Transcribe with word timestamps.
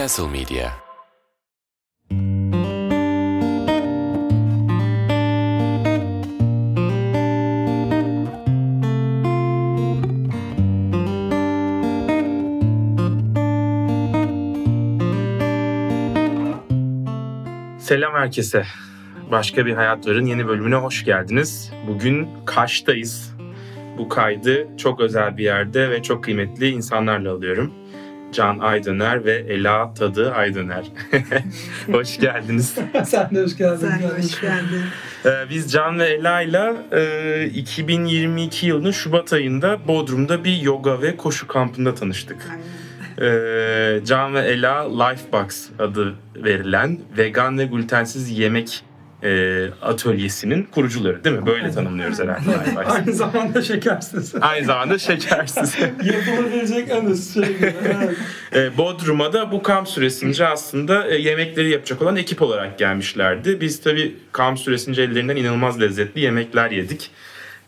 Castle 0.00 0.28
Media. 0.28 0.70
Selam 17.78 18.12
herkese. 18.14 18.64
Başka 19.30 19.66
bir 19.66 19.74
Hayatların 19.74 20.26
yeni 20.26 20.48
bölümüne 20.48 20.74
hoş 20.74 21.04
geldiniz. 21.04 21.72
Bugün 21.88 22.28
Kaş'tayız. 22.46 23.36
Bu 23.98 24.08
kaydı 24.08 24.68
çok 24.76 25.00
özel 25.00 25.36
bir 25.36 25.44
yerde 25.44 25.90
ve 25.90 26.02
çok 26.02 26.24
kıymetli 26.24 26.68
insanlarla 26.68 27.32
alıyorum. 27.32 27.74
Can 28.32 28.58
Aydıner 28.58 29.24
ve 29.24 29.32
Ela 29.32 29.94
Tadı 29.94 30.32
Aydıner. 30.32 30.84
hoş 31.92 32.20
geldiniz. 32.20 32.74
Sen 33.04 33.30
de 33.34 33.42
hoş 33.42 33.56
geldin. 33.56 33.88
Sen 33.90 34.02
de 34.02 34.22
hoş 34.22 34.40
geldin. 34.40 34.82
Ee, 35.24 35.50
Biz 35.50 35.72
Can 35.72 35.98
ve 35.98 36.04
Ela'yla 36.04 36.76
e, 36.92 37.44
2022 37.54 38.66
yılının 38.66 38.90
Şubat 38.90 39.32
ayında 39.32 39.88
Bodrum'da 39.88 40.44
bir 40.44 40.56
yoga 40.56 41.02
ve 41.02 41.16
koşu 41.16 41.46
kampında 41.46 41.94
tanıştık. 41.94 42.36
Aynen. 42.50 42.62
Ee, 43.32 44.00
Can 44.04 44.34
ve 44.34 44.40
Ela 44.40 45.04
Lifebox 45.04 45.68
adı 45.78 46.14
verilen 46.36 46.98
vegan 47.18 47.58
ve 47.58 47.64
glutensiz 47.64 48.38
yemek 48.38 48.84
e, 49.22 49.66
atölyesinin 49.82 50.62
kurucuları 50.62 51.24
değil 51.24 51.36
mi? 51.36 51.46
Böyle 51.46 51.70
tanımlıyoruz 51.70 52.18
herhalde. 52.18 52.78
Aynı 52.86 53.12
zamanda 53.12 53.62
şekersiz. 53.70 54.34
Aynı 54.40 54.66
zamanda 54.66 54.98
şekersiz. 54.98 55.76
Yapılabilecek 56.04 56.90
en 56.90 57.06
üst 57.06 57.34
şey. 57.34 57.56
E, 58.54 58.76
Bodrum'a 58.76 59.32
da 59.32 59.52
bu 59.52 59.62
kamp 59.62 59.88
süresince 59.88 60.46
aslında 60.46 61.08
e, 61.08 61.16
yemekleri 61.16 61.70
yapacak 61.70 62.02
olan 62.02 62.16
ekip 62.16 62.42
olarak 62.42 62.78
gelmişlerdi. 62.78 63.60
Biz 63.60 63.80
tabii 63.80 64.16
kamp 64.32 64.58
süresince 64.58 65.02
ellerinden 65.02 65.36
inanılmaz 65.36 65.80
lezzetli 65.80 66.20
yemekler 66.20 66.70
yedik. 66.70 67.10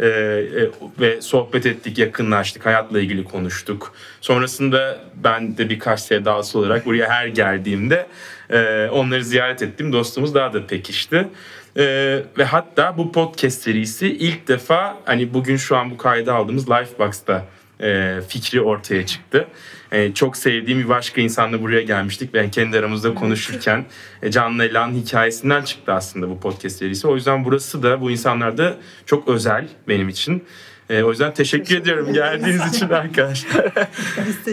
E, 0.01 0.07
e, 0.07 0.71
ve 1.01 1.21
sohbet 1.21 1.67
ettik, 1.67 1.99
yakınlaştık, 1.99 2.67
hayatla 2.67 3.01
ilgili 3.01 3.25
konuştuk. 3.25 3.93
Sonrasında 4.21 4.99
ben 5.25 5.59
de 5.59 5.71
birkaç 5.71 6.01
sevdalısı 6.01 6.59
olarak 6.59 6.87
buraya 6.87 7.11
her 7.11 7.27
geldiğimde 7.27 8.07
e, 8.51 8.89
onları 8.93 9.25
ziyaret 9.25 9.63
ettim. 9.63 9.93
Dostumuz 9.93 10.35
daha 10.35 10.53
da 10.53 10.67
pekişti. 10.67 11.29
E, 11.77 11.85
ve 12.39 12.45
hatta 12.45 12.99
bu 12.99 13.13
podcast 13.13 13.63
serisi 13.63 14.07
ilk 14.09 14.49
defa 14.49 14.97
hani 15.05 15.35
bugün 15.35 15.57
şu 15.57 15.77
an 15.77 15.91
bu 15.91 15.97
kaydı 15.97 16.33
aldığımız 16.33 16.71
Lifebox'ta 16.71 17.45
e, 17.83 18.21
fikri 18.29 18.61
ortaya 18.61 19.07
çıktı. 19.07 19.49
E, 19.93 20.15
çok 20.15 20.37
sevdiğim 20.37 20.81
bir 20.81 20.89
başka 20.89 21.21
insanla 21.21 21.63
buraya 21.63 21.83
gelmiştik. 21.83 22.35
Ben 22.35 22.51
kendi 22.51 22.79
aramızda 22.79 23.15
konuşurken 23.15 23.85
e, 24.23 24.31
Can'la 24.31 24.65
Ela'nın 24.65 24.95
hikayesinden 24.95 25.63
çıktı 25.63 25.93
aslında 25.93 26.31
bu 26.31 26.41
podcast 26.41 26.77
serisi. 26.77 27.09
O 27.09 27.15
yüzden 27.15 27.45
burası 27.45 27.83
da 27.83 28.01
bu 28.01 28.11
insanlar 28.11 28.59
da 28.59 28.77
çok 29.07 29.29
özel 29.29 29.69
benim 29.89 30.09
için. 30.09 30.45
E, 30.91 31.03
o 31.03 31.11
yüzden 31.11 31.35
teşekkür, 31.35 31.65
Teşekkür 31.65 31.83
ediyorum 31.83 32.13
geldiğiniz 32.13 32.75
için 32.75 32.89
arkadaşlar. 32.91 33.73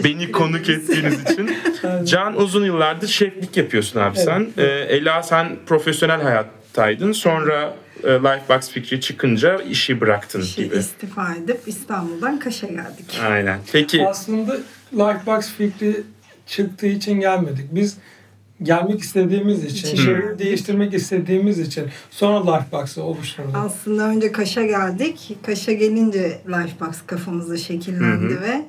Beni 0.04 0.32
konuk 0.32 0.68
ettiğiniz 0.68 1.22
için. 1.30 1.56
Can 2.04 2.36
uzun 2.40 2.64
yıllardır 2.64 3.08
şeflik 3.08 3.56
yapıyorsun 3.56 4.00
abi 4.00 4.16
Evet, 4.16 4.24
sen. 4.24 4.48
E, 4.58 4.64
Ela 4.66 5.22
sen 5.22 5.56
profesyonel 5.66 6.22
hayattaydın. 6.22 7.12
Sonra 7.12 7.74
e, 8.04 8.08
Lifebox 8.08 8.70
fikri 8.70 9.00
çıkınca 9.00 9.56
işi 9.58 10.00
bıraktın 10.00 10.40
İşi 10.40 10.64
gibi. 10.64 10.76
istifa 10.76 11.34
edip 11.34 11.60
İstanbul'dan 11.66 12.38
Kaş'a 12.38 12.66
geldik. 12.66 13.20
Aynen. 13.28 13.58
Peki 13.72 14.06
Aslında 14.08 14.56
Lifebox 14.92 15.52
fikri 15.58 16.02
çıktığı 16.46 16.86
için 16.86 17.20
gelmedik. 17.20 17.66
Biz 17.70 17.96
gelmek 18.62 19.00
istediğimiz 19.00 19.64
için, 19.64 19.86
İçin 19.88 19.96
şehri 19.96 20.20
geldik. 20.20 20.38
değiştirmek 20.38 20.94
istediğimiz 20.94 21.58
için 21.58 21.84
sonra 22.10 22.56
Lifebox'ı 22.56 23.02
oluşturduk. 23.02 23.50
Aslında 23.54 24.08
önce 24.08 24.32
Kaş'a 24.32 24.64
geldik. 24.64 25.36
Kaş'a 25.46 25.72
gelince 25.72 26.40
Lifebox 26.48 26.96
kafamızda 27.06 27.56
şekillendi 27.56 28.40
ve 28.40 28.64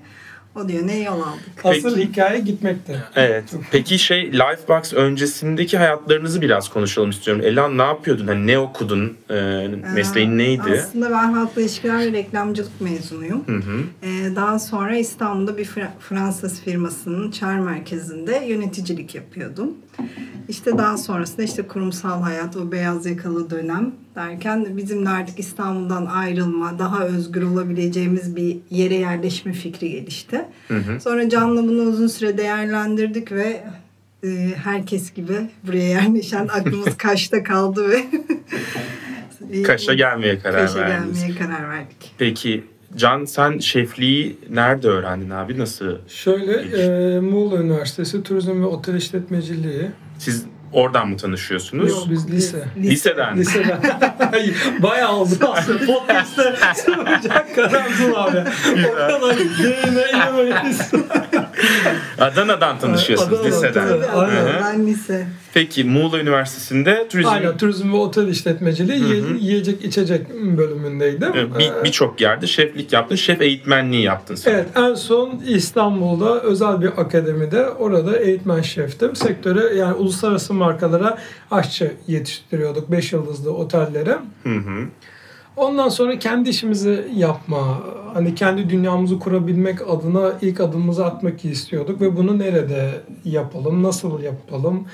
o 0.55 0.67
yöne 0.67 0.99
yol 0.99 1.21
aldık. 1.21 1.65
Asıl 1.65 1.95
Peki. 1.95 2.09
hikaye 2.09 2.39
gitmekte. 2.39 2.99
Evet. 3.15 3.43
Peki 3.71 3.99
şey 3.99 4.33
Lifebox 4.33 4.93
öncesindeki 4.93 5.77
hayatlarınızı 5.77 6.41
biraz 6.41 6.69
konuşalım 6.69 7.09
istiyorum. 7.09 7.43
Elan 7.45 7.77
ne 7.77 7.81
yapıyordun? 7.81 8.27
Hani 8.27 8.47
ne 8.47 8.59
okudun? 8.59 9.17
Ee, 9.29 9.67
mesleğin 9.93 10.37
neydi? 10.37 10.81
Aslında 10.87 11.11
ben 11.11 11.33
halkla 11.33 11.61
ilişkiler 11.61 11.99
ve 11.99 12.11
reklamcılık 12.11 12.81
mezunuyum. 12.81 13.43
Hı 13.47 13.55
hı. 13.55 13.81
Ee, 14.03 14.35
daha 14.35 14.59
sonra 14.59 14.97
İstanbul'da 14.97 15.57
bir 15.57 15.65
Fra- 15.65 15.99
Fransız 15.99 16.61
firmasının 16.61 17.31
çağrı 17.31 17.61
merkezinde 17.61 18.43
yöneticilik 18.47 19.15
yapıyordum. 19.15 19.71
İşte 20.49 20.77
daha 20.77 20.97
sonrasında 20.97 21.43
işte 21.43 21.61
kurumsal 21.61 22.21
hayat, 22.21 22.57
o 22.57 22.71
beyaz 22.71 23.05
yakalı 23.05 23.49
dönem 23.49 23.91
derken 24.15 24.77
bizim 24.77 25.05
de 25.05 25.09
artık 25.09 25.39
İstanbul'dan 25.39 26.05
ayrılma, 26.05 26.79
daha 26.79 27.05
özgür 27.05 27.41
olabileceğimiz 27.41 28.35
bir 28.35 28.57
yere 28.69 28.95
yerleşme 28.95 29.53
fikri 29.53 29.91
gelişti. 29.91 30.45
Hı 30.67 30.77
hı. 30.77 30.99
Sonra 31.01 31.29
Can'la 31.29 31.63
bunu 31.63 31.81
uzun 31.81 32.07
süre 32.07 32.37
değerlendirdik 32.37 33.31
ve 33.31 33.63
e, 34.23 34.27
herkes 34.63 35.13
gibi 35.13 35.49
buraya 35.67 35.87
yerleşen 35.87 36.47
aklımız 36.53 36.97
Kaş'ta 36.97 37.43
kaldı 37.43 37.89
ve 37.89 38.03
Kaş'a 39.63 39.93
gelmeye 39.93 40.39
karar 40.39 40.67
Kaş'a 40.67 40.79
verdiniz. 40.79 41.21
gelmeye 41.23 41.39
karar 41.39 41.69
verdik. 41.69 42.15
Peki 42.17 42.63
Can 42.95 43.25
sen 43.25 43.57
şefliği 43.59 44.37
nerede 44.49 44.87
öğrendin 44.87 45.29
abi? 45.29 45.59
Nasıl? 45.59 45.97
Şöyle 46.07 46.53
e, 46.53 47.19
Muğla 47.19 47.57
Üniversitesi 47.61 48.23
Turizm 48.23 48.61
ve 48.61 48.65
Otel 48.65 48.95
İşletmeciliği. 48.95 49.91
Siz 50.19 50.45
oradan 50.71 51.07
mı 51.09 51.17
tanışıyorsunuz? 51.17 51.89
Yok, 51.89 52.03
biz 52.09 52.31
lise. 52.31 52.65
Liseden. 52.77 53.37
Liseden. 53.37 53.81
Bayağı 54.79 55.11
oldu 55.13 55.33
aslında. 55.53 55.85
Podcast'te 55.85 56.55
soracak 56.85 57.55
kadar 57.55 57.89
zor 57.89 58.17
abi. 58.17 58.43
O 58.91 58.95
kadar 58.95 59.37
yerine 59.63 60.09
inemeyiz. 60.13 60.91
Adana'dan 62.19 62.79
tanışıyorsunuz 62.79 63.39
Adana'dan, 63.39 63.51
liseden. 63.57 63.73
tabii. 63.87 64.01
Tabii, 64.01 64.17
Aynen. 64.17 64.35
Adana'dan 64.45 64.63
ben 64.63 64.87
lise. 64.87 65.27
Peki 65.53 65.83
Muğla 65.83 66.19
Üniversitesi'nde 66.19 67.07
turizm 67.09 67.29
Aynen 67.29 67.57
turizm 67.57 67.93
ve 67.93 67.95
otel 67.97 68.27
işletmeciliği 68.27 68.99
Hı 69.21 69.27
hı. 69.27 69.37
yiyecek 69.37 69.85
içecek 69.85 70.29
bölümündeydim. 70.57 71.33
bir- 71.33 71.65
Ee, 71.71 71.83
birçok 71.83 72.21
yerde 72.21 72.47
şeflik 72.47 72.93
yaptın. 72.93 73.15
Şef 73.15 73.41
eğitmenliği 73.41 74.03
yaptın 74.03 74.35
sen. 74.35 74.51
Evet 74.53 74.67
en 74.75 74.93
son 74.93 75.41
İstanbul'da 75.47 76.41
özel 76.41 76.81
bir 76.81 76.87
akademide 76.87 77.69
orada 77.69 78.17
eğitmen 78.17 78.61
şeftim. 78.61 79.15
Sektöre 79.15 79.75
yani 79.75 79.93
uluslararası 79.93 80.53
markalara 80.53 81.17
aşçı 81.51 81.91
yetiştiriyorduk 82.07 82.91
5 82.91 83.13
yıldızlı 83.13 83.53
otellere. 83.53 84.17
Hı 84.43 84.49
hı. 84.55 84.85
Ondan 85.55 85.89
sonra 85.89 86.19
kendi 86.19 86.49
işimizi 86.49 87.07
yapma, 87.15 87.79
hani 88.13 88.35
kendi 88.35 88.69
dünyamızı 88.69 89.19
kurabilmek 89.19 89.89
adına 89.89 90.33
ilk 90.41 90.59
adımımızı 90.59 91.05
atmak 91.05 91.45
istiyorduk 91.45 92.01
ve 92.01 92.17
bunu 92.17 92.39
nerede 92.39 92.89
yapalım, 93.25 93.83
nasıl 93.83 94.21
yapalım 94.21 94.87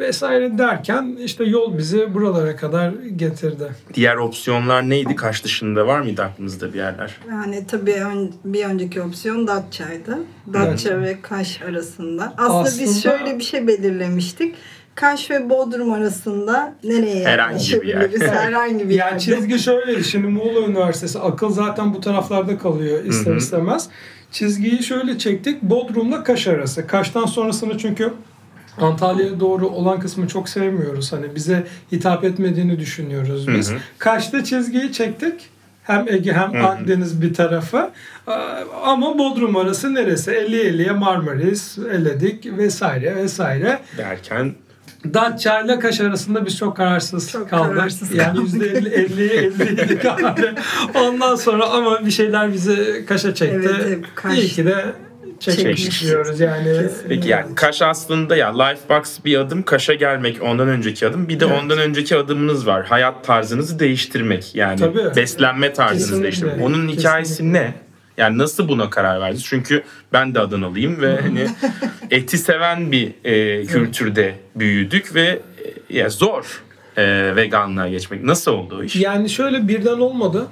vesaire 0.00 0.58
derken 0.58 1.16
işte 1.24 1.44
yol 1.44 1.78
bizi 1.78 2.14
buralara 2.14 2.56
kadar 2.56 2.90
getirdi. 3.16 3.68
Diğer 3.94 4.16
opsiyonlar 4.16 4.90
neydi? 4.90 5.16
Kaş 5.16 5.44
dışında 5.44 5.86
var 5.86 6.00
mıydı 6.00 6.22
aklınızda 6.22 6.72
bir 6.72 6.78
yerler? 6.78 7.16
Yani 7.28 7.66
tabii 7.66 7.92
ön- 7.94 8.34
bir 8.44 8.64
önceki 8.64 9.02
opsiyon 9.02 9.46
Datça'ydı. 9.46 10.18
Datça 10.52 11.00
ve 11.00 11.16
Kaş 11.22 11.62
arasında. 11.62 12.34
Aslında, 12.38 12.64
biz 12.64 12.96
Aslında- 12.98 13.18
şöyle 13.18 13.38
bir 13.38 13.44
şey 13.44 13.66
belirlemiştik. 13.66 14.54
Kaş 14.94 15.30
ve 15.30 15.50
Bodrum 15.50 15.92
arasında 15.92 16.74
nereye 16.84 17.24
Herhangi 17.26 17.82
bir 17.82 17.86
yer. 17.88 18.10
Herhangi 18.20 18.88
bir 18.88 18.94
Yani 18.94 19.10
yerde. 19.10 19.18
çizgi 19.20 19.58
şöyle 19.58 20.02
şimdi 20.02 20.26
Muğla 20.26 20.60
Üniversitesi 20.66 21.18
akıl 21.18 21.50
zaten 21.50 21.94
bu 21.94 22.00
taraflarda 22.00 22.58
kalıyor 22.58 23.04
ister 23.04 23.30
Hı 23.30 23.34
hı. 23.34 23.38
istemez. 23.38 23.88
Çizgiyi 24.30 24.82
şöyle 24.82 25.18
çektik 25.18 25.62
Bodrum'la 25.62 26.24
Kaş 26.24 26.46
arası. 26.46 26.86
Kaş'tan 26.86 27.26
sonrasını 27.26 27.78
çünkü 27.78 28.12
Antalya'ya 28.82 29.40
doğru 29.40 29.68
olan 29.68 30.00
kısmı 30.00 30.28
çok 30.28 30.48
sevmiyoruz. 30.48 31.12
Hani 31.12 31.34
bize 31.34 31.66
hitap 31.92 32.24
etmediğini 32.24 32.78
düşünüyoruz 32.80 33.48
biz. 33.48 33.70
Hı 33.70 33.74
hı. 33.74 33.78
Kaş'ta 33.98 34.44
çizgiyi 34.44 34.92
çektik. 34.92 35.34
Hem 35.84 36.08
Ege 36.08 36.32
hem 36.32 36.54
Hı 36.54 36.58
hı. 36.58 36.66
Akdeniz 36.66 37.22
bir 37.22 37.34
tarafı. 37.34 37.90
Aa, 38.26 38.60
Ama 38.84 39.18
Bodrum 39.18 39.56
arası 39.56 39.94
neresi? 39.94 40.30
50-50'ye 40.30 40.90
Marmaris, 40.92 41.78
eledik 41.78 42.46
vesaire 42.58 43.16
vesaire. 43.16 43.78
Derken 43.98 44.54
Datça 45.14 45.60
ile 45.60 45.78
Kaş 45.78 46.00
arasında 46.00 46.46
biz 46.46 46.56
çok 46.56 46.76
kararsız 46.76 47.30
Çok 47.32 47.50
kaldık. 47.50 47.76
kararsız 47.76 48.14
yani 48.14 48.26
kaldık. 48.36 48.42
yüzde 48.42 48.66
elli, 48.66 48.88
elliye 48.88 49.34
elliydik 49.34 50.04
abi. 50.06 50.50
Ondan 50.94 51.34
sonra 51.36 51.66
ama 51.70 52.06
bir 52.06 52.10
şeyler 52.10 52.52
bizi 52.52 53.04
Kaş'a 53.08 53.34
çekti. 53.34 53.70
Evet, 53.74 53.88
hep 53.90 54.06
Kaş 54.16 54.38
İyi 54.38 54.48
ki 54.48 54.66
de 54.66 54.84
diyoruz 55.40 56.40
yani. 56.40 56.64
Kesinlikle. 56.64 57.08
Peki 57.08 57.28
yani 57.28 57.54
Kaş 57.54 57.82
aslında 57.82 58.36
ya 58.36 58.62
Lifebox 58.62 59.18
bir 59.24 59.36
adım, 59.38 59.62
Kaş'a 59.62 59.94
gelmek 59.94 60.42
ondan 60.42 60.68
önceki 60.68 61.06
adım. 61.06 61.28
Bir 61.28 61.40
de 61.40 61.44
Evet. 61.44 61.58
ondan 61.62 61.78
önceki 61.78 62.16
adımınız 62.16 62.66
var. 62.66 62.86
Hayat 62.86 63.24
tarzınızı 63.24 63.78
değiştirmek. 63.78 64.54
Yani 64.54 64.80
Tabii. 64.80 65.16
beslenme 65.16 65.72
tarzınızı 65.72 66.06
Kesinlikle. 66.06 66.22
değiştirmek. 66.22 66.66
Onun 66.66 66.88
hikayesi 66.88 67.30
Kesinlikle. 67.30 67.60
ne? 67.60 67.74
Yani 68.16 68.38
nasıl 68.38 68.68
buna 68.68 68.90
karar 68.90 69.20
verdiniz? 69.20 69.44
Çünkü 69.44 69.82
ben 70.12 70.34
de 70.34 70.40
Adanalıyım 70.40 71.00
ve 71.00 71.20
hani 71.22 71.46
eti 72.10 72.38
seven 72.38 72.92
bir 72.92 73.12
e, 73.24 73.64
kültürde 73.66 74.34
büyüdük 74.56 75.14
ve 75.14 75.40
e, 75.90 75.96
ya 75.96 76.08
zor 76.08 76.62
e, 76.96 77.36
veganlığa 77.36 77.88
geçmek. 77.88 78.24
Nasıl 78.24 78.52
oldu 78.52 78.76
o 78.80 78.82
iş? 78.82 78.96
Yani 78.96 79.30
şöyle 79.30 79.68
birden 79.68 79.98
olmadı 79.98 80.46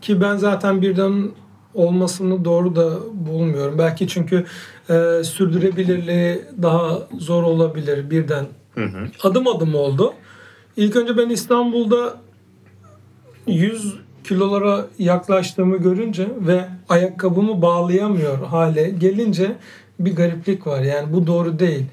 ki 0.00 0.20
ben 0.20 0.36
zaten 0.36 0.82
birden 0.82 1.30
olmasını 1.74 2.44
doğru 2.44 2.76
da 2.76 2.98
bulmuyorum. 3.12 3.78
Belki 3.78 4.08
çünkü 4.08 4.44
e, 4.90 5.24
sürdürebilirliği 5.24 6.42
daha 6.62 6.98
zor 7.18 7.42
olabilir 7.42 8.10
birden. 8.10 8.46
Hı 8.74 8.84
hı. 8.84 9.06
Adım 9.22 9.46
adım 9.48 9.74
oldu. 9.74 10.14
İlk 10.76 10.96
önce 10.96 11.16
ben 11.16 11.28
İstanbul'da 11.28 12.16
100 13.46 13.94
kilolara 14.24 14.86
yaklaştığımı 14.98 15.76
görünce 15.76 16.28
ve 16.40 16.64
ayakkabımı 16.88 17.62
bağlayamıyor 17.62 18.38
hale 18.46 18.90
gelince 18.90 19.52
bir 19.98 20.16
gariplik 20.16 20.66
var. 20.66 20.82
Yani 20.82 21.12
bu 21.12 21.26
doğru 21.26 21.58
değil. 21.58 21.84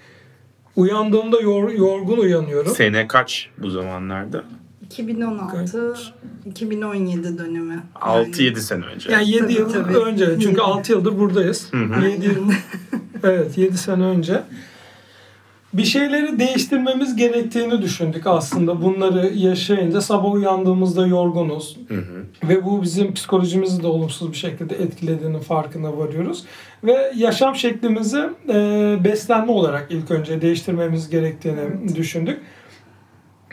Uyandığımda 0.75 1.41
yor- 1.41 1.71
yorgun 1.73 2.17
uyanıyorum. 2.17 2.71
Sene 2.71 3.07
kaç 3.07 3.49
bu 3.57 3.69
zamanlarda? 3.69 4.43
2016 4.89 5.95
2017 6.45 7.37
dönemi. 7.37 7.79
Yani 8.05 8.29
6-7 8.31 8.55
sene 8.59 8.85
önce. 8.85 9.11
Yani 9.11 9.29
7 9.29 9.41
Tabii, 9.41 9.53
yıl 9.53 9.69
tabii. 9.69 9.97
önce. 9.97 10.37
Çünkü 10.41 10.61
6 10.61 10.91
yıldır 10.91 11.19
buradayız. 11.19 11.67
hı. 11.73 12.05
7 12.05 12.25
yıl. 12.25 12.51
evet 13.23 13.57
7 13.57 13.77
sene 13.77 14.03
önce. 14.03 14.43
Bir 15.73 15.83
şeyleri 15.83 16.39
değiştirmemiz 16.39 17.15
gerektiğini 17.15 17.81
düşündük 17.81 18.27
aslında. 18.27 18.81
Bunları 18.81 19.27
yaşayınca 19.35 20.01
sabah 20.01 20.33
uyandığımızda 20.33 21.07
yorgunuz. 21.07 21.77
Hı 21.87 21.95
hı. 21.95 22.49
Ve 22.49 22.65
bu 22.65 22.81
bizim 22.83 23.13
psikolojimizi 23.13 23.83
de 23.83 23.87
olumsuz 23.87 24.31
bir 24.31 24.37
şekilde 24.37 24.75
etkilediğinin 24.75 25.39
farkına 25.39 25.97
varıyoruz. 25.97 26.43
Ve 26.83 27.11
yaşam 27.15 27.55
şeklimizi 27.55 28.29
e, 28.49 28.97
beslenme 29.03 29.51
olarak 29.51 29.87
ilk 29.89 30.11
önce 30.11 30.41
değiştirmemiz 30.41 31.09
gerektiğini 31.09 31.95
düşündük. 31.95 32.39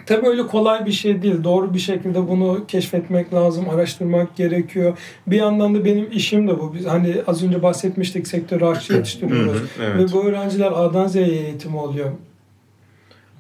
Tabii 0.07 0.27
öyle 0.29 0.47
kolay 0.47 0.87
bir 0.87 0.93
şey 0.93 1.23
değil. 1.23 1.45
Doğru 1.45 1.75
bir 1.75 1.79
şekilde 1.79 2.29
bunu 2.29 2.65
keşfetmek 2.69 3.35
lazım, 3.35 3.69
araştırmak 3.69 4.37
gerekiyor. 4.37 4.99
Bir 5.27 5.37
yandan 5.37 5.75
da 5.75 5.85
benim 5.85 6.09
işim 6.13 6.49
de 6.49 6.59
bu. 6.61 6.75
Biz 6.75 6.87
hani 6.87 7.17
az 7.27 7.45
önce 7.45 7.63
bahsetmiştik 7.63 8.27
sektör 8.27 8.63
aşçı 8.63 8.93
yetiştiriyoruz. 8.93 9.63
Evet. 9.83 9.99
Ve 9.99 10.13
bu 10.13 10.25
öğrenciler 10.25 10.73
A'dan 10.73 11.07
Z'ye 11.07 11.27
eğitim 11.27 11.77
oluyor. 11.77 12.11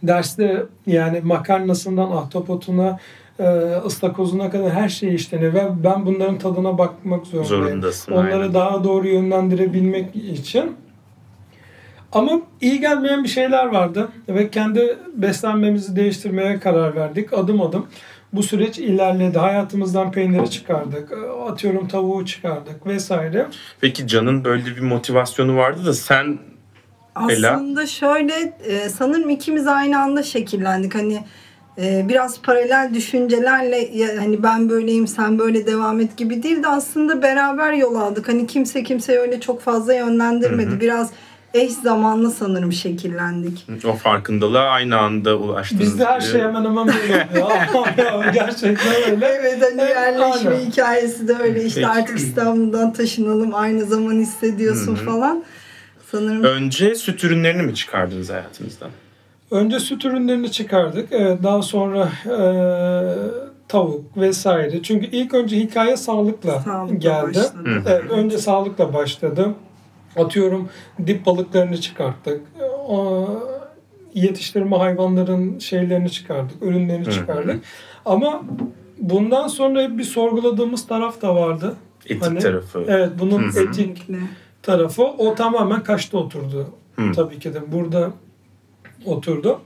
Derste 0.02 0.62
yani 0.86 1.20
makarnasından 1.24 2.10
ahtapotuna, 2.10 2.98
e, 3.38 3.44
ıstakozuna 3.86 4.50
kadar 4.50 4.70
her 4.70 4.88
şey 4.88 5.14
işleniyor 5.14 5.54
ve 5.54 5.62
ben 5.84 6.06
bunların 6.06 6.38
tadına 6.38 6.78
bakmak 6.78 7.26
zorundayım. 7.26 7.64
Zorundasın, 7.64 8.12
Onları 8.12 8.34
aynen. 8.34 8.54
daha 8.54 8.84
doğru 8.84 9.08
yönlendirebilmek 9.08 10.16
için. 10.16 10.76
Ama 12.12 12.40
iyi 12.60 12.80
gelmeyen 12.80 13.24
bir 13.24 13.28
şeyler 13.28 13.66
vardı 13.66 14.08
ve 14.28 14.50
kendi 14.50 14.98
beslenmemizi 15.14 15.96
değiştirmeye 15.96 16.60
karar 16.60 16.96
verdik 16.96 17.32
adım 17.32 17.60
adım. 17.60 17.86
Bu 18.32 18.42
süreç 18.42 18.78
ilerledi. 18.78 19.38
Hayatımızdan 19.38 20.12
peyniri 20.12 20.50
çıkardık. 20.50 21.12
Atıyorum 21.48 21.88
tavuğu 21.88 22.26
çıkardık 22.26 22.86
vesaire. 22.86 23.46
Peki 23.80 24.08
Can'ın 24.08 24.44
böyle 24.44 24.64
bir 24.64 24.80
motivasyonu 24.80 25.56
vardı 25.56 25.86
da 25.86 25.92
sen 25.92 26.38
Ela? 27.30 27.52
Aslında 27.52 27.86
şöyle 27.86 28.32
e, 28.64 28.88
sanırım 28.88 29.30
ikimiz 29.30 29.66
aynı 29.66 30.00
anda 30.02 30.22
şekillendik. 30.22 30.94
Hani 30.94 31.24
e, 31.78 32.08
biraz 32.08 32.42
paralel 32.42 32.90
düşüncelerle 32.94 33.88
hani 34.18 34.42
ben 34.42 34.68
böyleyim 34.68 35.06
sen 35.06 35.38
böyle 35.38 35.66
devam 35.66 36.00
et 36.00 36.16
gibi 36.16 36.42
değil 36.42 36.62
de 36.62 36.68
aslında 36.68 37.22
beraber 37.22 37.72
yol 37.72 37.94
aldık. 37.94 38.28
Hani 38.28 38.46
kimse 38.46 38.82
kimseyi 38.82 39.18
öyle 39.18 39.40
çok 39.40 39.60
fazla 39.60 39.94
yönlendirmedi. 39.94 40.80
Biraz 40.80 41.10
eş 41.54 41.72
zamanlı 41.72 42.30
sanırım 42.30 42.72
şekillendik. 42.72 43.66
o 43.88 43.92
farkındalığa 43.92 44.68
aynı 44.70 44.98
anda 44.98 45.36
ulaştınız. 45.36 45.82
Bizde 45.82 46.04
her 46.04 46.20
diye. 46.20 46.32
şey 46.32 46.40
hemen 46.40 46.64
hemen 46.64 46.86
böyle 46.88 47.26
oluyor. 47.44 48.24
Gerçekten 48.34 49.12
öyle. 49.12 49.26
Evet 49.26 49.62
hani 49.62 49.80
Evet, 49.80 49.96
yerleşme 49.96 50.50
aynen. 50.50 50.64
hikayesi 50.70 51.28
de 51.28 51.34
öyle 51.34 51.64
işte 51.64 51.80
Peki. 51.80 51.92
artık 51.92 52.18
İstanbul'dan 52.18 52.92
taşınalım 52.92 53.54
aynı 53.54 53.84
zaman 53.84 54.12
hissediyorsun 54.12 54.94
falan. 54.94 55.44
Sanırım 56.12 56.44
Önce 56.44 56.94
süt 56.94 57.24
ürünlerini 57.24 57.62
mi 57.62 57.74
çıkardınız 57.74 58.30
hayatınızdan? 58.30 58.88
Önce 59.50 59.80
süt 59.80 60.04
ürünlerini 60.04 60.52
çıkardık. 60.52 61.08
Evet, 61.12 61.42
daha 61.42 61.62
sonra 61.62 62.08
e, 62.26 62.36
tavuk 63.68 64.16
vesaire. 64.16 64.82
Çünkü 64.82 65.06
ilk 65.06 65.34
önce 65.34 65.56
hikaye 65.56 65.96
sağlıkla, 65.96 66.60
Sağlıkla 66.60 66.94
geldi. 66.96 67.26
başladı. 67.28 67.52
Hı. 67.64 67.82
Evet, 67.86 68.10
önce 68.10 68.38
sağlıkla 68.38 68.94
başladı. 68.94 69.48
Atıyorum 70.16 70.68
dip 71.06 71.26
balıklarını 71.26 71.80
çıkarttık. 71.80 72.40
O, 72.88 73.28
yetiştirme 74.14 74.76
hayvanların 74.76 75.58
şeylerini 75.58 76.10
çıkardık, 76.10 76.62
ürünlerini 76.62 77.06
hı. 77.06 77.10
çıkardık. 77.10 77.64
Ama 78.04 78.42
bundan 78.98 79.48
sonra 79.48 79.82
hep 79.82 79.98
bir 79.98 80.04
sorguladığımız 80.04 80.86
taraf 80.86 81.22
da 81.22 81.36
vardı. 81.36 81.74
Etik 82.06 82.22
Hani- 82.22 82.38
tarafı. 82.38 82.84
Evet, 82.88 83.10
bunun 83.18 83.42
Hı 83.42 83.60
hı. 83.60 83.64
etik 83.64 84.06
tarafı 84.62 85.02
o 85.04 85.34
tamamen 85.34 85.82
kaçta 85.82 86.18
oturdu. 86.18 86.66
Hı. 86.96 87.12
Tabii 87.12 87.38
ki 87.38 87.54
de 87.54 87.72
burada 87.72 88.10
oturdu. 89.04 89.60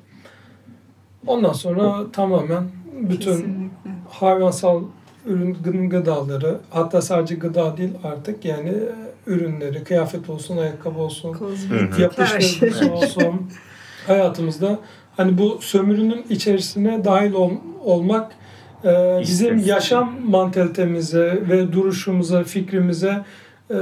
Ondan 1.26 1.52
sonra 1.52 2.12
tamamen 2.12 2.64
bütün 3.00 3.30
Kesinlikle. 3.30 3.90
hayvansal 4.10 4.82
ürün 5.26 5.54
gı- 5.54 5.88
gıdaları 5.88 6.58
hatta 6.70 7.02
sadece 7.02 7.34
gıda 7.34 7.76
değil 7.76 7.90
artık 8.04 8.44
yani 8.44 8.68
e, 8.68 8.92
ürünleri 9.26 9.84
kıyafet 9.84 10.30
olsun 10.30 10.56
ayakkabı 10.56 10.98
olsun 10.98 11.32
her 11.38 11.96
şey. 11.96 12.02
yapıştırıcı 12.02 12.92
olsun 12.92 13.34
hayatımızda 14.06 14.78
hani 15.16 15.38
bu 15.38 15.58
sömürünün 15.60 16.24
içerisine 16.30 17.04
dahil 17.04 17.32
ol- 17.32 17.52
olmak 17.84 18.32
e, 18.84 19.18
bizim 19.20 19.58
yaşam 19.58 20.16
mantalitemize 20.30 21.42
ve 21.48 21.72
duruşumuza 21.72 22.44
fikrimize 22.44 23.24
e, 23.70 23.76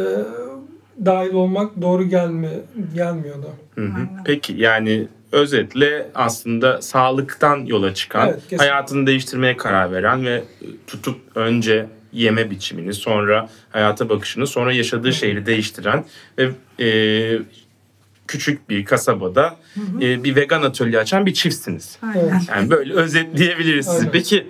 dahil 1.05 1.33
olmak 1.33 1.83
doğru 1.83 2.09
gelme 2.09 2.49
gelmiyordu. 2.95 3.49
Hı 3.75 3.85
hı. 3.85 4.09
Peki 4.25 4.53
yani 4.57 5.09
özetle 5.33 6.11
aslında 6.15 6.83
sağlıktan 6.83 7.65
yola 7.67 7.95
çıkan, 7.95 8.29
Evet, 8.29 8.35
kesinlikle. 8.35 8.57
hayatını 8.57 9.07
değiştirmeye 9.07 9.57
karar 9.57 9.93
veren 9.93 10.25
ve 10.25 10.45
tutup 10.87 11.21
önce 11.35 11.87
yeme 12.13 12.51
biçimini, 12.51 12.95
sonra 12.95 13.49
hayata 13.71 14.09
bakışını, 14.09 14.47
sonra 14.47 14.73
yaşadığı 14.73 15.13
şehri 15.13 15.47
değiştiren 15.47 16.05
ve 16.39 16.51
e, 16.85 17.39
küçük 18.27 18.69
bir 18.69 18.85
kasabada 18.85 19.57
e, 20.01 20.25
bir 20.25 20.37
vegan 20.37 20.63
atölye 20.63 20.99
açan 20.99 21.27
bir 21.27 21.35
çiftsiniz. 21.35 21.99
Aynen. 22.03 22.43
Yani 22.49 22.71
böyle 22.71 22.93
özetleyebiliriz 22.93 23.87
sizi. 23.87 23.99
Aynen. 23.99 24.13
Peki 24.13 24.47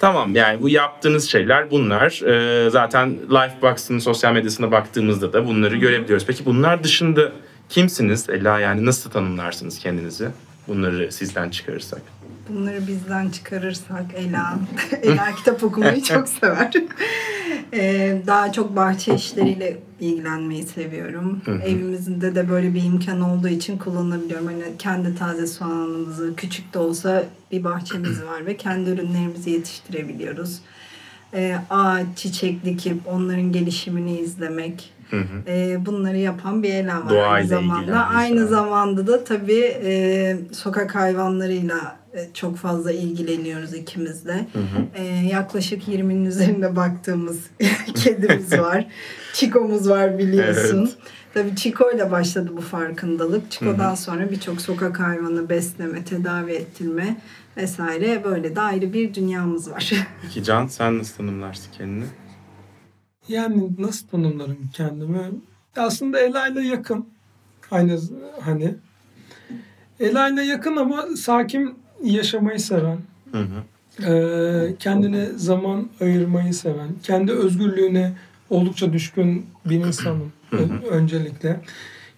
tamam 0.00 0.36
yani 0.36 0.62
bu 0.62 0.68
yaptığınız 0.68 1.30
şeyler 1.30 1.70
bunlar. 1.70 2.22
Ee, 2.26 2.70
zaten 2.70 3.16
Lifebox'ın 3.30 3.98
sosyal 3.98 4.32
medyasına 4.32 4.70
baktığımızda 4.70 5.32
da 5.32 5.46
bunları 5.46 5.76
görebiliyoruz. 5.76 6.26
Peki 6.26 6.44
bunlar 6.44 6.84
dışında 6.84 7.32
kimsiniz 7.72 8.30
Ela? 8.30 8.60
Yani 8.60 8.86
nasıl 8.86 9.10
tanımlarsınız 9.10 9.78
kendinizi? 9.78 10.28
Bunları 10.68 11.12
sizden 11.12 11.50
çıkarırsak. 11.50 12.02
Bunları 12.48 12.86
bizden 12.86 13.28
çıkarırsak 13.28 14.04
Ela, 14.14 14.58
Ela 15.02 15.34
kitap 15.34 15.64
okumayı 15.64 16.02
çok 16.02 16.28
sever. 16.28 16.72
Ee, 17.74 18.22
daha 18.26 18.52
çok 18.52 18.76
bahçe 18.76 19.14
işleriyle 19.14 19.78
ilgilenmeyi 20.00 20.62
seviyorum. 20.62 21.42
Evimizde 21.64 22.34
de 22.34 22.50
böyle 22.50 22.74
bir 22.74 22.84
imkan 22.84 23.20
olduğu 23.20 23.48
için 23.48 23.78
kullanabiliyorum. 23.78 24.46
Hani 24.46 24.62
kendi 24.78 25.14
taze 25.14 25.46
soğanımızı 25.46 26.36
küçük 26.36 26.74
de 26.74 26.78
olsa 26.78 27.24
bir 27.52 27.64
bahçemiz 27.64 28.22
var 28.26 28.46
ve 28.46 28.56
kendi 28.56 28.90
ürünlerimizi 28.90 29.50
yetiştirebiliyoruz. 29.50 30.58
Ee, 31.34 31.56
ağaç, 31.70 32.06
çiçek 32.16 32.64
dikip 32.64 33.06
onların 33.06 33.52
gelişimini 33.52 34.18
izlemek. 34.18 34.92
Hı 35.12 35.16
hı. 35.16 35.42
Ee, 35.48 35.86
bunları 35.86 36.18
yapan 36.18 36.62
bir 36.62 36.74
Ela 36.74 37.04
var 37.04 37.10
Doğayla 37.10 37.28
aynı 37.30 37.46
zamanda. 37.48 38.06
Aynı 38.06 38.46
zamanda 38.46 39.06
da 39.06 39.24
tabii 39.24 39.74
e, 39.84 40.36
sokak 40.52 40.94
hayvanlarıyla 40.94 41.96
e, 42.14 42.28
çok 42.34 42.56
fazla 42.56 42.92
ilgileniyoruz 42.92 43.74
ikimiz 43.74 44.26
de. 44.26 44.46
E, 44.94 45.04
yaklaşık 45.04 45.88
20'nin 45.88 46.24
üzerinde 46.24 46.76
baktığımız 46.76 47.40
kedimiz 47.94 48.52
var. 48.58 48.86
Çiko'muz 49.32 49.88
var 49.88 50.18
biliyorsun. 50.18 50.78
Evet. 50.78 50.96
Tabii 51.34 51.56
Çiko 51.56 51.90
ile 51.90 52.10
başladı 52.10 52.50
bu 52.56 52.60
farkındalık. 52.60 53.50
Çiko'dan 53.50 53.94
sonra 53.94 54.30
birçok 54.30 54.60
sokak 54.60 55.00
hayvanı 55.00 55.48
besleme, 55.48 56.04
tedavi 56.04 56.52
ettirme 56.52 57.16
vesaire 57.56 58.24
böyle 58.24 58.56
de 58.56 58.60
ayrı 58.60 58.92
bir 58.92 59.14
dünyamız 59.14 59.70
var. 59.70 59.92
Peki 60.22 60.44
Can 60.44 60.66
sen 60.66 60.98
nasıl 60.98 61.16
tanımlarsın 61.16 61.66
kendini? 61.78 62.04
Yani 63.28 63.70
nasıl 63.78 64.06
tanımlarım 64.06 64.58
kendimi? 64.72 65.18
Aslında 65.76 66.20
Ela 66.20 66.48
ile 66.48 66.66
yakın. 66.66 67.06
Aynı 67.70 67.98
hani 68.40 68.74
Ela 70.00 70.28
ile 70.28 70.42
yakın 70.42 70.76
ama 70.76 71.06
sakin 71.16 71.74
yaşamayı 72.04 72.60
seven, 72.60 72.98
Hı 73.32 73.38
hı. 73.38 74.12
e, 74.12 74.76
kendine 74.78 75.26
zaman 75.26 75.88
ayırmayı 76.00 76.54
seven, 76.54 76.88
kendi 77.02 77.32
özgürlüğüne 77.32 78.12
oldukça 78.50 78.92
düşkün 78.92 79.46
bir 79.66 79.76
insanım 79.86 80.32
öncelikle. 80.90 81.60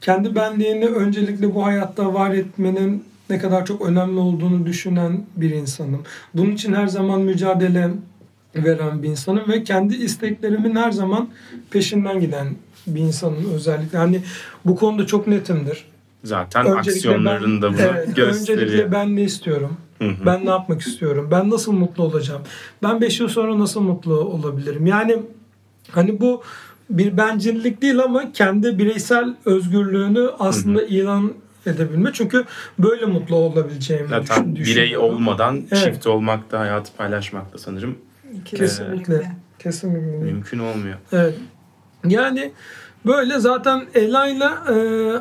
Kendi 0.00 0.34
benliğini 0.34 0.86
öncelikle 0.86 1.54
bu 1.54 1.64
hayatta 1.66 2.14
var 2.14 2.30
etmenin 2.30 3.04
ne 3.30 3.38
kadar 3.38 3.66
çok 3.66 3.82
önemli 3.82 4.18
olduğunu 4.18 4.66
düşünen 4.66 5.24
bir 5.36 5.50
insanım. 5.50 6.02
Bunun 6.34 6.50
için 6.50 6.72
her 6.74 6.86
zaman 6.86 7.20
mücadele 7.20 7.90
veren 8.56 9.02
bir 9.02 9.08
insanım 9.08 9.48
ve 9.48 9.64
kendi 9.64 9.94
isteklerimin 9.94 10.76
her 10.76 10.90
zaman 10.92 11.28
peşinden 11.70 12.20
giden 12.20 12.46
bir 12.86 13.00
insanım 13.00 13.52
özellikle. 13.54 13.98
Hani 13.98 14.20
bu 14.64 14.76
konuda 14.76 15.06
çok 15.06 15.26
netimdir. 15.26 15.84
Zaten 16.24 16.66
Öncelikle 16.66 16.90
aksiyonlarında 16.90 17.66
ben, 17.66 17.78
bunu 17.78 17.82
evet, 17.82 18.16
gösteriyor. 18.16 18.66
Öncelikle 18.66 18.92
ben 18.92 19.16
ne 19.16 19.22
istiyorum? 19.22 19.76
Hı 19.98 20.08
hı. 20.08 20.26
Ben 20.26 20.46
ne 20.46 20.50
yapmak 20.50 20.80
istiyorum? 20.80 21.28
Ben 21.30 21.50
nasıl 21.50 21.72
mutlu 21.72 22.04
olacağım? 22.04 22.42
Ben 22.82 23.00
5 23.00 23.20
yıl 23.20 23.28
sonra 23.28 23.58
nasıl 23.58 23.80
mutlu 23.80 24.14
olabilirim? 24.20 24.86
Yani 24.86 25.16
hani 25.90 26.20
bu 26.20 26.42
bir 26.90 27.16
bencillik 27.16 27.82
değil 27.82 27.98
ama 27.98 28.32
kendi 28.32 28.78
bireysel 28.78 29.34
özgürlüğünü 29.44 30.30
aslında 30.38 30.82
ilan 30.82 31.32
edebilme. 31.66 32.10
Çünkü 32.12 32.44
böyle 32.78 33.06
mutlu 33.06 33.36
olabileceğimi 33.36 34.08
Zaten 34.08 34.56
düşün- 34.56 34.74
birey 34.74 34.82
düşünüyorum. 34.84 35.14
olmadan 35.14 35.62
Evet. 35.72 35.84
çift 35.84 36.06
olmak 36.06 36.52
da 36.52 36.60
hayatı 36.60 36.92
paylaşmak 36.96 37.54
da 37.54 37.58
sanırım 37.58 37.98
Kesinlikle. 38.44 39.32
Kesinlikle. 39.58 40.32
mümkün 40.32 40.58
olmuyor. 40.58 40.98
Evet. 41.12 41.34
Yani 42.08 42.52
böyle 43.06 43.38
zaten 43.38 43.82
Ela'yla 43.94 44.64
e, 44.70 44.74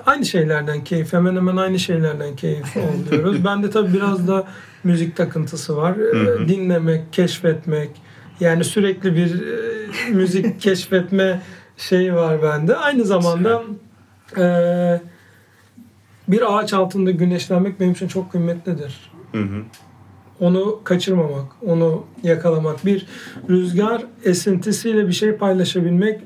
aynı 0.06 0.26
şeylerden 0.26 0.84
keyif, 0.84 1.14
hemen 1.14 1.36
hemen 1.36 1.58
aynı 1.58 1.80
şeylerden 1.80 2.36
keyif 2.36 2.78
alıyoruz. 3.08 3.46
Bende 3.46 3.70
tabii 3.70 3.94
biraz 3.94 4.28
da 4.28 4.48
müzik 4.84 5.16
takıntısı 5.16 5.78
var. 5.78 5.96
E, 5.96 6.48
dinlemek, 6.48 7.14
keşfetmek. 7.14 7.90
Yani 8.40 8.64
sürekli 8.64 9.16
bir 9.16 9.48
e, 9.48 10.10
müzik 10.12 10.62
keşfetme 10.62 11.42
şeyi 11.78 12.14
var 12.14 12.44
bende. 12.44 12.76
Aynı 12.76 13.06
zamanda 13.06 13.64
e, 14.38 14.46
bir 16.28 16.58
ağaç 16.58 16.74
altında 16.74 17.12
güneşlenmek 17.12 17.80
benim 17.80 17.92
için 17.92 18.08
çok 18.08 18.32
kıymetlidir 18.32 19.12
Hı 19.32 19.42
hı. 19.42 19.64
Onu 20.44 20.80
kaçırmamak, 20.84 21.46
onu 21.68 22.04
yakalamak, 22.24 22.86
bir 22.86 23.06
rüzgar 23.50 24.04
esintisiyle 24.24 25.08
bir 25.08 25.14
şey 25.14 25.32
paylaşabilmek 25.32 26.20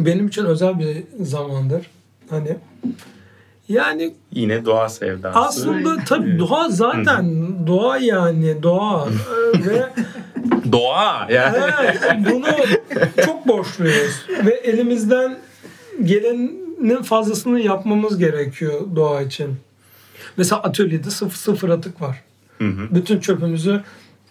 benim 0.00 0.26
için 0.28 0.44
özel 0.44 0.78
bir 0.78 1.04
zamandır. 1.24 1.90
Hani 2.30 2.56
yani 3.68 4.14
Yine 4.32 4.64
doğa 4.64 4.88
sevdası. 4.88 5.38
aslında 5.38 6.04
tabii 6.04 6.38
doğa 6.38 6.68
zaten 6.70 7.26
doğa 7.66 7.98
yani 7.98 8.62
doğa 8.62 9.08
Ee, 9.08 9.66
ve 9.66 9.86
Doğa 10.72 11.26
yani. 11.30 11.56
evet, 11.82 12.00
bunu 12.30 12.46
çok 13.24 13.48
borçluyuz 13.48 14.26
ve 14.46 14.50
elimizden 14.54 15.38
gelenin 16.04 17.02
fazlasını 17.02 17.60
yapmamız 17.60 18.18
gerekiyor 18.18 18.80
doğa 18.96 19.22
için. 19.22 19.54
Mesela 20.36 20.62
atölyede 20.62 21.10
sıfır, 21.10 21.36
sıfır 21.36 21.68
atık 21.68 22.02
var. 22.02 22.22
Hı 22.58 22.64
hı. 22.64 22.94
Bütün 22.94 23.20
çöpümüzü 23.20 23.82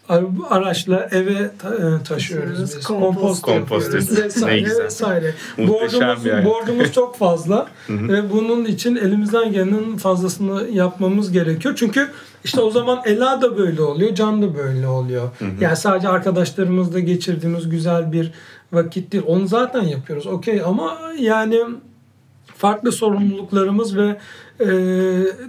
ara- 0.09 0.25
araçla 0.49 1.09
eve 1.11 1.33
e, 1.33 2.03
taşıyoruz 2.07 2.59
biz. 2.61 2.83
kompost 2.83 3.41
Kompost, 3.41 3.93
yapıyoruz 3.93 4.17
vesaire 4.23 4.59
güzel. 4.59 4.83
vesaire. 4.85 5.33
Borcumuz, 5.57 6.25
yani. 6.25 6.45
borcumuz 6.45 6.91
çok 6.93 7.17
fazla 7.17 7.67
ve 7.89 8.31
bunun 8.31 8.65
için 8.65 8.95
elimizden 8.95 9.51
gelenin 9.51 9.97
fazlasını 9.97 10.69
yapmamız 10.69 11.31
gerekiyor. 11.31 11.73
Çünkü 11.77 12.07
işte 12.43 12.61
o 12.61 12.71
zaman 12.71 13.01
Ela 13.05 13.41
da 13.41 13.57
böyle 13.57 13.81
oluyor, 13.81 14.15
Can 14.15 14.41
da 14.41 14.55
böyle 14.55 14.87
oluyor. 14.87 15.29
Yani 15.59 15.75
sadece 15.77 16.07
arkadaşlarımızla 16.09 16.99
geçirdiğimiz 16.99 17.69
güzel 17.69 18.11
bir 18.11 18.31
vakit 18.73 19.11
değil. 19.11 19.23
Onu 19.27 19.47
zaten 19.47 19.83
yapıyoruz. 19.83 20.27
Okey 20.27 20.61
ama 20.65 20.97
yani 21.19 21.59
farklı 22.57 22.91
sorumluluklarımız 22.91 23.97
ve 23.97 24.17
e, 24.59 24.67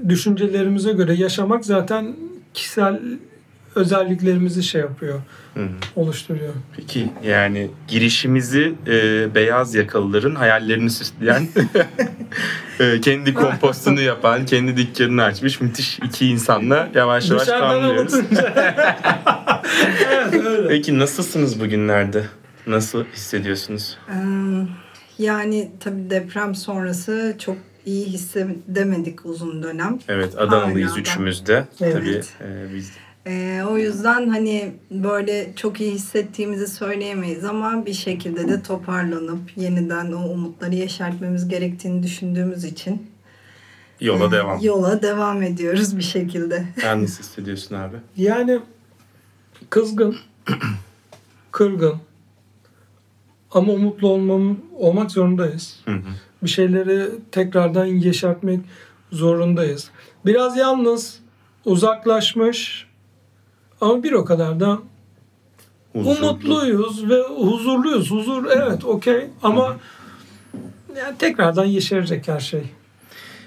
düşüncelerimize 0.08 0.92
göre 0.92 1.14
yaşamak 1.14 1.64
zaten 1.64 2.16
kişisel 2.60 3.00
özelliklerimizi 3.74 4.62
şey 4.62 4.80
yapıyor, 4.80 5.20
Hı 5.54 5.60
hı. 5.62 5.68
oluşturuyor. 5.96 6.52
Peki 6.76 7.10
yani 7.24 7.70
girişimizi 7.88 8.74
e, 8.86 9.34
beyaz 9.34 9.74
yakalıların 9.74 10.34
hayallerini 10.34 10.90
süsleyen 10.90 11.48
e, 12.80 13.00
kendi 13.00 13.34
kompostunu 13.34 14.00
yapan, 14.00 14.46
kendi 14.46 14.76
dükkanını 14.76 15.24
açmış 15.24 15.60
müthiş 15.60 15.98
iki 15.98 16.26
insanla 16.26 16.88
yavaş 16.94 17.30
yavaş 17.30 17.48
anlatınca. 17.48 18.54
evet 20.12 20.46
öyle. 20.46 20.68
Peki 20.68 20.98
nasılsınız 20.98 21.60
bugünlerde? 21.60 22.24
Nasıl 22.66 23.04
hissediyorsunuz? 23.04 23.98
Ee, 24.08 24.12
Yani 25.18 25.70
tabii 25.80 26.10
deprem 26.10 26.54
sonrası 26.54 27.36
çok 27.38 27.56
iyi 27.86 28.06
hissedemedik 28.06 29.26
uzun 29.26 29.62
dönem. 29.62 29.98
Evet 30.08 30.38
Adanalıyız 30.38 30.96
da. 30.96 31.00
üçümüz 31.00 31.46
de. 31.46 31.64
Evet. 31.80 31.94
Tabii 32.40 32.50
e, 32.50 32.74
biz 32.74 32.92
Ee, 33.26 33.62
o 33.70 33.78
yüzden 33.78 34.28
hani 34.28 34.72
böyle 34.90 35.52
çok 35.56 35.80
iyi 35.80 35.92
hissettiğimizi 35.92 36.66
söyleyemeyiz 36.68 37.44
ama 37.44 37.86
bir 37.86 37.92
şekilde 37.92 38.48
de 38.48 38.62
toparlanıp 38.62 39.56
yeniden 39.56 40.12
o 40.12 40.28
umutları 40.28 40.74
yeşertmemiz 40.74 41.48
gerektiğini 41.48 42.02
düşündüğümüz 42.02 42.64
için 42.64 43.06
yola 44.00 44.24
e, 44.24 44.30
devam. 44.30 44.60
yola 44.62 45.02
devam 45.02 45.42
ediyoruz 45.42 45.96
bir 45.96 46.02
şekilde. 46.02 46.64
Sen 46.80 47.02
nasıl 47.02 47.22
hissediyorsun 47.22 47.74
abi? 47.74 47.96
Yani 48.16 48.60
kızgın, 49.70 50.16
kırgın 51.52 51.96
ama 53.50 53.72
umutlu 53.72 54.08
olmam, 54.08 54.58
olmak 54.76 55.10
zorundayız. 55.10 55.80
Hı 55.84 55.90
hı. 55.90 56.08
Bir 56.46 56.50
şeyleri 56.50 57.08
tekrardan 57.32 57.86
yeşertmek 57.86 58.60
zorundayız. 59.12 59.90
Biraz 60.26 60.56
yalnız, 60.56 61.20
uzaklaşmış 61.64 62.86
ama 63.80 64.02
bir 64.02 64.12
o 64.12 64.24
kadar 64.24 64.60
da 64.60 64.78
Huzurlu. 65.92 66.26
umutluyuz 66.26 67.10
ve 67.10 67.22
huzurluyuz. 67.22 68.10
Huzur 68.10 68.44
evet 68.50 68.84
okey 68.84 69.26
ama 69.42 69.76
yani 70.96 71.18
tekrardan 71.18 71.64
yeşerecek 71.64 72.28
her 72.28 72.40
şey. 72.40 72.62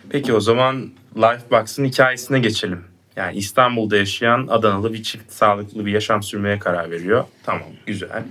Peki 0.10 0.34
o 0.34 0.40
zaman 0.40 0.90
Lifebox'ın 1.16 1.86
hikayesine 1.86 2.40
geçelim. 2.40 2.84
Yani 3.16 3.38
İstanbul'da 3.38 3.98
yaşayan 3.98 4.48
Adanalı 4.50 4.94
bir 4.94 5.04
çift 5.04 5.32
sağlıklı 5.32 5.86
bir 5.86 5.92
yaşam 5.92 6.24
sürmeye 6.24 6.60
karar 6.60 6.92
veriyor. 6.92 7.24
Tamam 7.44 7.70
güzel. 7.86 8.24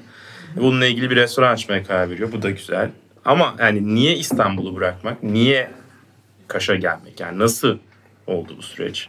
Bununla 0.57 0.87
ilgili 0.87 1.11
bir 1.11 1.17
restoran 1.17 1.53
açmaya 1.53 1.85
karar 1.85 2.11
veriyor. 2.11 2.33
Bu 2.33 2.43
da 2.43 2.51
güzel. 2.51 2.91
Ama 3.29 3.55
yani 3.59 3.95
niye 3.95 4.17
İstanbul'u 4.17 4.77
bırakmak? 4.77 5.23
Niye 5.23 5.71
Kaş'a 6.47 6.75
gelmek? 6.77 7.21
Yani 7.21 7.39
nasıl 7.39 7.79
oldu 8.27 8.55
bu 8.59 8.63
süreç? 8.63 9.09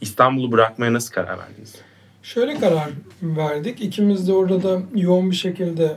İstanbul'u 0.00 0.52
bırakmaya 0.52 0.92
nasıl 0.92 1.12
karar 1.12 1.38
verdiniz? 1.38 1.74
Şöyle 2.22 2.58
karar 2.60 2.88
verdik. 3.22 3.80
İkimiz 3.82 4.28
de 4.28 4.32
orada 4.32 4.62
da 4.62 4.82
yoğun 4.94 5.30
bir 5.30 5.36
şekilde 5.36 5.96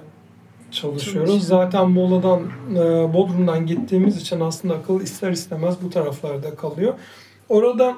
çalışıyoruz. 0.71 1.47
Zaten 1.47 1.89
Muğla'dan, 1.89 2.41
e, 2.71 3.13
Bodrum'dan 3.13 3.65
gittiğimiz 3.65 4.17
için 4.17 4.39
aslında 4.39 4.73
akıl 4.73 5.01
ister 5.01 5.31
istemez 5.31 5.75
bu 5.81 5.89
taraflarda 5.89 6.55
kalıyor. 6.55 6.93
Orada 7.49 7.95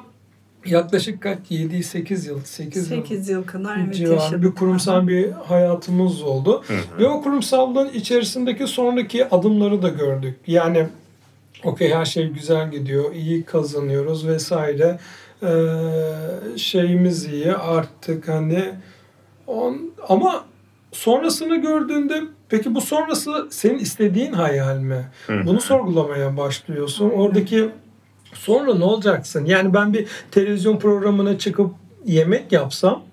yaklaşık 0.68 1.22
kaç 1.22 1.38
7-8 1.52 2.28
yıl, 2.28 2.42
8 2.44 2.92
yıl 2.92 2.98
8 2.98 3.30
yıl 3.30 3.44
kadar 3.44 3.78
evet 3.78 4.00
yaşadık. 4.00 4.44
bir 4.44 4.52
kurumsal 4.52 5.08
bir 5.08 5.32
hayatımız 5.32 6.22
oldu. 6.22 6.64
Hı 6.68 6.74
hı. 6.74 7.00
Ve 7.00 7.08
o 7.08 7.22
kurumsallığın 7.22 7.90
içerisindeki 7.90 8.68
sonraki 8.68 9.30
adımları 9.30 9.82
da 9.82 9.90
gördük. 9.90 10.36
Yani 10.48 10.88
okey 11.64 11.94
her 11.94 12.06
şey 12.06 12.28
güzel 12.28 12.72
gidiyor, 12.72 13.14
iyi 13.14 13.44
kazanıyoruz 13.44 14.28
vesaire. 14.28 15.00
Ee, 15.44 15.48
şeyimiz 16.58 17.26
iyi 17.26 17.56
artık 17.56 18.28
hani 18.28 18.64
on, 19.48 19.92
ama 20.10 20.46
sonrasını 20.92 21.62
gördüğünde 21.62 22.24
peki 22.50 22.76
bu 22.76 22.82
sonrası 22.82 23.48
senin 23.50 23.80
istediğin 23.80 24.34
hayal 24.34 24.78
mi? 24.78 25.06
Hı 25.28 25.34
hı. 25.34 25.46
Bunu 25.46 25.62
sorgulamaya 25.62 26.38
başlıyorsun. 26.38 27.10
Oradaki 27.10 27.70
sonra 28.38 28.76
ne 28.76 28.84
olacaksın? 28.84 29.46
Yani 29.46 29.74
ben 29.74 29.94
bir 29.94 30.08
televizyon 30.32 30.80
programına 30.80 31.38
çıkıp 31.38 31.72
yemek 32.06 32.52
yapsam 32.52 33.04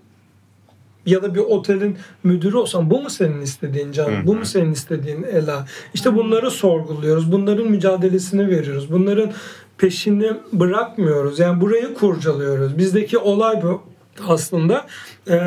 ya 1.06 1.22
da 1.22 1.34
bir 1.34 1.40
otelin 1.40 1.98
müdürü 2.24 2.56
olsam 2.56 2.90
bu 2.90 3.02
mu 3.02 3.10
senin 3.10 3.40
istediğin 3.40 3.92
can? 3.92 4.10
Hı 4.10 4.16
hı. 4.16 4.26
Bu 4.26 4.34
mu 4.34 4.44
senin 4.44 4.72
istediğin 4.72 5.22
Ela? 5.22 5.66
İşte 5.94 6.16
bunları 6.16 6.50
sorguluyoruz. 6.50 7.32
Bunların 7.32 7.66
mücadelesini 7.66 8.48
veriyoruz. 8.48 8.92
Bunların 8.92 9.32
peşini 9.78 10.32
bırakmıyoruz. 10.52 11.38
Yani 11.38 11.60
burayı 11.60 11.94
kurcalıyoruz. 11.94 12.78
Bizdeki 12.78 13.18
olay 13.18 13.62
bu 13.62 13.82
aslında. 14.28 14.86
Ee, 15.28 15.38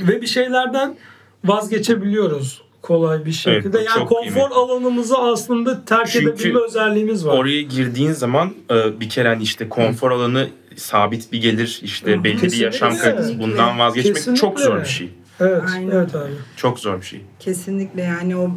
ve 0.00 0.22
bir 0.22 0.26
şeylerden 0.26 0.96
vazgeçebiliyoruz 1.44 2.67
kolay 2.82 3.24
bir 3.24 3.32
şekilde. 3.32 3.78
bu 3.78 3.82
yani 3.82 4.06
konfor 4.06 4.22
kıymetli. 4.22 4.54
alanımızı 4.54 5.18
aslında 5.18 5.84
terk 5.84 6.08
Çünkü 6.08 6.30
edebilme 6.30 6.60
özelliğimiz 6.60 7.26
var. 7.26 7.38
Oraya 7.38 7.62
girdiğin 7.62 8.12
zaman 8.12 8.54
e, 8.70 9.00
bir 9.00 9.08
kere 9.08 9.28
hani 9.28 9.42
işte 9.42 9.68
konfor 9.68 10.10
alanı 10.10 10.48
sabit 10.76 11.32
bir 11.32 11.40
gelir, 11.40 11.80
işte 11.82 12.06
belli 12.06 12.24
bir 12.24 12.40
Kesinlikle. 12.40 12.64
yaşam 12.64 12.96
kalitesi 12.96 13.38
bundan 13.38 13.78
vazgeçmek 13.78 14.14
Kesinlikle. 14.14 14.40
çok 14.40 14.60
zor 14.60 14.80
bir 14.80 14.84
şey. 14.84 15.10
Evet, 15.40 15.62
Aynen. 15.74 15.90
evet 15.90 16.14
abi. 16.14 16.30
Çok 16.56 16.78
zor 16.78 17.00
bir 17.00 17.06
şey. 17.06 17.20
Kesinlikle 17.40 18.02
yani 18.02 18.36
o 18.36 18.50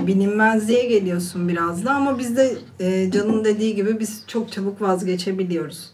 bilinmezliğe 0.00 0.86
geliyorsun 0.86 1.48
biraz 1.48 1.84
da 1.84 1.90
ama 1.90 2.18
biz 2.18 2.36
de 2.36 2.56
e, 2.80 3.10
Can'ın 3.10 3.44
dediği 3.44 3.74
gibi 3.74 4.00
biz 4.00 4.24
çok 4.26 4.52
çabuk 4.52 4.82
vazgeçebiliyoruz. 4.82 5.90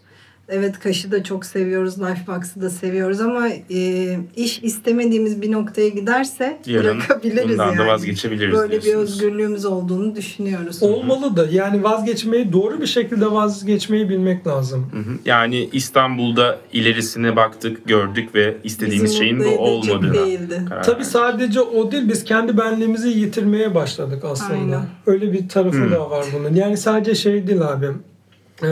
Evet 0.49 0.79
Kaş'ı 0.79 1.11
da 1.11 1.23
çok 1.23 1.45
seviyoruz, 1.45 2.01
Lifebox'ı 2.01 2.61
da 2.61 2.69
seviyoruz 2.69 3.21
ama 3.21 3.47
e, 3.49 4.17
iş 4.35 4.63
istemediğimiz 4.63 5.41
bir 5.41 5.51
noktaya 5.51 5.89
giderse 5.89 6.57
Yarın 6.65 6.97
bırakabiliriz 6.99 7.49
bundan 7.49 7.67
yani. 7.67 7.77
da 7.77 7.87
vazgeçebiliriz 7.87 8.55
Böyle 8.57 8.77
bir 8.77 8.81
diyorsunuz. 8.81 9.13
özgürlüğümüz 9.13 9.65
olduğunu 9.65 10.15
düşünüyoruz. 10.15 10.83
Olmalı 10.83 11.37
da 11.37 11.47
yani 11.51 11.83
vazgeçmeyi 11.83 12.53
doğru 12.53 12.81
bir 12.81 12.85
şekilde 12.85 13.31
vazgeçmeyi 13.31 14.09
bilmek 14.09 14.47
lazım. 14.47 14.87
Hı 14.91 14.97
hı. 14.97 15.13
Yani 15.25 15.69
İstanbul'da 15.73 16.59
ilerisine 16.73 17.35
baktık, 17.35 17.87
gördük 17.87 18.35
ve 18.35 18.57
istediğimiz 18.63 19.11
Bizi 19.11 19.17
şeyin 19.17 19.39
bu 19.39 19.57
olmadığına 19.57 20.13
değildi. 20.13 20.61
karar 20.69 20.83
Tabii 20.83 20.95
verdik. 20.95 21.11
sadece 21.11 21.61
o 21.61 21.91
değil 21.91 22.09
biz 22.09 22.23
kendi 22.23 22.57
benliğimizi 22.57 23.09
yitirmeye 23.09 23.75
başladık 23.75 24.23
aslında. 24.25 24.53
Aynen. 24.53 24.85
Öyle 25.05 25.33
bir 25.33 25.49
tarafı 25.49 25.77
Hmm. 25.77 25.91
da 25.91 26.09
var 26.09 26.25
bunun. 26.39 26.55
Yani 26.55 26.77
sadece 26.77 27.15
şey 27.15 27.47
değil 27.47 27.61
abi. 27.61 27.87
Ee, 28.63 28.67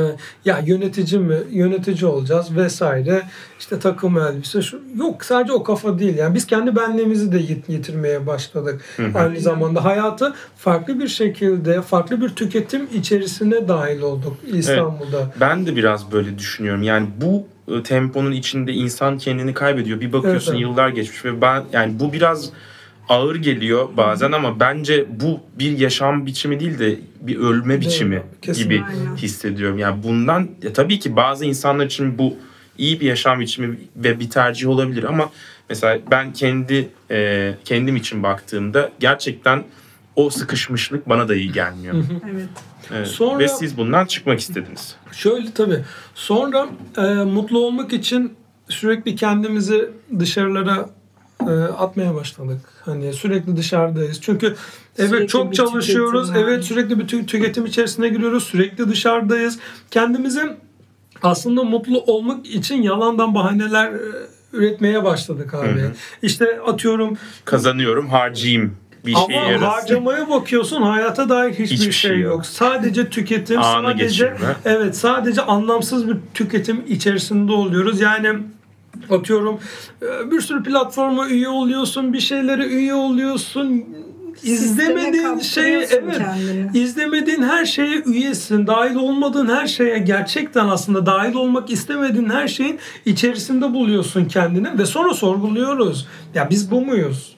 ya 0.46 0.60
yönetici 0.66 1.22
mi 1.22 1.36
yönetici 1.52 2.06
olacağız 2.06 2.56
vesaire 2.56 3.22
işte 3.60 3.80
takım 3.80 4.18
elbise 4.18 4.62
şu 4.62 4.82
yok 4.98 5.26
sadece 5.26 5.54
o 5.54 5.64
kafa 5.64 6.00
değil 6.00 6.18
yani 6.18 6.36
biz 6.36 6.46
kendi 6.48 6.76
benliğimizi 6.76 7.32
de 7.32 7.38
yit- 7.38 7.70
yitirmeye 7.70 8.28
başladık 8.28 8.82
Hı 8.98 9.06
hı. 9.06 9.18
aynı 9.20 9.40
zamanda 9.40 9.84
hayatı 9.86 10.34
farklı 10.58 11.00
bir 11.00 11.08
şekilde 11.08 11.82
farklı 11.82 12.22
bir 12.22 12.30
tüketim 12.30 12.88
içerisine 12.94 13.68
dahil 13.68 14.02
olduk 14.02 14.38
İstanbul'da 14.54 15.32
Ben 15.40 15.66
de 15.66 15.76
biraz 15.76 16.12
böyle 16.12 16.38
düşünüyorum. 16.40 16.84
Yani 16.84 17.08
bu 17.22 17.48
e, 17.76 17.84
temponun 17.84 18.32
içinde 18.32 18.74
insan 18.74 19.18
kendini 19.18 19.54
kaybediyor. 19.54 20.02
Bir 20.02 20.14
bakıyorsun 20.14 20.52
Evet, 20.52 20.62
evet. 20.66 20.72
yıllar 20.72 20.90
geçmiş 20.90 21.26
ve 21.26 21.42
ben 21.42 21.64
yani 21.74 22.00
bu 22.00 22.14
biraz 22.14 22.50
ağır 23.12 23.36
geliyor 23.36 23.90
bazen 23.98 24.32
ama 24.32 24.60
bence 24.60 25.06
bu 25.20 25.40
bir 25.60 25.78
yaşam 25.78 26.26
biçimi 26.26 26.60
değil 26.60 26.80
de 26.80 27.00
bir 27.22 27.38
ölme 27.38 27.82
biçimi 27.82 28.24
kesinlikle. 28.42 28.76
gibi 28.76 28.86
Aynen. 28.90 29.16
hissediyorum. 29.16 29.78
Yani 29.80 30.04
bundan 30.04 30.48
ya 30.64 30.74
tabii 30.74 31.00
ki 31.00 31.16
bazı 31.16 31.46
insanlar 31.46 31.86
için 31.86 32.18
bu 32.18 32.36
iyi 32.78 33.00
bir 33.00 33.06
yaşam 33.06 33.40
biçimi 33.40 33.78
ve 33.96 34.20
bir 34.20 34.30
tercih 34.30 34.68
olabilir 34.70 35.04
ama 35.04 35.30
mesela 35.70 36.00
ben 36.12 36.34
kendi 36.34 36.90
e, 37.12 37.54
kendim 37.66 37.96
için 37.96 38.24
baktığımda 38.24 38.90
gerçekten 39.00 39.64
o 40.16 40.30
sıkışmışlık 40.30 41.10
bana 41.10 41.28
da 41.28 41.36
iyi 41.36 41.52
gelmiyor. 41.52 41.96
Evet. 42.34 42.48
Evet. 42.94 43.08
Sonra- 43.08 43.40
Ve 43.40 43.48
siz 43.48 43.78
bundan 43.78 44.06
çıkmak 44.06 44.40
istediniz. 44.40 44.96
Şöyle 45.12 45.52
tabii. 45.52 45.80
Sonra 46.16 46.68
e, 46.98 47.02
mutlu 47.24 47.60
olmak 47.66 47.94
için 47.94 48.34
sürekli 48.70 49.16
kendimizi 49.16 49.90
dışarılara 50.20 50.90
e, 51.50 51.64
atmaya 51.74 52.16
başladık. 52.16 52.60
Hani 52.86 53.14
sürekli 53.14 53.58
dışarıdayız. 53.58 54.22
Çünkü 54.22 54.48
evet 54.98 55.10
Sürekli 55.10 55.28
çok 55.28 55.56
çalışıyoruz. 55.56 56.28
tüketim. 56.28 56.48
Evet 56.48 56.64
sürekli 56.64 57.00
bir 57.00 57.08
tü- 57.08 57.26
tüketim 57.26 57.66
içerisine 57.66 58.10
giriyoruz. 58.10 58.44
Sürekli 58.44 58.90
dışarıdayız. 58.90 59.60
Kendimizi 59.92 60.42
aslında 61.24 61.64
mutlu 61.64 62.02
olmak 62.02 62.46
için 62.46 62.82
yalandan 62.82 63.36
bahaneler 63.36 63.92
e, 63.94 63.98
üretmeye 64.54 65.04
başladık 65.04 65.54
abi. 65.54 65.68
Hı 65.82 65.86
hı. 65.88 65.92
İşte 66.22 66.60
atıyorum 66.68 67.18
kazanıyorum, 67.46 68.10
harcayayım 68.10 68.76
bir 69.06 69.14
şey 69.14 69.24
ama 69.24 69.34
yarasın. 69.48 69.66
harcamaya 69.66 70.30
bakıyorsun 70.30 70.82
hayata 70.82 71.30
dair 71.30 71.52
hiçbir, 71.52 71.66
Hiçbir 71.66 71.92
şey 71.92 72.12
şey 72.12 72.20
yok. 72.20 72.34
yok. 72.36 72.46
Sadece 72.46 73.10
tüketim, 73.10 73.60
Anı 73.62 73.88
sadece 73.88 74.04
geçirme. 74.04 74.56
evet 74.66 74.98
sadece 74.98 75.42
anlamsız 75.42 76.08
bir 76.08 76.18
tüketim 76.34 76.84
içerisinde 76.88 77.52
oluyoruz. 77.52 78.02
Yani 78.02 78.40
atıyorum 79.10 79.60
e, 80.02 80.32
bir 80.32 80.42
sürü 80.42 80.64
platforma 80.64 81.30
üye 81.30 81.50
oluyorsun, 81.50 82.14
bir 82.14 82.20
şeylere 82.20 82.66
üye 82.66 82.94
oluyorsun. 82.94 83.86
İzlemediğin 84.44 85.24
kaptırıyorsun 85.24 85.98
evet 86.04 86.18
kendini. 86.18 86.78
izlemediğin 86.78 87.44
her 87.44 87.66
şeye 87.66 88.02
üyesin. 88.06 88.68
Dahil 88.68 88.96
olmadığın 88.96 89.50
her 89.50 89.68
şeye 89.68 89.98
gerçekten 89.98 90.68
aslında 90.68 91.06
dahil 91.06 91.34
olmak 91.34 91.72
istemediğin 91.72 92.30
her 92.30 92.48
şeyin 92.48 92.80
içerisinde 93.06 93.74
buluyorsun 93.74 94.26
kendini 94.26 94.78
ve 94.78 94.86
sonra 94.86 95.14
sorguluyoruz. 95.14 96.08
Ya 96.36 96.50
biz 96.50 96.72
bu 96.72 96.82
muyuz? 96.82 97.36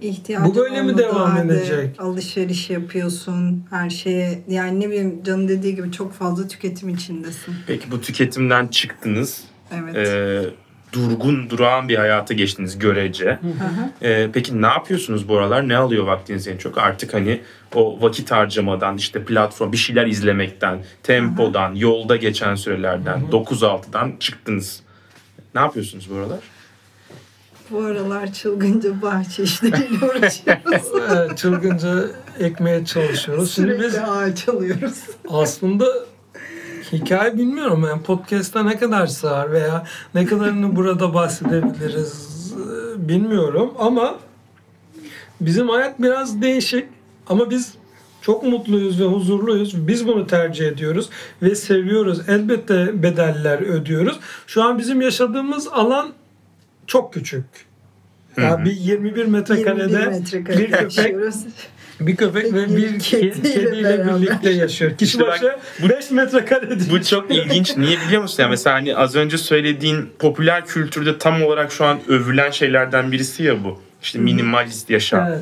İhtiyacın 0.00 0.50
Bu 0.50 0.54
böyle 0.54 0.82
mi 0.82 0.98
devam 0.98 1.30
halde 1.30 1.54
edecek? 1.54 1.96
Alışveriş 2.00 2.70
yapıyorsun 2.70 3.64
her 3.70 3.90
şeye. 3.90 4.44
Yani 4.48 4.80
ne 4.80 4.88
bileyim 4.88 5.22
Can'ın 5.24 5.48
dediği 5.48 5.74
gibi 5.74 5.92
çok 5.92 6.12
fazla 6.12 6.48
tüketim 6.48 6.88
içindesin. 6.88 7.54
Peki 7.66 7.90
bu 7.90 8.00
tüketimden 8.00 8.66
çıktınız. 8.66 9.44
Evet. 9.72 9.96
Ee, 9.96 10.42
durgun, 10.94 11.50
durağan 11.50 11.88
bir 11.88 11.96
hayata 11.96 12.34
geçtiniz 12.34 12.78
görece. 12.78 13.26
Hı 13.26 13.32
hı. 13.32 14.06
Ee, 14.08 14.28
peki 14.32 14.62
ne 14.62 14.66
yapıyorsunuz 14.66 15.28
bu 15.28 15.38
aralar? 15.38 15.68
Ne 15.68 15.76
alıyor 15.76 16.04
vaktinizi 16.06 16.50
en 16.50 16.56
çok? 16.56 16.78
Artık 16.78 17.14
hani 17.14 17.40
o 17.74 18.02
vakit 18.02 18.30
harcamadan, 18.30 18.96
işte 18.96 19.24
platform, 19.24 19.72
bir 19.72 19.76
şeyler 19.76 20.06
izlemekten, 20.06 20.84
tempodan, 21.02 21.74
yolda 21.74 22.16
geçen 22.16 22.54
sürelerden, 22.54 23.20
9-6'dan 23.32 24.12
çıktınız. 24.20 24.82
Ne 25.54 25.60
yapıyorsunuz 25.60 26.10
bu 26.10 26.14
aralar? 26.14 26.38
Bu 27.70 27.78
aralar 27.78 28.32
çılgınca 28.32 29.02
bahçe 29.02 29.42
işleriyle 29.42 30.06
uğraşıyoruz. 30.06 31.36
Çılgınca 31.36 32.04
ekmeye 32.40 32.84
çalışıyoruz. 32.84 33.54
Şimdi 33.54 33.68
Sürekli 33.68 33.84
biz 33.86 33.94
ağaç 33.96 34.48
alıyoruz. 34.48 34.98
aslında 35.28 35.86
hikaye 36.92 37.38
bilmiyorum 37.38 37.86
yani 37.88 38.02
podcast'ta 38.02 38.62
ne 38.62 38.78
kadar 38.78 39.06
sığar 39.06 39.52
veya 39.52 39.86
ne 40.14 40.26
kadarını 40.26 40.76
burada 40.76 41.14
bahsedebiliriz 41.14 42.52
e, 42.52 43.08
bilmiyorum 43.08 43.74
ama 43.78 44.18
bizim 45.40 45.68
hayat 45.68 46.02
biraz 46.02 46.42
değişik 46.42 46.88
ama 47.26 47.50
biz 47.50 47.74
çok 48.24 48.42
mutluyuz 48.42 49.00
ve 49.00 49.04
huzurluyuz. 49.04 49.88
Biz 49.88 50.06
bunu 50.06 50.26
tercih 50.26 50.66
ediyoruz 50.66 51.10
ve 51.42 51.54
seviyoruz. 51.54 52.28
Elbette 52.28 53.02
bedeller 53.02 53.58
ödüyoruz. 53.58 54.20
Şu 54.46 54.62
an 54.62 54.78
bizim 54.78 55.00
yaşadığımız 55.00 55.68
alan 55.68 56.12
çok 56.86 57.14
küçük. 57.14 57.44
Ya 58.36 58.64
bir 58.64 58.70
21 58.70 59.16
21 59.16 59.26
metrekarede 59.26 60.06
metrekare 60.06 60.58
bir 60.58 60.70
köpek. 60.70 61.16
Bir 62.00 62.16
köpek 62.16 62.52
ve 62.52 62.76
Bir 62.76 62.98
kediyle 62.98 63.32
kedi, 63.32 63.42
kediyle 63.54 64.06
birlikte 64.06 64.50
yaşıyor. 64.50 64.96
Kişi 64.96 65.04
İşte 65.10 65.20
bak, 65.26 65.42
başı 65.80 65.88
5 65.96 66.10
metrekare 66.10 66.70
değil. 66.70 66.90
Bu 66.90 67.02
çok 67.02 67.30
ilginç. 67.30 67.76
Niye 67.76 67.98
biliyor 68.06 68.22
musun? 68.22 68.42
Yani 68.42 68.50
mesela 68.50 68.76
hani 68.76 68.96
az 68.96 69.16
önce 69.16 69.38
söylediğin 69.38 70.10
popüler 70.18 70.66
kültürde 70.66 71.18
tam 71.18 71.42
olarak 71.42 71.72
şu 71.72 71.84
an 71.84 71.98
övülen 72.08 72.50
şeylerden 72.50 73.12
birisi 73.12 73.42
ya 73.42 73.64
bu. 73.64 73.80
İşte 74.02 74.18
minimalist 74.18 74.90
yaşam. 74.90 75.26
Evet. 75.28 75.40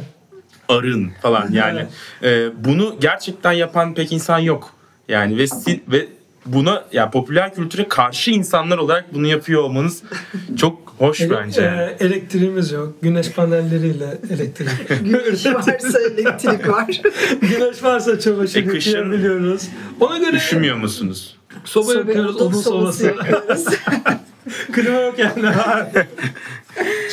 arın 0.69 1.11
falan 1.23 1.49
yani 1.53 1.87
e, 2.23 2.49
bunu 2.65 2.97
gerçekten 3.01 3.53
yapan 3.53 3.95
pek 3.95 4.13
insan 4.13 4.39
yok 4.39 4.75
yani 5.09 5.39
ve 5.39 5.47
si- 5.47 5.83
ve 5.89 6.07
buna 6.47 6.85
ya 6.93 7.11
popüler 7.11 7.55
kültüre 7.55 7.89
karşı 7.89 8.31
insanlar 8.31 8.79
olarak 8.79 9.15
bunu 9.15 9.27
yapıyor 9.27 9.63
olmanız 9.63 10.03
çok 10.57 10.82
hoş 10.99 11.21
Ele- 11.21 11.31
bence. 11.31 11.63
e, 11.63 11.97
elektriğimiz 12.05 12.73
yok. 12.73 12.93
Güneş 13.03 13.31
panelleriyle 13.31 14.19
elektrik. 14.31 14.69
Güneş 15.05 15.47
varsa 15.47 15.99
elektrik 16.01 16.69
var. 16.69 17.01
Güneş 17.41 17.83
varsa 17.83 18.21
çamaşır 18.21 18.61
E, 18.63 18.67
kışın 18.67 18.91
yıkayabiliyoruz. 18.91 19.69
Ona 20.01 20.19
göre 20.19 20.37
Üşümüyor 20.37 20.77
musunuz? 20.77 21.37
soba 21.65 21.95
yakıyoruz, 21.95 22.37
odun 22.41 22.61
sobası. 22.61 23.07
yakıyoruz. 23.07 23.65
Klima 24.73 25.01
yok 25.01 25.19
yani. 25.19 25.55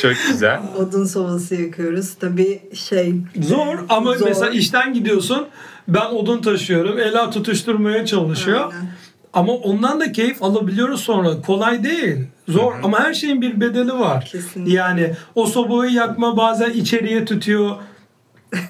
Çok 0.02 0.12
güzel. 0.28 0.60
odun 0.78 1.04
sobası 1.04 1.54
yakıyoruz. 1.54 2.14
Tabii 2.20 2.62
şey... 2.74 3.14
Zor 3.42 3.78
ama 3.88 4.14
Zor. 4.14 4.26
mesela 4.28 4.50
işten 4.50 4.94
gidiyorsun. 4.94 5.46
Ben 5.88 6.06
odun 6.06 6.42
taşıyorum. 6.42 6.98
Ela 6.98 7.30
tutuşturmaya 7.30 8.06
çalışıyor. 8.06 8.60
Aynen. 8.72 8.90
Ama 9.32 9.52
ondan 9.52 10.00
da 10.00 10.12
keyif 10.12 10.42
alabiliyoruz 10.42 11.00
sonra. 11.00 11.40
Kolay 11.42 11.84
değil. 11.84 12.16
Zor 12.50 12.74
ama 12.82 13.00
her 13.00 13.14
şeyin 13.14 13.42
bir 13.42 13.60
bedeli 13.60 13.92
var. 13.92 14.24
Kesinlikle. 14.32 14.72
Yani 14.72 15.10
o 15.34 15.46
sobayı 15.46 15.92
yakma 15.92 16.36
bazen 16.36 16.70
içeriye 16.70 17.24
tutuyor. 17.24 17.76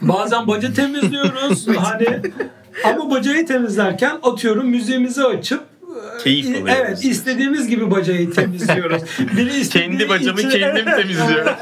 Bazen 0.02 0.46
baca 0.46 0.72
temizliyoruz. 0.72 1.68
hani 1.76 2.06
ama 2.84 3.10
bacayı 3.10 3.46
temizlerken 3.46 4.18
atıyorum 4.22 4.66
müziğimizi 4.68 5.24
açıp 5.24 5.69
Keyif 6.24 6.46
alıyoruz. 6.46 6.72
Evet 6.80 7.04
istediğimiz 7.04 7.68
gibi 7.68 7.90
bacayı 7.90 8.30
temizliyoruz. 8.30 9.02
Biri 9.36 9.56
istediği 9.60 9.88
Kendi 9.88 10.08
bacamı 10.08 10.40
için- 10.40 10.50
kendim 10.50 10.84
temizliyorum. 10.84 11.52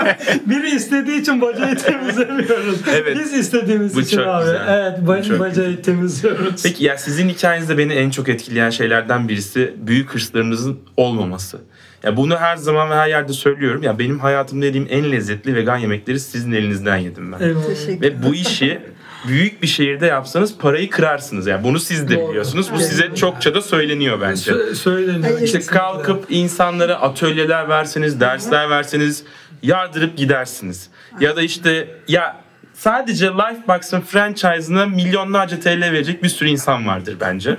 Biri 0.46 0.70
istediği 0.76 1.20
için 1.20 1.40
bacayı 1.40 1.76
temizlemiyoruz. 1.76 2.78
Evet. 2.94 3.16
Biz 3.20 3.32
istediğimiz 3.34 3.94
Bu 3.96 4.00
için 4.00 4.16
çok 4.16 4.26
abi. 4.26 4.44
güzel. 4.44 4.60
Evet 4.68 4.98
bac- 5.08 5.28
çok 5.28 5.40
bacayı 5.40 5.82
temizliyoruz. 5.82 6.62
Peki 6.62 6.84
ya 6.84 6.98
sizin 6.98 7.28
hikayenizde 7.28 7.78
beni 7.78 7.92
en 7.92 8.10
çok 8.10 8.28
etkileyen 8.28 8.70
şeylerden 8.70 9.28
birisi 9.28 9.74
büyük 9.76 10.14
hırslarınızın 10.14 10.78
olmaması. 10.96 11.58
Ya 12.06 12.16
bunu 12.16 12.36
her 12.36 12.56
zaman 12.56 12.90
ve 12.90 12.94
her 12.94 13.08
yerde 13.08 13.32
söylüyorum. 13.32 13.82
Ya 13.82 13.98
benim 13.98 14.18
hayatımda 14.18 14.66
yediğim 14.66 14.86
en 14.90 15.12
lezzetli 15.12 15.54
vegan 15.54 15.76
yemekleri 15.76 16.20
sizin 16.20 16.52
elinizden 16.52 16.96
yedim 16.96 17.32
ben. 17.32 17.38
Teşekkür 17.66 18.00
Ve 18.00 18.22
bu 18.22 18.34
işi 18.34 18.80
büyük 19.28 19.62
bir 19.62 19.66
şehirde 19.66 20.06
yapsanız 20.06 20.58
parayı 20.58 20.90
kırarsınız. 20.90 21.46
Yani 21.46 21.64
bunu 21.64 21.80
siz 21.80 22.08
de 22.08 22.16
Doğru. 22.16 22.28
biliyorsunuz. 22.30 22.70
Bu 22.72 22.76
Evet. 22.76 22.86
size 22.86 23.14
çokça 23.14 23.54
da 23.54 23.62
söyleniyor 23.62 24.20
bence. 24.20 24.50
Sö- 24.52 24.74
söyleniyor. 24.74 25.22
Hayır. 25.24 25.40
İşte 25.40 25.60
kalkıp 25.60 26.24
insanlara 26.28 26.94
atölyeler 27.00 27.68
verseniz, 27.68 28.20
dersler 28.20 28.70
verseniz 28.70 29.24
yardırıp 29.62 30.16
gidersiniz. 30.16 30.88
Ya 31.20 31.36
da 31.36 31.42
işte 31.42 31.88
ya 32.08 32.36
sadece 32.74 33.26
Lifebox'ın 33.26 34.00
franchise'ına 34.00 34.86
milyonlarca 34.86 35.60
TL 35.60 35.80
verecek 35.80 36.22
bir 36.22 36.28
sürü 36.28 36.48
insan 36.48 36.86
vardır 36.86 37.16
bence. 37.20 37.56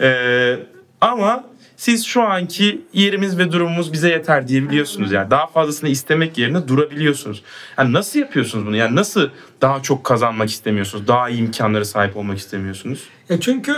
Ee, 0.00 0.56
ama 1.00 1.44
siz 1.76 2.04
şu 2.06 2.22
anki 2.22 2.80
yerimiz 2.92 3.38
ve 3.38 3.52
durumumuz 3.52 3.92
bize 3.92 4.08
yeter 4.08 4.48
diyebiliyorsunuz. 4.48 5.12
Yani 5.12 5.30
daha 5.30 5.46
fazlasını 5.46 5.88
istemek 5.88 6.38
yerine 6.38 6.68
durabiliyorsunuz. 6.68 7.42
Yani 7.78 7.92
nasıl 7.92 8.18
yapıyorsunuz 8.18 8.66
bunu? 8.66 8.76
Yani 8.76 8.96
nasıl 8.96 9.28
daha 9.60 9.82
çok 9.82 10.04
kazanmak 10.04 10.50
istemiyorsunuz? 10.50 11.08
Daha 11.08 11.28
iyi 11.28 11.40
imkanlara 11.40 11.84
sahip 11.84 12.16
olmak 12.16 12.38
istemiyorsunuz? 12.38 13.00
Ya 13.28 13.40
çünkü 13.40 13.72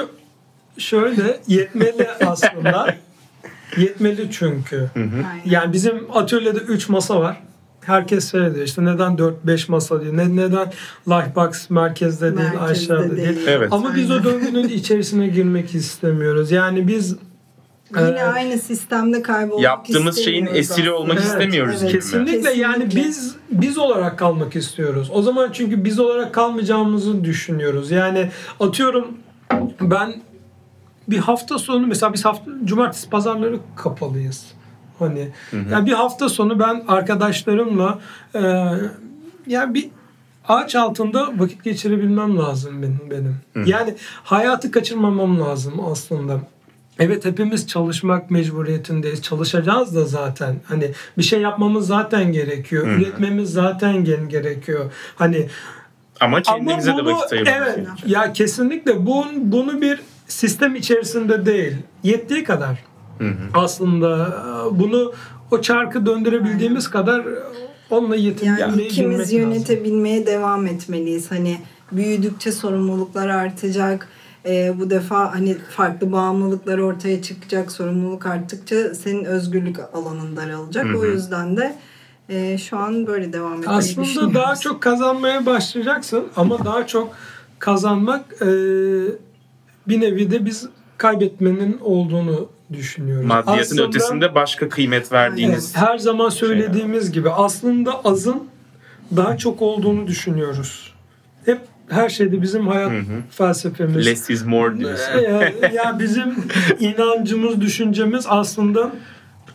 şöyle 0.79 1.41
yetmeli 1.47 2.09
aslında. 2.27 2.97
yetmeli 3.77 4.29
çünkü. 4.31 4.91
Aynen. 4.97 5.27
Yani 5.45 5.73
bizim 5.73 6.07
atölyede 6.13 6.59
3 6.59 6.89
masa 6.89 7.21
var. 7.21 7.37
Herkes 7.81 8.29
söyledi 8.29 8.63
işte 8.63 8.85
neden 8.85 9.17
4-5 9.47 9.71
masa 9.71 10.01
değil, 10.01 10.13
ne, 10.13 10.37
neden 10.37 10.73
Lifebox 11.09 11.71
merkezde 11.71 12.37
değil, 12.37 12.49
Merkezde 12.49 12.95
aşağıda 12.95 13.17
değil. 13.17 13.29
değil. 13.29 13.47
Evet. 13.49 13.73
Ama 13.73 13.95
biz 13.95 14.11
o 14.11 14.25
döngünün 14.25 14.69
içerisine 14.69 15.29
girmek 15.29 15.75
istemiyoruz. 15.75 16.51
Yani 16.51 16.89
biz 16.89 17.17
Yine 17.97 18.19
Ee, 18.19 18.23
aynı 18.23 18.59
sistemde 18.59 19.23
kaybolmak 19.23 19.65
Yaptığımız 19.65 20.17
şeyin 20.25 20.47
istemiyoruz 20.47 20.71
esiri 20.71 20.91
olmak 20.91 21.17
Evet, 21.17 21.27
istemiyoruz 21.27 21.83
evet. 21.83 21.95
mi? 21.95 22.01
Kesinlikle, 22.01 22.53
yani 22.53 22.85
Kesinlikle. 22.85 23.09
biz 23.09 23.37
biz 23.51 23.79
olarak 23.79 24.19
kalmak 24.19 24.57
istiyoruz. 24.57 25.11
O 25.13 25.23
zaman 25.23 25.51
çünkü 25.53 25.85
biz 25.85 25.99
olarak 25.99 26.35
kalmayacağımızı 26.35 27.25
düşünüyoruz. 27.25 27.91
Yani 27.91 28.31
atıyorum 28.61 29.19
ben 29.81 30.15
bir 31.09 31.19
hafta 31.19 31.59
sonu 31.59 31.87
mesela 31.87 32.13
biz 32.13 32.25
hafta 32.25 32.51
cumartesi 32.65 33.11
pazarları 33.11 33.59
kapalıyız. 33.77 34.47
Hani 34.99 35.29
yani 35.71 35.87
bir 35.87 35.93
hafta 35.93 36.29
sonu 36.29 36.59
ben 36.59 36.85
arkadaşlarımla 36.89 37.99
e, 38.35 38.41
yani 39.47 39.75
bir 39.75 39.89
ağaç 40.49 40.77
altında 40.77 41.29
vakit 41.39 41.65
geçirebilmem 41.65 42.39
lazım 42.39 42.83
benim 42.83 43.01
benim. 43.11 43.37
Yani 43.67 43.95
hayatı 44.25 44.71
kaçırmamam 44.71 45.41
lazım 45.41 45.81
aslında. 45.91 46.41
Evet 46.99 47.25
hepimiz 47.25 47.67
çalışmak 47.67 48.31
mecburiyetindeyiz. 48.31 49.23
Çalışacağız 49.23 49.95
da 49.95 50.05
zaten. 50.05 50.57
Hani 50.65 50.91
bir 51.19 51.23
şey 51.23 51.41
yapmamız 51.41 51.87
zaten 51.87 52.33
gerekiyor. 52.33 52.87
Üretmemiz 52.87 53.53
zaten 53.53 54.05
gerekiyor. 54.29 54.93
Hani 55.17 55.47
Ama 56.21 56.43
kendimize 56.43 56.91
ama 56.93 57.01
de 57.01 57.05
bunu, 57.05 57.15
vakit 57.17 57.33
ayırmamız 57.33 57.59
Evet. 57.67 57.77
gerekiyor. 57.77 58.23
Ya 58.25 58.33
kesinlikle 58.33 59.07
bu, 59.07 59.25
bunu 59.43 59.81
bir 59.81 60.01
sistem 60.29 60.75
içerisinde 60.77 61.47
değil. 61.47 61.77
Yettiği 62.03 62.45
kadar. 62.45 62.85
Aslında 63.55 64.27
e, 64.75 64.79
bunu 64.81 65.13
o 65.51 65.61
çarkı 65.63 66.07
döndürebildiğimiz 66.07 66.91
kadar 66.91 67.21
e, 67.21 67.25
onunla 67.91 68.17
Yani 68.17 68.25
yetinmeyi 68.25 68.89
ikimiz 68.89 68.99
bilmek 68.99 69.19
lazım. 69.21 69.39
yönetebilmeye 69.39 70.27
devam 70.27 70.67
etmeliyiz. 70.67 71.31
Hani 71.31 71.59
büyüdükçe 71.93 72.53
sorumluluklar 72.53 73.29
artacak. 73.29 74.09
Ee, 74.49 74.75
bu 74.79 74.91
defa 74.91 75.35
hani 75.35 75.57
farklı 75.77 76.13
bağımlılıklar 76.13 76.79
ortaya 76.79 77.23
çıkacak. 77.23 77.73
Sorumluluk 77.73 78.27
arttıkça 78.27 78.95
senin 78.95 79.25
özgürlük 79.25 79.77
alanın 79.95 80.37
daralacak. 80.37 80.87
O 80.97 81.05
yüzden 81.05 81.57
de 81.57 81.77
e, 82.29 82.59
şu 82.59 82.79
an 82.79 83.07
böyle 83.07 83.33
devam 83.33 83.53
etmeyi 83.63 83.79
Aslında 83.79 84.35
daha 84.35 84.57
çok 84.57 84.83
kazanmaya 84.83 85.47
başlayacaksın 85.47 86.25
ama 86.37 86.65
daha 86.65 86.87
çok 86.87 87.15
kazanmak 87.59 88.25
e, 88.43 88.47
bir 89.89 90.01
nevi 90.01 90.31
de 90.31 90.45
biz 90.45 90.69
kaybetmenin 90.97 91.79
olduğunu 91.81 92.49
düşünüyoruz. 92.73 93.27
Maddiyatın 93.27 93.61
Aslında- 93.63 93.83
ötesinde 93.83 94.35
başka 94.35 94.69
kıymet 94.69 95.13
verdiğiniz 95.13 95.73
Evet, 95.77 95.87
her 95.89 95.99
zaman 95.99 96.29
söylediğimiz 96.29 97.13
gibi 97.13 97.31
aslında 97.31 98.05
azın 98.05 98.45
daha 99.17 99.37
çok 99.37 99.63
olduğunu 99.63 100.07
düşünüyoruz. 100.07 100.88
Her 101.91 102.09
şeyde 102.09 102.43
bizim 102.43 102.67
hayat 102.67 102.93
felsefemiz. 103.31 104.07
less 104.07 104.31
is 104.31 104.45
more 104.47 104.79
diyorsun. 104.79 105.19
ya, 105.19 105.53
ya 105.73 105.99
bizim 105.99 106.35
inancımız, 106.79 107.61
düşüncemiz 107.61 108.27
aslında 108.29 108.91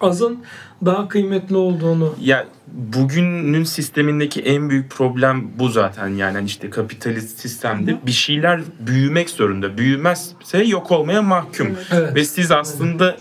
azın 0.02 0.40
daha 0.86 1.08
kıymetli 1.08 1.56
olduğunu. 1.56 2.16
Ya 2.22 2.46
bugünün 2.68 3.64
sistemindeki 3.64 4.42
en 4.42 4.70
büyük 4.70 4.92
problem 4.92 5.52
bu 5.60 5.70
zaten 5.70 6.08
yani 6.08 6.34
hani 6.34 6.46
işte 6.46 6.70
kapitalist 6.70 7.40
sistemde 7.40 7.98
bir 8.06 8.12
şeyler 8.12 8.62
büyümek 8.80 9.30
zorunda. 9.30 9.78
Büyümezse 9.78 10.64
yok 10.64 10.92
olmaya 10.92 11.22
mahkum. 11.22 11.68
Evet. 11.68 11.88
Evet. 11.92 12.16
Ve 12.16 12.24
siz 12.24 12.52
aslında 12.52 13.18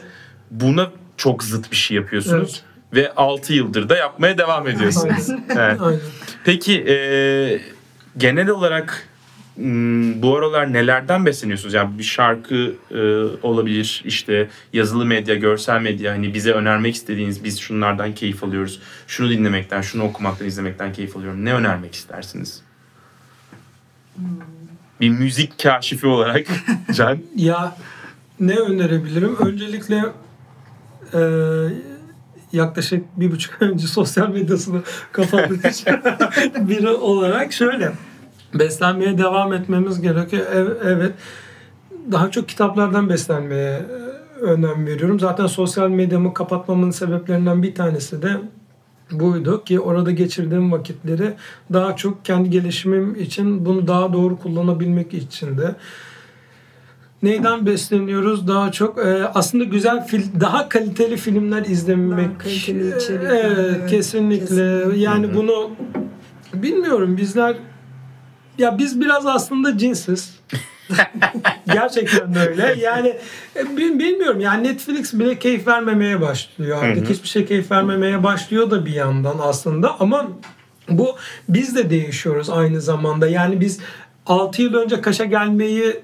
buna 0.51 0.91
çok 1.17 1.45
zıt 1.45 1.71
bir 1.71 1.77
şey 1.77 1.97
yapıyorsunuz. 1.97 2.63
Ve 2.95 3.13
6 3.15 3.53
yıldır 3.53 3.89
da 3.89 3.97
yapmaya 3.97 4.39
devam 4.39 4.69
ediyorsunuz. 4.69 5.29
Evet. 5.49 5.81
Aynen. 5.81 6.01
Peki 6.45 6.85
e, 6.89 6.95
genel 8.17 8.49
olarak 8.49 9.09
m, 9.57 10.23
bu 10.23 10.37
aralar 10.37 10.73
nelerden 10.73 11.27
besleniyorsunuz? 11.27 11.75
Yani 11.75 11.99
bir 11.99 12.05
şarkı 12.05 12.75
e, 12.91 13.01
olabilir, 13.47 14.03
işte 14.05 14.49
yazılı 14.73 15.05
medya, 15.07 15.35
görsel 15.35 15.81
medya. 15.81 16.13
Hani 16.13 16.35
bize 16.35 16.53
önermek 16.53 16.95
istediğiniz, 16.95 17.45
biz 17.45 17.61
şunlardan 17.61 18.15
keyif 18.15 18.45
alıyoruz. 18.45 18.81
Şunu 19.07 19.31
dinlemekten, 19.31 19.81
şunu 19.81 20.05
okumaktan, 20.05 20.49
izlemekten 20.49 20.93
keyif 20.93 21.17
alıyorum. 21.17 21.45
Ne 21.45 21.55
önermek 21.55 21.95
istersiniz? 21.95 22.63
Bir 25.01 25.09
müzik 25.09 25.63
kaşifi 25.63 26.07
olarak 26.07 26.47
Can. 26.93 27.19
Ya 27.37 27.77
ne 28.41 28.57
önerebilirim? 28.57 29.37
Öncelikle 29.37 30.05
e, 31.15 31.21
yaklaşık 32.53 33.05
bir 33.17 33.31
buçuk 33.33 33.63
önce 33.63 33.87
sosyal 33.87 34.29
medyasını 34.29 34.83
kapatmış 35.13 35.85
biri 36.57 36.89
olarak 36.89 37.53
şöyle 37.53 37.93
beslenmeye 38.55 39.19
devam 39.19 39.53
etmemiz 39.53 40.01
gerekiyor. 40.01 40.47
Ev- 40.53 40.77
Evet. 40.85 41.13
Daha 42.13 42.31
çok 42.31 42.49
kitaplardan 42.49 43.09
beslenmeye 43.09 43.71
e, 44.41 44.45
önem 44.45 44.87
veriyorum. 44.87 45.21
Zaten 45.21 45.47
sosyal 45.47 45.89
medyamı 45.89 46.35
kapatmamın 46.35 46.91
sebeplerinden 46.91 47.63
bir 47.63 47.75
tanesi 47.75 48.23
de 48.23 48.31
buydu 49.11 49.65
ki 49.65 49.81
orada 49.81 50.11
geçirdiğim 50.11 50.73
vakitleri 50.73 51.35
daha 51.73 51.97
çok 51.97 52.25
kendi 52.25 52.51
gelişimim 52.51 53.15
için 53.15 53.67
bunu 53.67 53.89
daha 53.89 54.13
doğru 54.13 54.39
kullanabilmek 54.39 55.15
için 55.15 55.59
de 55.59 55.75
neyden 57.23 57.67
besleniyoruz 57.67 58.49
daha 58.49 58.73
çok 58.73 58.99
e, 58.99 59.25
aslında 59.35 59.65
güzel 59.65 60.07
fil 60.07 60.23
daha 60.41 60.69
kaliteli 60.69 61.17
filmler 61.17 61.65
izlemek 61.65 62.29
Daha 62.31 62.39
kaliteli 62.39 62.93
E, 62.93 62.97
içerikler, 62.97 63.31
evet, 63.31 63.57
evet, 63.59 63.91
kesinlikle. 63.91 64.41
kesinlikle. 64.47 64.99
yani 64.99 65.35
bunu 65.35 65.71
bilmiyorum 66.55 67.17
bizler 67.17 67.57
ya 68.59 68.79
biz 68.79 69.01
biraz 69.01 69.27
aslında 69.27 69.79
cinsiz 69.79 70.43
Gerçekten 71.73 72.35
de 72.35 72.39
öyle. 72.39 72.75
Yani 72.81 73.17
e, 73.57 73.77
bil- 73.77 73.99
bilmiyorum 73.99 74.41
yani 74.41 74.69
Netflix 74.69 75.15
bile 75.15 75.39
keyif 75.39 75.67
vermemeye 75.67 76.21
başlıyor 76.21 76.85
artık. 76.85 77.09
Hiçbir 77.11 77.29
şey 77.29 77.47
keyif 77.47 77.71
vermemeye 77.71 78.23
başlıyor 78.25 78.71
da 78.71 78.87
bir 78.87 78.93
yandan 78.93 79.37
aslında 79.43 80.01
ama 80.01 80.29
bu 80.89 81.17
biz 81.49 81.77
de 81.77 81.91
değişiyoruz 81.91 82.51
aynı 82.51 82.81
zamanda. 82.81 83.29
Yani 83.29 83.61
biz 83.61 83.81
6 84.27 84.63
yıl 84.63 84.75
önce 84.75 85.01
Kaş'a 85.01 85.25
gelmeyi 85.25 86.01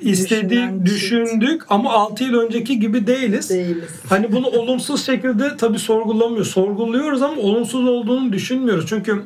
istedik, 0.00 0.84
düşündük 0.84 1.62
ama 1.68 1.92
6 1.92 2.24
yıl 2.24 2.40
önceki 2.40 2.80
gibi 2.80 3.06
değiliz. 3.06 3.50
Değiliz. 3.50 3.90
Hani 4.08 4.32
bunu 4.32 4.46
olumsuz 4.46 5.06
şekilde 5.06 5.56
tabii 5.56 5.78
sorgulamıyoruz. 5.78 6.50
Sorguluyoruz 6.50 7.22
ama 7.22 7.42
olumsuz 7.42 7.88
olduğunu 7.88 8.32
düşünmüyoruz. 8.32 8.86
Çünkü 8.88 9.22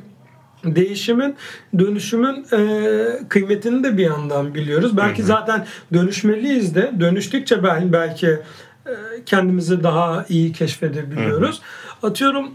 değişimin, 0.65 1.35
dönüşümün 1.79 2.47
e, 2.53 3.29
kıymetini 3.29 3.85
de 3.85 3.99
bir 3.99 4.05
yandan 4.05 4.55
biliyoruz. 4.55 4.97
Belki 4.97 5.23
zaten 5.23 5.67
dönüşmeliyiz 5.93 6.75
de. 6.75 6.93
Dönüştükçe 7.01 7.63
ben 7.63 7.93
belki 7.93 8.27
e, 8.27 8.93
kendimizi 9.27 9.83
daha 9.83 10.27
iyi 10.29 10.53
keşfedebiliyoruz. 10.53 11.61
Atıyorum 12.03 12.51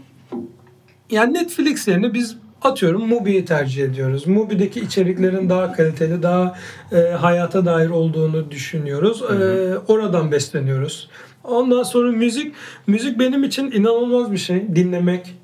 yani 1.10 1.34
Netflix 1.34 1.88
yerine 1.88 2.14
biz 2.14 2.36
atıyorum 2.66 3.08
Mubi'yi 3.08 3.44
tercih 3.44 3.84
ediyoruz. 3.84 4.26
Mubi'deki 4.26 4.80
içeriklerin 4.80 5.48
daha 5.48 5.72
kaliteli, 5.72 6.22
daha 6.22 6.58
e, 6.92 6.96
hayata 6.96 7.66
dair 7.66 7.90
olduğunu 7.90 8.50
düşünüyoruz. 8.50 9.22
E, 9.22 9.78
oradan 9.88 10.32
besleniyoruz. 10.32 11.08
Ondan 11.44 11.82
sonra 11.82 12.12
müzik, 12.12 12.54
müzik 12.86 13.18
benim 13.18 13.44
için 13.44 13.70
inanılmaz 13.70 14.32
bir 14.32 14.38
şey. 14.38 14.76
Dinlemek, 14.76 15.34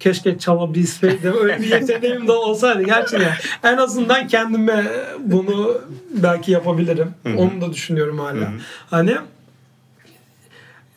keşke 0.00 0.38
çalabilseydim. 0.38 1.34
Öyle 1.42 1.58
bir 1.58 1.70
yeteneğim 1.70 2.28
de 2.28 2.32
olsaydı 2.32 2.82
gerçekten. 2.82 3.32
En 3.62 3.76
azından 3.76 4.26
kendime 4.26 4.84
bunu 5.20 5.80
belki 6.22 6.52
yapabilirim. 6.52 7.10
Onu 7.36 7.60
da 7.60 7.72
düşünüyorum 7.72 8.18
hala. 8.18 8.52
Hani 8.90 9.16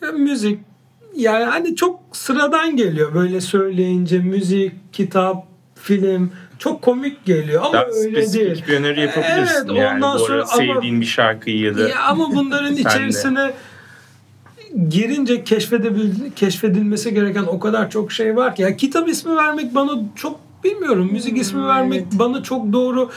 ya 0.02 0.12
müzik 0.12 0.67
yani 1.18 1.44
hani 1.44 1.76
çok 1.76 2.00
sıradan 2.12 2.76
geliyor 2.76 3.14
böyle 3.14 3.40
söyleyince 3.40 4.18
müzik, 4.18 4.72
kitap, 4.92 5.46
film 5.74 6.30
çok 6.58 6.82
komik 6.82 7.24
geliyor 7.24 7.62
ama 7.64 7.72
Daha 7.72 7.84
öyle 7.86 8.32
değil. 8.32 8.64
bir 8.68 8.74
öneri 8.74 9.00
yapabilirsin 9.00 9.66
Evet, 9.68 9.76
yani. 9.78 9.96
ondan 9.96 10.14
Bu 10.14 10.18
sonra 10.18 10.38
arada 10.42 10.52
ama- 10.52 10.74
sevdiğin 10.74 11.00
bir 11.00 11.06
şarkıyı 11.06 11.58
ya 11.60 11.76
da 11.76 11.88
Ya 11.88 12.02
ama 12.02 12.30
bunların 12.34 12.76
içerisine 12.76 13.50
girince 14.88 15.44
keşfedebil 15.44 16.10
keşfedilmesi 16.36 17.14
gereken 17.14 17.42
o 17.42 17.58
kadar 17.60 17.90
çok 17.90 18.12
şey 18.12 18.36
var 18.36 18.54
ki. 18.56 18.62
Ya 18.62 18.76
kitap 18.76 19.08
ismi 19.08 19.36
vermek 19.36 19.74
bana 19.74 19.90
çok 20.16 20.40
bilmiyorum. 20.64 21.08
Müzik 21.12 21.38
ismi 21.38 21.66
vermek 21.66 22.00
evet. 22.02 22.12
bana 22.18 22.42
çok 22.42 22.72
doğru 22.72 23.10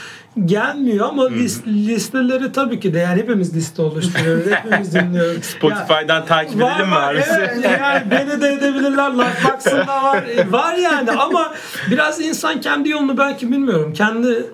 gelmiyor 0.44 1.08
ama 1.08 1.28
lis- 1.28 1.66
listeleri 1.66 2.52
tabii 2.52 2.80
ki 2.80 2.94
de 2.94 2.98
yani 2.98 3.20
hepimiz 3.22 3.56
liste 3.56 3.82
oluşturuyoruz. 3.82 4.50
hepimiz 4.50 4.94
dinliyoruz. 4.94 5.36
Ya- 5.36 5.42
Spotify'dan 5.42 6.26
takip 6.26 6.56
edelim 6.56 6.88
mi 6.88 6.94
abi? 6.94 7.20
Evet, 7.38 7.50
yani 7.64 8.10
beni 8.10 8.40
de 8.40 8.48
edebilirler. 8.52 9.12
Lifebox'ında 9.12 10.02
var. 10.02 10.22
E, 10.36 10.52
Var 10.52 10.74
yani 10.76 11.10
ama 11.10 11.52
biraz 11.90 12.20
insan 12.20 12.60
kendi 12.60 12.88
yolunu 12.88 13.18
belki 13.18 13.52
bilmiyorum. 13.52 13.92
Kendi 13.92 14.46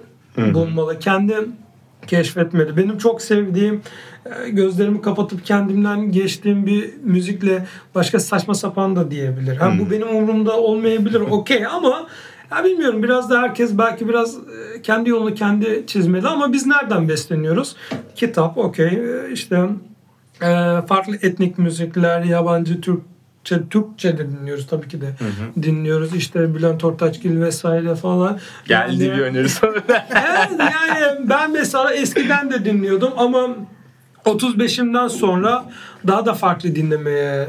bulmalı. 0.55 0.99
Kendi 0.99 1.35
keşfetmeli. 2.07 2.77
Benim 2.77 2.99
çok 2.99 3.23
sevdiğim 3.23 3.83
e, 4.47 4.49
gözlerimi 4.51 5.03
kapatıp 5.03 5.45
kendimden 5.47 6.13
geçtiğim 6.13 6.67
bir 6.67 6.91
müzikle 7.03 7.67
başka 7.95 8.21
saçma 8.21 8.55
sapan 8.55 8.97
da 8.97 9.11
diyebilir. 9.11 9.57
Ha, 9.57 9.73
bu 9.81 9.91
benim 9.91 10.09
umurumda 10.17 10.57
olmayabilir 10.57 11.21
okey 11.21 11.67
ama 11.67 12.07
ya 12.51 12.65
bilmiyorum 12.65 13.03
biraz 13.03 13.31
da 13.31 13.43
herkes 13.43 13.79
belki 13.79 14.09
biraz 14.09 14.37
e, 14.37 14.83
kendi 14.83 15.11
yolunu 15.11 15.35
kendi 15.35 15.85
çizmeli 15.87 16.29
ama 16.29 16.53
biz 16.53 16.67
nereden 16.67 17.09
besleniyoruz? 17.09 17.77
Kitap 18.17 18.59
okey 18.59 18.87
E, 18.89 19.33
işte 19.33 19.69
e, 20.43 20.47
farklı 20.89 21.17
etnik 21.23 21.59
müzikler, 21.59 22.23
yabancı 22.23 22.81
Türkçe, 22.81 23.69
Türkçe 23.71 24.19
de 24.19 24.31
dinliyoruz 24.31 24.67
tabii 24.67 24.89
ki 24.89 25.01
de 25.01 25.07
dinliyoruz. 25.63 26.15
İşte 26.15 26.55
Bülent 26.55 26.85
Ortaçgil 26.85 27.41
vesaire 27.41 27.95
falan. 27.95 28.39
Geldi 28.67 29.05
Yani- 29.05 29.17
bir 29.19 29.23
öneri 29.23 29.49
sonra. 29.49 29.83
Evet 30.11 30.51
yani 30.61 31.29
ben 31.29 31.53
mesela 31.53 31.95
eskiden 31.95 32.51
de 32.51 32.65
dinliyordum 32.65 33.11
ama 33.17 33.49
35'imden 34.25 35.09
sonra 35.09 35.65
daha 36.07 36.27
da 36.27 36.35
farklı 36.35 36.75
dinlemeye 36.75 37.49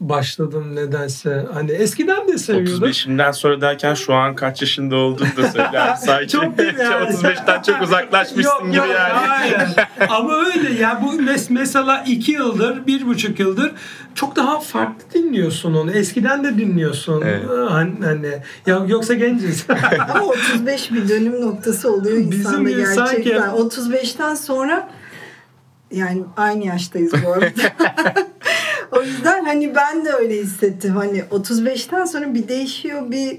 başladım 0.00 0.76
nedense. 0.76 1.46
Hani 1.54 1.70
eskiden 1.70 2.28
de 2.28 2.38
seviyordum. 2.38 2.88
35'inden 2.88 3.32
sonra 3.32 3.60
derken 3.60 3.94
şu 3.94 4.14
an 4.14 4.34
kaç 4.34 4.60
yaşında 4.62 4.96
olduğunu 4.96 5.36
da 5.36 5.48
söyle 5.48 5.80
abi. 5.80 5.98
Sanki 6.06 6.28
Çok 6.28 6.42
yani. 6.42 6.52
35'ten 6.58 7.62
çok 7.62 7.82
uzaklaşmışsın 7.82 8.52
Yok, 8.52 8.66
gibi 8.66 8.76
yok, 8.76 8.86
yani. 8.88 9.12
Hayır. 9.12 9.56
Ama 10.08 10.34
öyle 10.34 10.72
ya 10.74 11.00
bu 11.02 11.14
mes- 11.22 11.52
mesela 11.52 12.04
iki 12.06 12.32
yıldır, 12.32 12.86
bir 12.86 13.06
buçuk 13.06 13.40
yıldır 13.40 13.72
çok 14.14 14.36
daha 14.36 14.60
farklı 14.60 15.04
dinliyorsun 15.14 15.74
onu. 15.74 15.90
Eskiden 15.92 16.44
de 16.44 16.58
dinliyorsun. 16.58 17.22
Evet. 17.26 17.44
Hani, 17.70 17.92
hani 18.04 18.28
ya 18.66 18.82
yoksa 18.86 19.14
genciz. 19.14 19.66
Ama 20.14 20.24
35 20.24 20.92
bir 20.92 21.08
dönüm 21.08 21.40
noktası 21.40 21.92
oluyor 21.92 22.16
Bizim 22.30 22.66
insanda 22.68 23.06
sanki- 23.06 23.22
gerçekten. 23.22 23.50
35'ten 23.50 24.34
sonra 24.34 24.88
yani 25.90 26.22
aynı 26.36 26.66
yaştayız 26.66 27.12
bu 27.26 27.32
arada. 27.32 27.46
O 28.92 29.02
yüzden 29.02 29.44
hani 29.44 29.74
ben 29.74 30.04
de 30.04 30.12
öyle 30.12 30.36
hissettim. 30.36 30.96
Hani 30.96 31.18
35'ten 31.20 32.04
sonra 32.04 32.34
bir 32.34 32.48
değişiyor, 32.48 33.10
bir 33.10 33.38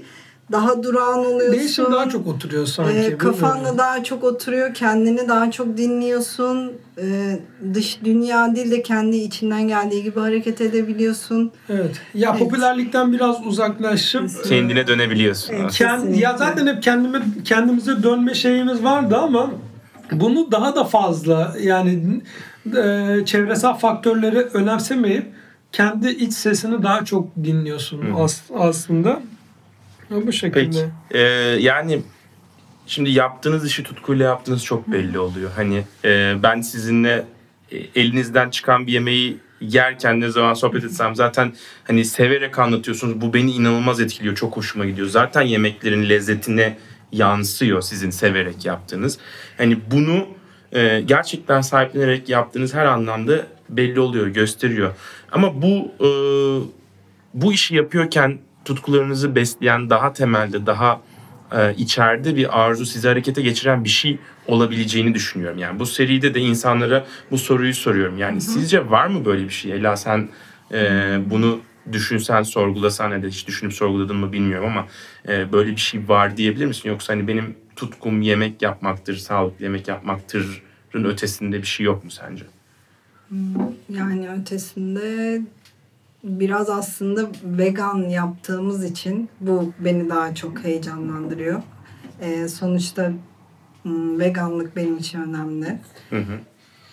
daha 0.52 0.82
durağan 0.82 1.18
oluyorsun. 1.18 1.58
Değişim 1.60 1.84
daha 1.92 2.08
çok 2.08 2.26
oturuyor 2.26 2.66
sanki. 2.66 2.92
Ee, 2.98 3.18
kafanda 3.18 3.54
bilmiyorum. 3.54 3.78
daha 3.78 4.04
çok 4.04 4.24
oturuyor, 4.24 4.74
kendini 4.74 5.28
daha 5.28 5.50
çok 5.50 5.76
dinliyorsun. 5.76 6.72
Ee, 6.98 7.38
dış 7.74 7.98
dünya 8.04 8.56
değil 8.56 8.70
de 8.70 8.82
kendi 8.82 9.16
içinden 9.16 9.68
geldiği 9.68 10.02
gibi 10.02 10.20
hareket 10.20 10.60
edebiliyorsun. 10.60 11.52
Evet. 11.68 12.00
Ya 12.14 12.30
Evet. 12.30 12.38
popülerlikten 12.42 13.12
biraz 13.12 13.46
uzaklaşıp 13.46 14.44
Kendine 14.48 14.86
dönebiliyorsun. 14.86 15.54
Aslında. 15.54 15.68
Kend- 15.90 16.16
ya 16.18 16.36
zaten 16.38 16.66
hep 16.66 16.82
kendime 16.82 17.18
kendimize 17.44 18.02
dönme 18.02 18.34
şeyimiz 18.34 18.84
vardı 18.84 19.16
ama 19.16 19.50
bunu 20.12 20.52
daha 20.52 20.74
da 20.76 20.84
fazla 20.84 21.54
yani 21.60 22.20
e, 22.66 23.16
çevresel 23.26 23.74
faktörleri 23.74 24.38
önemsemeyip 24.38 25.26
kendi 25.72 26.08
iç 26.08 26.32
sesini 26.32 26.82
daha 26.82 27.04
çok 27.04 27.36
dinliyorsun 27.44 28.14
as- 28.16 28.50
aslında. 28.54 29.22
Bu 30.10 30.32
şekilde. 30.32 30.64
Peki. 30.64 30.90
Ee, 31.10 31.18
yani 31.60 32.02
şimdi 32.86 33.10
yaptığınız 33.10 33.66
işi 33.66 33.82
tutkuyla 33.82 34.24
yaptığınız 34.24 34.64
çok 34.64 34.92
belli 34.92 35.18
oluyor. 35.18 35.50
Hani 35.56 35.84
e, 36.04 36.34
ben 36.42 36.60
sizinle 36.60 37.24
e, 37.72 37.76
elinizden 38.00 38.50
çıkan 38.50 38.86
bir 38.86 38.92
yemeği 38.92 39.38
yerken 39.60 40.20
ne 40.20 40.30
zaman 40.30 40.54
sohbet 40.54 40.84
etsem 40.84 41.14
zaten 41.14 41.52
hani 41.84 42.04
severek 42.04 42.58
anlatıyorsunuz. 42.58 43.20
Bu 43.20 43.34
beni 43.34 43.52
inanılmaz 43.52 44.00
etkiliyor. 44.00 44.34
Çok 44.34 44.56
hoşuma 44.56 44.84
gidiyor. 44.84 45.08
Zaten 45.08 45.42
yemeklerin 45.42 46.08
lezzetine 46.08 46.76
yansıyor 47.12 47.80
sizin 47.82 48.10
severek 48.10 48.64
yaptığınız. 48.64 49.18
Hani 49.58 49.78
bunu 49.90 50.26
e, 50.72 51.00
gerçekten 51.00 51.60
sahiplenerek 51.60 52.28
yaptığınız 52.28 52.74
her 52.74 52.86
anlamda 52.86 53.46
belli 53.76 54.00
oluyor, 54.00 54.26
gösteriyor. 54.26 54.92
Ama 55.32 55.62
bu 55.62 55.92
e, 56.00 56.08
bu 57.34 57.52
işi 57.52 57.74
yapıyorken 57.74 58.38
tutkularınızı 58.64 59.34
besleyen 59.34 59.90
daha 59.90 60.12
temelde, 60.12 60.66
daha 60.66 61.00
e, 61.52 61.74
içeride 61.74 62.36
bir 62.36 62.60
arzu 62.60 62.86
sizi 62.86 63.08
harekete 63.08 63.42
geçiren 63.42 63.84
bir 63.84 63.88
şey 63.88 64.18
olabileceğini 64.46 65.14
düşünüyorum. 65.14 65.58
Yani 65.58 65.78
bu 65.78 65.86
seride 65.86 66.34
de 66.34 66.40
insanlara 66.40 67.06
bu 67.30 67.38
soruyu 67.38 67.74
soruyorum. 67.74 68.18
Yani 68.18 68.40
sizce 68.40 68.90
var 68.90 69.06
mı 69.06 69.24
böyle 69.24 69.44
bir 69.44 69.50
şey? 69.50 69.72
Ela 69.72 69.96
sen 69.96 70.28
e, 70.72 71.18
bunu 71.26 71.60
düşünsen, 71.92 72.42
sorgulasan 72.42 73.10
ya 73.10 73.22
da 73.22 73.26
hiç 73.26 73.46
düşünüp 73.46 73.72
sorguladın 73.72 74.16
mı 74.16 74.32
bilmiyorum 74.32 74.68
ama 74.68 74.86
e, 75.28 75.52
böyle 75.52 75.70
bir 75.70 75.80
şey 75.80 76.08
var 76.08 76.36
diyebilir 76.36 76.66
misin? 76.66 76.88
Yoksa 76.88 77.12
hani 77.12 77.28
benim 77.28 77.56
tutkum 77.76 78.22
yemek 78.22 78.62
yapmaktır, 78.62 79.16
sağlıklı 79.16 79.64
yemek 79.64 79.88
yapmaktırın 79.88 81.04
ötesinde 81.04 81.58
bir 81.58 81.66
şey 81.66 81.86
yok 81.86 82.04
mu 82.04 82.10
sence? 82.10 82.44
Yani 83.88 84.30
ötesinde 84.30 85.40
biraz 86.24 86.70
aslında 86.70 87.28
vegan 87.44 87.98
yaptığımız 87.98 88.84
için 88.84 89.28
bu 89.40 89.72
beni 89.78 90.08
daha 90.08 90.34
çok 90.34 90.64
heyecanlandırıyor. 90.64 91.62
Ee, 92.20 92.48
sonuçta 92.48 93.12
hmm, 93.82 94.18
veganlık 94.18 94.76
benim 94.76 94.98
için 94.98 95.20
önemli. 95.20 95.78
Hı 96.10 96.18
hı. 96.18 96.38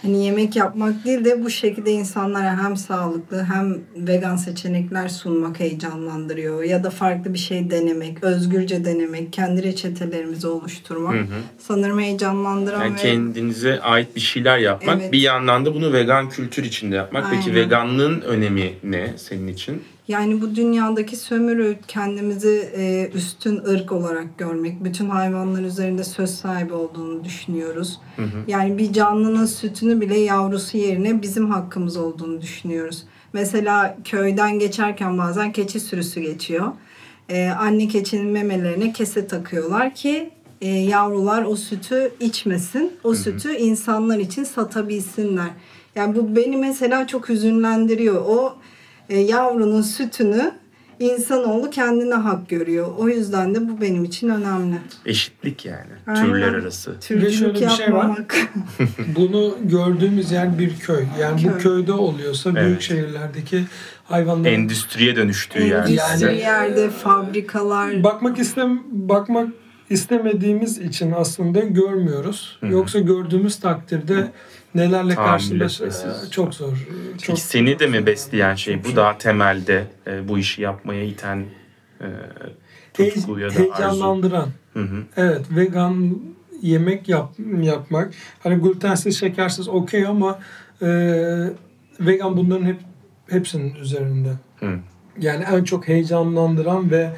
Hani 0.02 0.26
yemek 0.26 0.56
yapmak 0.56 1.06
değil 1.06 1.26
de 1.26 1.44
bu 1.46 1.50
şekilde 1.50 1.92
insanlara 1.92 2.64
hem 2.64 2.78
sağlıklı 2.78 3.44
hem 3.44 3.78
vegan 3.96 4.36
seçenekler 4.36 5.10
sunmak 5.10 5.60
heyecanlandırıyor. 5.60 6.64
Ya 6.64 6.84
da 6.84 6.90
farklı 6.90 7.34
bir 7.34 7.40
şey 7.40 7.70
denemek, 7.72 8.24
özgürce 8.24 8.86
denemek, 8.86 9.34
kendi 9.34 9.64
reçetelerimizi 9.64 10.48
oluşturmak. 10.48 11.16
Hı 11.16 11.20
hı. 11.20 11.40
Sanırım 11.60 12.00
heyecanlandıran 12.00 12.84
Yani 12.84 12.94
ve 12.94 12.98
kendinize 12.98 13.82
ait 13.82 14.16
bir 14.16 14.22
şeyler 14.22 14.58
yapmak. 14.58 15.02
Evet. 15.02 15.12
Bir 15.12 15.22
yandan 15.22 15.66
da 15.66 15.76
bunu 15.76 15.94
vegan 15.94 16.30
kültür 16.30 16.64
içinde 16.64 16.96
yapmak. 16.96 17.26
Peki 17.32 17.50
Aynen. 17.50 17.56
veganlığın 17.56 18.22
önemi 18.22 18.74
ne 18.84 19.14
senin 19.18 19.48
için? 19.48 19.84
Yani 20.10 20.42
bu 20.42 20.56
dünyadaki 20.56 21.16
sömürü 21.16 21.78
kendimizi 21.88 22.72
e, 22.76 23.10
üstün 23.14 23.58
ırk 23.58 23.92
olarak 23.92 24.38
görmek, 24.38 24.84
bütün 24.84 25.10
hayvanlar 25.10 25.62
üzerinde 25.62 26.04
söz 26.04 26.30
sahibi 26.30 26.74
olduğunu 26.74 27.24
düşünüyoruz. 27.24 28.00
Yani 28.48 28.78
bir 28.78 28.94
canlının 28.94 29.46
sütünü 29.46 30.02
bile 30.02 30.20
yavrusu 30.20 30.78
yerine 30.78 31.22
bizim 31.22 31.52
hakkımız 31.52 31.98
olduğunu 31.98 32.42
düşünüyoruz. 32.42 33.04
Mesela 33.34 33.98
köyden 34.04 34.60
geçerken 34.60 35.18
bazen 35.18 35.52
keçi 35.52 35.80
sürüsü 35.80 36.22
geçiyor. 36.22 36.72
E, 37.30 37.50
anne 37.50 37.88
keçinin 37.88 38.28
memelerine 38.28 38.94
kese 38.94 39.28
takıyorlar 39.28 39.96
ki 39.96 40.30
e, 40.62 40.68
yavrular 40.68 41.44
o 41.44 41.56
sütü 41.56 42.12
içmesin. 42.20 42.94
O 43.04 43.16
sütü 43.16 43.56
insanlar 43.56 44.18
için 44.18 44.44
satabilsinler. 44.44 45.50
Yani 45.96 46.16
bu 46.16 46.36
beni 46.36 46.58
mesela 46.58 47.08
çok 47.08 47.30
hüzünlendiriyor. 47.30 48.26
O 48.28 48.56
yavrunun 49.18 49.82
sütünü 49.82 50.52
insanoğlu 51.00 51.70
kendine 51.70 52.14
hak 52.14 52.50
görüyor. 52.50 52.88
O 52.98 53.10
yüzden 53.10 53.56
de 53.56 53.70
bu 53.70 53.82
benim 53.82 54.04
için 54.04 54.30
önemli. 54.30 54.76
Eşitlik 55.06 55.66
yani. 55.66 55.92
Aynen. 56.08 56.26
Türler 56.26 56.54
arası. 56.54 56.96
şöyle 57.08 57.22
Türcülük 57.26 57.56
bir 57.56 57.60
şey 57.70 57.94
var. 57.94 57.98
yapmamak. 57.98 58.36
Bunu 59.16 59.56
gördüğümüz 59.64 60.32
yer 60.32 60.60
bir 60.60 60.80
köy. 60.80 61.04
Yani 61.20 61.42
bu 61.48 61.52
Köy. 61.52 61.62
köyde 61.62 61.94
oluyorsa 61.94 62.56
büyük 62.56 62.68
Evet. 62.68 62.82
şehirlerdeki 62.82 63.64
hayvanların 64.04 64.54
Endüstriye 64.54 65.16
dönüştüğü 65.16 65.64
yer. 65.64 65.80
Endüstri 65.80 66.26
Yani- 66.26 66.38
yerde, 66.38 66.90
fabrikalar. 66.90 68.04
bakmak 68.04 68.40
istem 68.40 68.84
bakmak 68.92 69.50
istemediğimiz 69.90 70.78
için 70.78 71.12
aslında 71.18 71.60
görmüyoruz. 71.60 72.60
Yoksa 72.70 73.00
gördüğümüz 73.00 73.60
takdirde 73.60 74.32
nelerle 74.76 75.16
Tahammül 75.16 75.32
karşılaş 75.32 75.82
etmesi. 75.82 76.32
çok 76.32 76.54
zor. 76.54 76.88
Çok 77.18 77.28
Peki 77.28 77.42
seni 77.42 77.80
de 77.80 77.88
mi 77.88 78.06
besleyen 78.06 78.56
şey 78.56 78.84
bu 78.84 78.96
daha 78.96 79.18
temelde 79.18 79.88
e, 80.08 80.28
bu 80.28 80.38
işi 80.38 80.62
yapmaya 80.62 81.04
iten 81.04 81.46
e, 82.02 82.08
tutku 82.94 83.40
ya 83.40 83.50
da 83.50 83.52
arzu? 83.54 83.60
heyecanlandıran. 83.60 84.50
Hı 84.74 84.80
hı. 84.80 85.04
Evet 85.18 85.46
vegan 85.56 86.18
yemek 86.62 87.10
yap, 87.10 87.34
yapmak. 87.62 88.14
Hani 88.44 88.56
glutensiz, 88.56 89.20
şekersiz 89.20 89.68
okey 89.68 90.06
ama 90.06 90.40
e, 90.82 90.88
vegan 92.00 92.38
bunların 92.38 92.66
hep 92.66 92.80
hepsinin 93.30 93.76
üzerinde. 93.76 94.30
Hı. 94.60 94.80
Yani 95.20 95.44
en 95.52 95.64
çok 95.64 95.88
heyecanlandıran 95.88 96.92
ve 96.92 97.10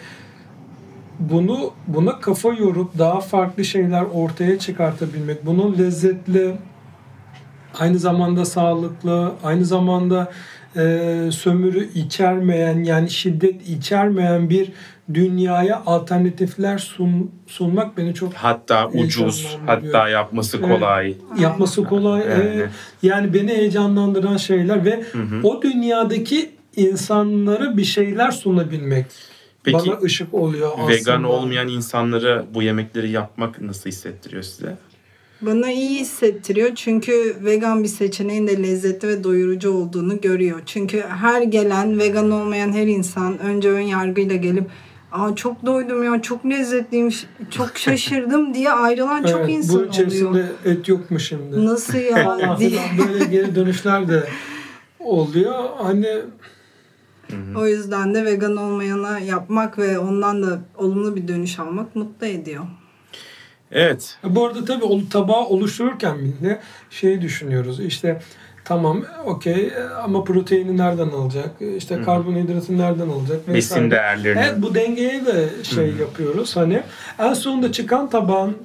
bunu 1.20 1.74
buna 1.88 2.20
kafa 2.20 2.50
yorup 2.50 2.98
daha 2.98 3.20
farklı 3.20 3.66
şeyler 3.66 4.02
ortaya 4.02 4.60
çıkartabilmek, 4.60 5.46
bunun 5.46 5.78
lezzetli 5.78 6.56
aynı 7.82 8.00
zamanda 8.00 8.46
sağlıklı, 8.46 9.32
aynı 9.44 9.66
zamanda 9.66 10.32
e, 10.76 10.82
sömürü 11.32 11.90
içermeyen 11.96 12.84
yani 12.84 13.10
şiddet 13.10 13.70
içermeyen 13.70 14.50
bir 14.50 14.72
dünyaya 15.14 15.84
alternatifler 15.86 16.78
sun, 16.78 17.32
sunmak 17.48 17.98
beni 17.98 18.14
çok 18.14 18.34
Hatta 18.34 18.88
ucuz, 18.88 19.58
hatta 19.66 20.10
yapması 20.10 20.62
kolay. 20.62 21.16
yapması 21.40 21.84
kolay. 21.84 22.20
Yani. 22.22 22.44
e, 22.44 22.70
yani 23.04 23.34
beni 23.34 23.52
heyecanlandıran 23.52 24.38
şeyler 24.38 24.86
ve 24.86 25.04
Hı 25.12 25.18
hı. 25.18 25.48
o 25.48 25.62
dünyadaki 25.62 26.50
insanlara 26.76 27.78
bir 27.78 27.84
şeyler 27.84 28.32
sunabilmek 28.32 29.06
Peki 29.64 29.78
bana 29.90 30.00
ışık 30.04 30.34
oluyor 30.34 30.72
aslında. 30.74 30.88
vegan 30.88 31.24
olmayan 31.24 31.68
insanlara 31.68 32.46
bu 32.54 32.62
yemekleri 32.64 33.12
yapmak 33.12 33.62
nasıl 33.62 33.90
hissettiriyor 33.90 34.44
size? 34.44 34.76
Bana 35.42 35.72
iyi 35.72 36.00
hissettiriyor 36.00 36.76
çünkü 36.76 37.36
vegan 37.46 37.84
bir 37.84 37.88
seçeneğin 37.88 38.48
de 38.48 38.64
lezzetli 38.64 39.08
ve 39.08 39.24
doyurucu 39.24 39.72
olduğunu 39.72 40.22
görüyor. 40.22 40.62
Çünkü 40.66 41.02
her 41.02 41.42
gelen 41.42 42.00
vegan 42.00 42.32
olmayan 42.32 42.72
her 42.74 42.88
insan 42.88 43.40
önce 43.40 43.70
ön 43.70 43.82
yargıyla 43.82 44.36
gelip 44.36 44.66
Aa 45.12 45.36
çok 45.36 45.66
doydum 45.66 46.04
ya 46.04 46.22
çok 46.22 46.46
lezzetliymiş 46.46 47.26
çok 47.52 47.72
şaşırdım 47.78 48.54
diye 48.54 48.72
ayrılan 48.72 49.24
çok 49.24 49.40
Evet, 49.40 49.50
insan 49.50 49.80
bu 49.80 49.86
içerisinde 49.86 50.28
oluyor. 50.28 50.48
et 50.66 50.88
yok 50.88 51.12
mu 51.12 51.20
şimdi? 51.20 51.66
Nasıl 51.66 51.98
ya 52.12 52.56
diye. 52.60 52.82
böyle 53.08 53.26
geri 53.26 53.56
dönüşler 53.56 54.08
de 54.08 54.24
oluyor. 55.00 55.64
Hani 55.78 56.08
O 57.58 57.68
yüzden 57.68 58.16
de 58.16 58.26
vegan 58.26 58.58
olmayana 58.58 59.20
yapmak 59.20 59.78
ve 59.80 60.00
ondan 60.00 60.44
da 60.44 60.60
olumlu 60.78 61.16
bir 61.16 61.28
dönüş 61.28 61.60
almak 61.60 61.96
mutlu 61.96 62.26
ediyor. 62.28 62.64
Evet. 63.72 64.18
bu 64.24 64.46
arada 64.46 64.66
tabii 64.66 64.84
o 64.84 65.10
tabağı 65.10 65.46
oluştururken 65.46 66.18
bile 66.20 66.60
şey 66.90 67.22
düşünüyoruz. 67.22 67.80
İşte 67.80 68.22
tamam 68.66 69.04
okey 69.26 69.72
ama 70.04 70.24
proteini 70.24 70.78
nereden 70.78 71.10
alacak? 71.10 71.50
İşte 71.78 72.02
karbonhidratı 72.02 72.78
nereden 72.78 73.10
alacak? 73.10 73.40
vesaire. 73.48 73.56
Besin 73.56 73.92
değerlerini. 73.92 74.42
Evet 74.46 74.56
bu 74.58 74.76
dengeye 74.76 75.26
de 75.26 75.50
şey 75.64 75.94
yapıyoruz. 75.94 76.56
Hani 76.56 76.84
en 77.20 77.34
sonunda 77.34 77.72
çıkan 77.72 78.10
tabağın 78.10 78.58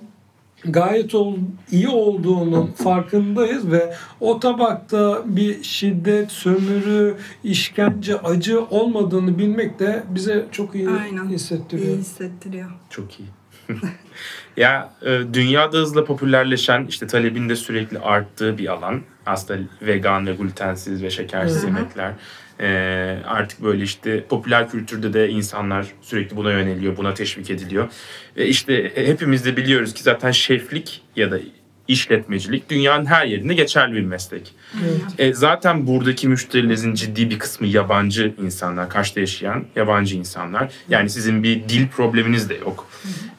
gayet 0.64 1.14
ol, 1.14 1.37
iyi 1.71 1.88
olduğunun 1.88 2.66
farkındayız 2.66 3.71
ve 3.71 3.95
o 4.21 4.40
tabakta 4.40 5.23
bir 5.25 5.62
şiddet, 5.62 6.31
sömürü, 6.33 7.16
işkence, 7.45 8.19
acı 8.19 8.64
olmadığını 8.64 9.38
bilmek 9.38 9.79
de 9.79 10.03
bize 10.09 10.47
çok 10.53 10.75
iyi 10.75 10.90
Aynen. 10.90 11.29
hissettiriyor. 11.29 11.88
İyi 11.88 11.99
hissettiriyor. 11.99 12.71
Çok 12.90 13.21
iyi. 13.21 13.29
ya 14.57 14.93
e, 15.03 15.21
dünyada 15.33 15.79
hızla 15.79 16.05
popülerleşen 16.05 16.87
işte 16.89 17.07
talebin 17.07 17.49
de 17.49 17.57
sürekli 17.57 17.99
arttığı 17.99 18.59
bir 18.59 18.73
alan. 18.73 19.03
Aslında 19.27 19.61
vegan 19.83 20.27
ve 20.27 20.35
glutensiz 20.35 21.03
ve 21.03 21.11
şekersiz 21.11 21.65
yemekler. 21.65 22.13
E, 22.61 23.19
artık 23.27 23.63
böyle 23.63 23.83
işte 23.83 24.25
popüler 24.25 24.71
kültürde 24.71 25.13
de 25.13 25.29
insanlar 25.29 25.87
sürekli 26.03 26.37
buna 26.37 26.53
yöneliyor, 26.53 26.97
buna 26.97 27.15
teşvik 27.15 27.51
ediliyor. 27.51 27.89
Ve 28.37 28.47
işte 28.47 28.93
hepimiz 28.95 29.45
de 29.45 29.57
biliyoruz 29.57 29.95
ki 29.95 30.03
zaten 30.03 30.31
şeflik 30.31 31.03
ya 31.17 31.31
da 31.31 31.39
işletmecilik 31.88 32.70
dünyanın 32.70 33.07
her 33.07 33.27
yerinde 33.27 33.55
geçerli 33.55 33.94
bir 33.94 34.03
meslek. 34.03 34.55
Evet. 34.85 35.01
E, 35.18 35.35
zaten 35.35 35.87
buradaki 35.87 36.29
müşterilerinizin 36.29 36.94
ciddi 36.94 37.31
bir 37.31 37.38
kısmı 37.38 37.66
yabancı 37.66 38.35
insanlar, 38.42 38.88
Kaş'ta 38.88 39.20
yaşayan 39.20 39.64
yabancı 39.77 40.16
insanlar. 40.16 40.72
Yani 40.88 41.11
sizin 41.11 41.42
bir 41.42 41.68
dil 41.68 41.88
probleminiz 41.88 42.51
de 42.51 42.55
yok. 42.55 42.88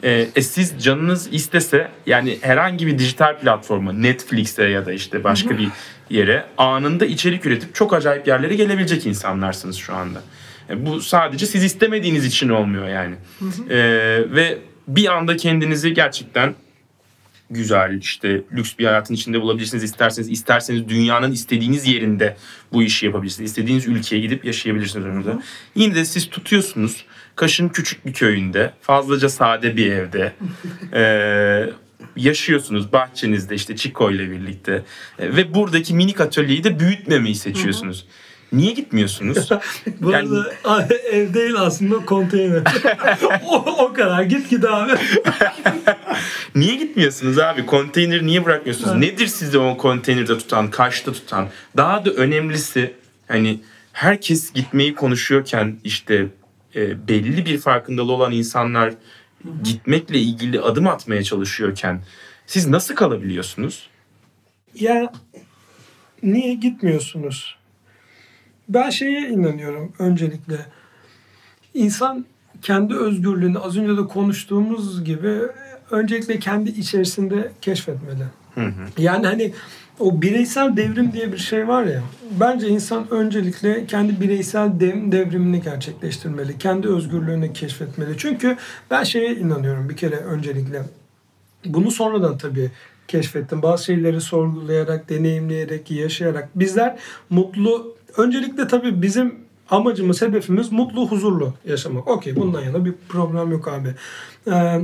E, 0.03 0.27
e, 0.35 0.41
siz 0.41 0.83
canınız 0.83 1.29
istese 1.31 1.91
yani 2.05 2.37
herhangi 2.41 2.87
bir 2.87 2.99
dijital 2.99 3.39
platforma, 3.39 3.93
Netflix'e 3.93 4.63
ya 4.63 4.85
da 4.85 4.93
işte 4.93 5.23
başka 5.23 5.57
bir 5.57 5.69
yere 6.09 6.45
anında 6.57 7.05
içerik 7.05 7.45
üretip 7.45 7.75
çok 7.75 7.93
acayip 7.93 8.27
yerlere 8.27 8.55
gelebilecek 8.55 9.05
insanlarsınız 9.05 9.75
şu 9.75 9.95
anda. 9.95 10.21
E, 10.69 10.85
bu 10.85 11.01
sadece 11.01 11.45
siz 11.45 11.63
istemediğiniz 11.63 12.25
için 12.25 12.49
olmuyor 12.49 12.87
yani. 12.87 13.15
E, 13.69 13.77
ve 14.35 14.57
bir 14.87 15.17
anda 15.17 15.37
kendinizi 15.37 15.93
gerçekten 15.93 16.55
güzel 17.49 17.97
işte 17.97 18.41
lüks 18.53 18.73
bir 18.79 18.85
hayatın 18.85 19.13
içinde 19.13 19.41
bulabilirsiniz 19.41 19.83
isterseniz 19.83 20.29
isterseniz 20.29 20.89
dünyanın 20.89 21.31
istediğiniz 21.31 21.87
yerinde 21.87 22.37
bu 22.73 22.83
işi 22.83 23.05
yapabilirsiniz. 23.05 23.49
İstediğiniz 23.49 23.87
ülkeye 23.87 24.19
gidip 24.19 24.45
yaşayabilirsiniz 24.45 25.05
orada. 25.05 25.41
Yine 25.75 25.95
de 25.95 26.05
siz 26.05 26.29
tutuyorsunuz 26.29 27.05
Kaş'ın 27.35 27.69
küçük 27.69 28.05
bir 28.05 28.13
köyünde 28.13 28.73
fazlaca 28.81 29.29
sade 29.29 29.77
bir 29.77 29.91
evde 29.91 30.33
eee, 30.93 31.73
yaşıyorsunuz 32.15 32.91
bahçenizde 32.91 33.55
işte 33.55 33.75
Chico 33.75 34.11
ile 34.11 34.31
birlikte 34.31 34.83
E, 35.19 35.35
ve 35.35 35.53
buradaki 35.53 35.93
minik 35.93 36.21
atölyeyi 36.21 36.63
de 36.63 36.79
büyütmemeyi 36.79 37.35
seçiyorsunuz. 37.35 38.05
Niye 38.51 38.71
gitmiyorsunuz? 38.71 39.49
Bu 40.01 40.11
Yani- 40.11 40.29
arada 40.63 40.93
ev 41.11 41.33
değil 41.33 41.55
aslında 41.57 42.05
konteyner. 42.05 42.63
o, 43.45 43.55
o 43.55 43.93
kadar 43.93 44.23
git 44.23 44.49
git 44.49 44.65
abi. 44.65 44.91
Niye 46.55 46.75
gitmiyorsunuz 46.75 47.39
abi? 47.39 47.65
Konteyneri 47.65 48.25
niye 48.27 48.45
bırakmıyorsunuz? 48.45 48.89
Evet. 48.91 49.01
Nedir 49.13 49.27
sizi 49.27 49.57
o 49.57 49.77
konteynerde 49.77 50.37
tutan, 50.37 50.69
kaçta 50.71 51.13
tutan? 51.13 51.47
Daha 51.77 52.05
da 52.05 52.09
önemlisi 52.11 52.93
hani 53.27 53.59
herkes 53.93 54.53
gitmeyi 54.53 54.95
konuşuyorken 54.95 55.77
işte 55.83 56.27
e, 56.75 57.07
belli 57.07 57.45
bir 57.45 57.57
farkındalığı 57.57 58.11
olan 58.13 58.31
insanlar 58.31 58.93
gitmekle 59.63 60.19
ilgili 60.19 60.61
adım 60.61 60.87
atmaya 60.87 61.23
çalışıyorken 61.23 62.01
siz 62.47 62.67
nasıl 62.67 62.95
kalabiliyorsunuz? 62.95 63.89
Ya 64.75 65.13
niye 66.23 66.53
gitmiyorsunuz? 66.53 67.56
Ben 68.69 68.89
şeye 68.89 69.29
inanıyorum 69.29 69.93
öncelikle. 69.99 70.65
İnsan 71.73 72.25
kendi 72.61 72.95
özgürlüğünü 72.95 73.59
az 73.59 73.77
önce 73.77 73.97
de 73.97 74.07
konuştuğumuz 74.07 75.03
gibi 75.03 75.39
öncelikle 75.91 76.39
kendi 76.39 76.69
içerisinde 76.69 77.51
keşfetmeli. 77.61 78.23
Hı 78.55 78.61
hı. 78.61 78.71
Yani 78.97 79.27
hani 79.27 79.53
o 79.99 80.21
bireysel 80.21 80.77
devrim 80.77 81.13
diye 81.13 81.31
bir 81.31 81.37
şey 81.37 81.67
var 81.67 81.83
ya. 81.83 82.03
Bence 82.39 82.67
insan 82.67 83.11
öncelikle 83.11 83.85
kendi 83.85 84.21
bireysel 84.21 84.79
dev, 84.79 85.11
devrimini 85.11 85.61
gerçekleştirmeli. 85.61 86.57
Kendi 86.57 86.87
özgürlüğünü 86.87 87.53
keşfetmeli. 87.53 88.17
Çünkü 88.17 88.57
ben 88.91 89.03
şeye 89.03 89.35
inanıyorum 89.35 89.89
bir 89.89 89.97
kere 89.97 90.15
öncelikle. 90.15 90.81
Bunu 91.65 91.91
sonradan 91.91 92.37
tabii 92.37 92.71
keşfettim. 93.07 93.61
Bazı 93.61 93.83
şeyleri 93.83 94.21
sorgulayarak, 94.21 95.09
deneyimleyerek, 95.09 95.91
yaşayarak. 95.91 96.49
Bizler 96.55 96.99
mutlu, 97.29 97.95
öncelikle 98.17 98.67
tabii 98.67 99.01
bizim 99.01 99.35
amacımız, 99.69 100.21
hedefimiz 100.21 100.71
mutlu, 100.71 101.07
huzurlu 101.07 101.53
yaşamak. 101.65 102.07
Okey 102.07 102.35
bundan 102.35 102.61
yana 102.61 102.85
bir 102.85 102.93
problem 103.09 103.51
yok 103.51 103.67
abi. 103.67 103.89
Ee, 104.51 104.81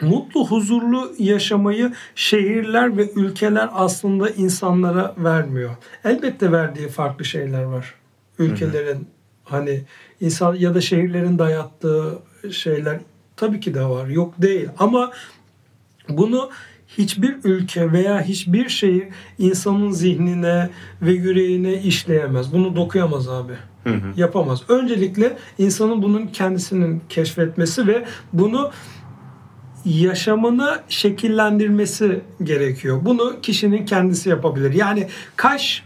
mutlu, 0.00 0.46
huzurlu 0.46 1.12
yaşamayı 1.18 1.92
şehirler 2.14 2.96
ve 2.96 3.10
ülkeler 3.10 3.68
aslında 3.72 4.30
insanlara 4.30 5.14
vermiyor. 5.18 5.70
Elbette 6.04 6.52
verdiği 6.52 6.88
farklı 6.88 7.24
şeyler 7.24 7.62
var. 7.62 7.94
Ülkelerin 8.38 9.08
hani 9.44 9.82
insan 10.20 10.54
ya 10.54 10.74
da 10.74 10.80
şehirlerin 10.80 11.38
dayattığı 11.38 12.18
şeyler 12.50 13.00
tabii 13.36 13.60
ki 13.60 13.74
de 13.74 13.84
var. 13.84 14.06
Yok 14.06 14.34
değil. 14.38 14.68
Ama 14.78 15.12
bunu 16.08 16.50
hiçbir 16.98 17.36
ülke 17.44 17.92
veya 17.92 18.22
hiçbir 18.22 18.68
şehir 18.68 19.08
insanın 19.38 19.90
zihnine 19.90 20.70
ve 21.02 21.12
yüreğine 21.12 21.74
işleyemez. 21.74 22.52
Bunu 22.52 22.76
dokuyamaz 22.76 23.28
abi. 23.28 23.52
Hı 23.84 23.90
hı. 23.90 24.12
Yapamaz. 24.16 24.62
Öncelikle 24.68 25.36
insanın 25.58 26.02
bunun 26.02 26.26
kendisinin 26.26 27.02
keşfetmesi 27.08 27.86
ve 27.86 28.04
bunu 28.32 28.70
yaşamını 29.84 30.80
şekillendirmesi 30.88 32.20
gerekiyor. 32.42 33.00
Bunu 33.04 33.40
kişinin 33.42 33.86
kendisi 33.86 34.28
yapabilir. 34.28 34.72
Yani 34.72 35.08
Kaş 35.36 35.82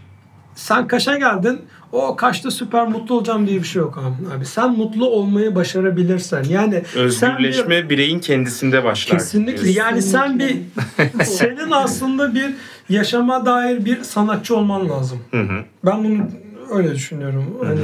sen 0.55 0.87
Kaş'a 0.87 1.17
geldin 1.17 1.61
o 1.91 2.15
Kaş'ta 2.15 2.51
süper 2.51 2.87
mutlu 2.87 3.15
olacağım 3.15 3.47
diye 3.47 3.59
bir 3.59 3.67
şey 3.67 3.79
yok 3.79 3.97
abi. 3.97 4.35
abi 4.37 4.45
sen 4.45 4.71
mutlu 4.77 5.09
olmayı 5.09 5.55
başarabilirsen 5.55 6.43
yani 6.43 6.83
sen 6.93 7.37
bir- 7.37 7.43
Özgürleşme 7.47 7.89
bireyin 7.89 8.19
kendisinde 8.19 8.83
başlar. 8.83 9.17
Kesinlikle. 9.17 9.69
Yani 9.71 10.01
sen 10.01 10.39
bir 10.39 10.57
Kesinlikle. 10.97 11.25
senin 11.25 11.71
aslında 11.71 12.35
bir 12.35 12.53
yaşama 12.89 13.45
dair 13.45 13.85
bir 13.85 14.03
sanatçı 14.03 14.55
olman 14.57 14.89
lazım. 14.89 15.19
Hı 15.31 15.41
hı. 15.41 15.63
Ben 15.85 16.03
bunu 16.03 16.27
öyle 16.71 16.95
düşünüyorum. 16.95 17.57
Hani 17.65 17.79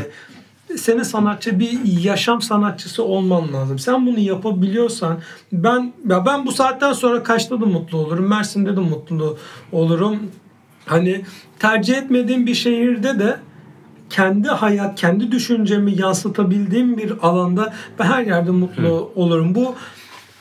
senin 0.77 1.03
sanatçı 1.03 1.59
bir 1.59 1.79
yaşam 2.03 2.41
sanatçısı 2.41 3.03
olman 3.03 3.53
lazım. 3.53 3.79
Sen 3.79 4.05
bunu 4.05 4.19
yapabiliyorsan 4.19 5.19
ben 5.51 5.93
ya 6.09 6.25
ben 6.25 6.45
bu 6.45 6.51
saatten 6.51 6.93
sonra 6.93 7.23
kaçta 7.23 7.61
da 7.61 7.65
mutlu 7.65 7.97
olurum. 7.97 8.27
Mersin'de 8.27 8.75
de 8.75 8.79
mutlu 8.79 9.37
olurum. 9.71 10.19
Hani 10.85 11.21
tercih 11.59 11.97
etmediğim 11.97 12.47
bir 12.47 12.53
şehirde 12.55 13.19
de 13.19 13.37
kendi 14.13 14.47
hayat, 14.47 14.99
kendi 14.99 15.31
düşüncemi 15.31 16.01
yansıtabildiğim 16.01 16.97
bir 16.97 17.13
alanda 17.21 17.73
ben 17.99 18.03
her 18.05 18.23
yerde 18.25 18.51
mutlu 18.51 19.11
olurum. 19.15 19.55
Bu 19.55 19.75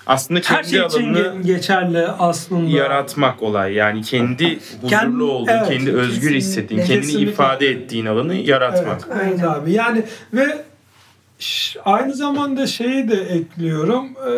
Aslında 0.07 0.41
Her 0.45 0.62
kendi 0.62 0.68
şey 0.68 0.87
için 0.87 1.43
geçerli 1.43 2.07
aslında. 2.07 2.70
yaratmak 2.77 3.43
olay. 3.43 3.73
Yani 3.73 4.03
kendi 4.03 4.59
huzurlu 4.59 4.89
Kendi- 4.89 5.23
olduğun, 5.23 5.49
evet, 5.53 5.68
kendi 5.68 5.93
özgür 5.93 6.14
kesinlikle. 6.14 6.37
hissettiğin, 6.39 6.81
kendini 6.81 7.01
Kesinlikle. 7.01 7.31
ifade 7.33 7.66
ettiğin 7.70 8.07
alanı 8.07 8.35
yaratmak. 8.35 9.09
Evet, 9.12 9.23
evet 9.29 9.41
Aynen. 9.45 9.55
abi. 9.61 9.73
Yani 9.73 10.03
ve 10.35 10.64
aynı 11.85 12.14
zamanda 12.14 12.66
şeyi 12.66 13.09
de 13.09 13.14
ekliyorum. 13.20 14.07
Ee, 14.29 14.33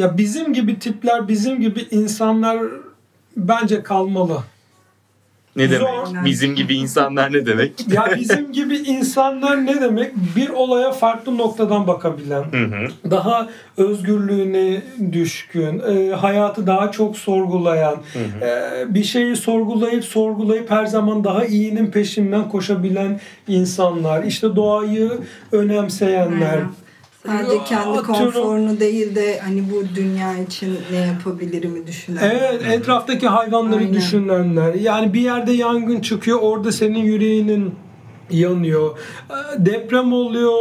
ya 0.00 0.18
bizim 0.18 0.52
gibi 0.52 0.78
tipler, 0.78 1.28
bizim 1.28 1.60
gibi 1.60 1.80
insanlar 1.90 2.58
bence 3.36 3.82
kalmalı. 3.82 4.42
Ne 5.56 5.70
demek? 5.70 5.80
Zor. 5.80 6.24
Bizim 6.24 6.54
gibi 6.54 6.74
insanlar 6.74 7.32
ne 7.32 7.46
demek? 7.46 7.72
Ya 7.92 8.08
bizim 8.16 8.52
gibi 8.52 8.76
insanlar 8.76 9.66
ne 9.66 9.80
demek? 9.80 10.12
Bir 10.36 10.48
olaya 10.48 10.92
farklı 10.92 11.38
noktadan 11.38 11.86
bakabilen, 11.86 12.42
Hı 12.42 12.64
hı. 12.64 13.10
daha 13.10 13.48
özgürlüğüne 13.76 14.82
düşkün, 15.12 15.82
e, 15.88 16.10
hayatı 16.10 16.66
daha 16.66 16.90
çok 16.92 17.16
sorgulayan, 17.18 17.96
e, 18.42 18.94
bir 18.94 19.04
şeyi 19.04 19.36
sorgulayıp 19.36 20.04
sorgulayıp 20.04 20.70
her 20.70 20.86
zaman 20.86 21.24
daha 21.24 21.44
iyinin 21.44 21.90
peşinden 21.90 22.48
koşabilen 22.48 23.20
insanlar, 23.48 24.24
işte 24.24 24.56
doğayı 24.56 25.10
önemseyenler. 25.52 26.52
Aynen. 26.52 26.68
Sadece 27.26 27.64
kendi 27.64 27.98
Atıyorum- 27.98 28.06
konforunu 28.32 28.80
değil 28.80 29.14
de 29.14 29.38
hani 29.40 29.64
bu 29.72 29.82
dünya 29.96 30.38
için 30.38 30.76
ne 30.92 30.96
yapabilirimi 30.96 31.86
düşünen. 31.86 32.20
Evet, 32.34 32.62
etraftaki 32.72 33.28
hayvanları 33.28 33.80
Aynen. 33.80 33.94
düşünenler. 33.94 34.74
Yani 34.74 35.12
bir 35.14 35.20
yerde 35.20 35.52
yangın 35.52 36.00
çıkıyor, 36.00 36.38
orada 36.42 36.72
senin 36.72 36.98
yüreğinin 36.98 37.74
yanıyor. 38.30 38.98
Ee, 39.30 39.34
Deprem 39.66 40.12
oluyor, 40.12 40.52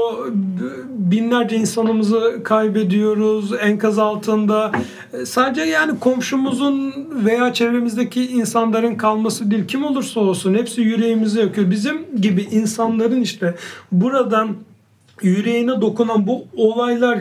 binlerce 0.89 1.55
insanımızı 1.55 2.41
kaybediyoruz 2.43 3.51
enkaz 3.61 3.99
altında. 3.99 4.71
Ee, 5.13 5.25
Sadece 5.25 5.61
yani 5.61 5.99
komşumuzun 5.99 6.93
veya 7.25 7.53
çevremizdeki 7.53 8.27
insanların 8.27 8.95
kalması 8.95 9.51
değil, 9.51 9.67
kim 9.67 9.83
olursa 9.85 10.19
olsun 10.19 10.53
hepsi 10.53 10.81
yüreğimizi 10.81 11.39
yakıyor. 11.39 11.71
Bizim 11.71 12.21
gibi 12.21 12.41
insanların 12.41 13.21
işte 13.21 13.55
buradan 13.91 14.49
yüreğine 15.21 15.81
dokunan 15.81 16.27
bu 16.27 16.45
olaylar 16.55 17.19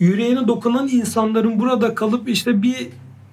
yüreğine 0.00 0.48
dokunan 0.48 0.88
insanların 0.88 1.58
burada 1.58 1.94
kalıp 1.94 2.28
işte 2.28 2.62
bir 2.62 2.88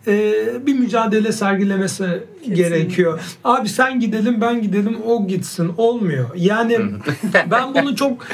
e, 0.07 0.33
bir 0.65 0.79
mücadele 0.79 1.31
sergilemesi 1.31 2.23
gerekiyor. 2.53 3.21
Abi 3.43 3.69
sen 3.69 3.99
gidelim 3.99 4.41
ben 4.41 4.61
gidelim 4.61 4.97
o 5.05 5.27
gitsin 5.27 5.71
olmuyor. 5.77 6.29
Yani 6.35 6.79
ben 7.51 7.73
bunu 7.73 7.95
çok 7.95 8.25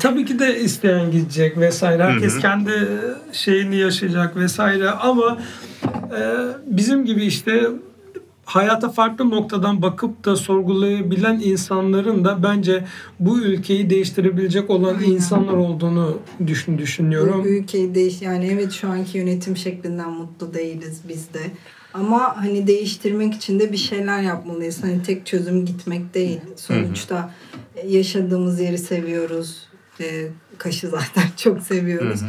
tabii 0.00 0.24
ki 0.24 0.38
de 0.38 0.60
isteyen 0.60 1.10
gidecek 1.10 1.58
vesaire. 1.58 2.02
Herkes 2.04 2.38
kendi 2.38 2.88
şeyini 3.32 3.76
yaşayacak 3.76 4.36
vesaire 4.36 4.90
ama 4.90 5.38
e, 6.18 6.20
bizim 6.66 7.04
gibi 7.04 7.24
işte 7.24 7.70
hayata 8.48 8.88
farklı 8.88 9.30
noktadan 9.30 9.82
bakıp 9.82 10.24
da 10.24 10.36
sorgulayabilen 10.36 11.40
insanların 11.40 12.24
da 12.24 12.42
bence 12.42 12.84
bu 13.20 13.40
ülkeyi 13.40 13.90
değiştirebilecek 13.90 14.70
olan 14.70 14.94
Aynen. 14.94 15.10
insanlar 15.10 15.52
olduğunu 15.52 16.18
düşün 16.46 16.78
düşünüyorum. 16.78 17.44
Bu 17.44 17.48
ülkeyi 17.48 17.94
değiş 17.94 18.22
yani 18.22 18.46
evet 18.52 18.72
şu 18.72 18.88
anki 18.88 19.18
yönetim 19.18 19.56
şeklinden 19.56 20.10
mutlu 20.10 20.54
değiliz 20.54 21.00
biz 21.08 21.34
de. 21.34 21.40
Ama 21.94 22.36
hani 22.36 22.66
değiştirmek 22.66 23.34
için 23.34 23.60
de 23.60 23.72
bir 23.72 23.76
şeyler 23.76 24.22
yapmalıyız. 24.22 24.82
Hani 24.82 25.02
tek 25.02 25.26
çözüm 25.26 25.66
gitmek 25.66 26.14
değil. 26.14 26.40
Sonuçta 26.56 27.34
yaşadığımız 27.86 28.60
yeri 28.60 28.78
seviyoruz. 28.78 29.68
Ee, 30.00 30.28
Kaş'ı 30.58 30.88
zaten 30.88 31.24
çok 31.36 31.62
seviyoruz. 31.62 32.20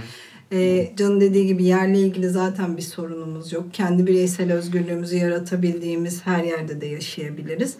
Ee, 0.51 0.91
Can'ın 0.97 1.21
dediği 1.21 1.47
gibi 1.47 1.63
yerle 1.63 1.99
ilgili 1.99 2.29
zaten 2.29 2.77
bir 2.77 2.81
sorunumuz 2.81 3.53
yok. 3.53 3.73
Kendi 3.73 4.07
bireysel 4.07 4.53
özgürlüğümüzü 4.53 5.15
yaratabildiğimiz 5.17 6.25
her 6.25 6.43
yerde 6.43 6.81
de 6.81 6.85
yaşayabiliriz. 6.85 7.75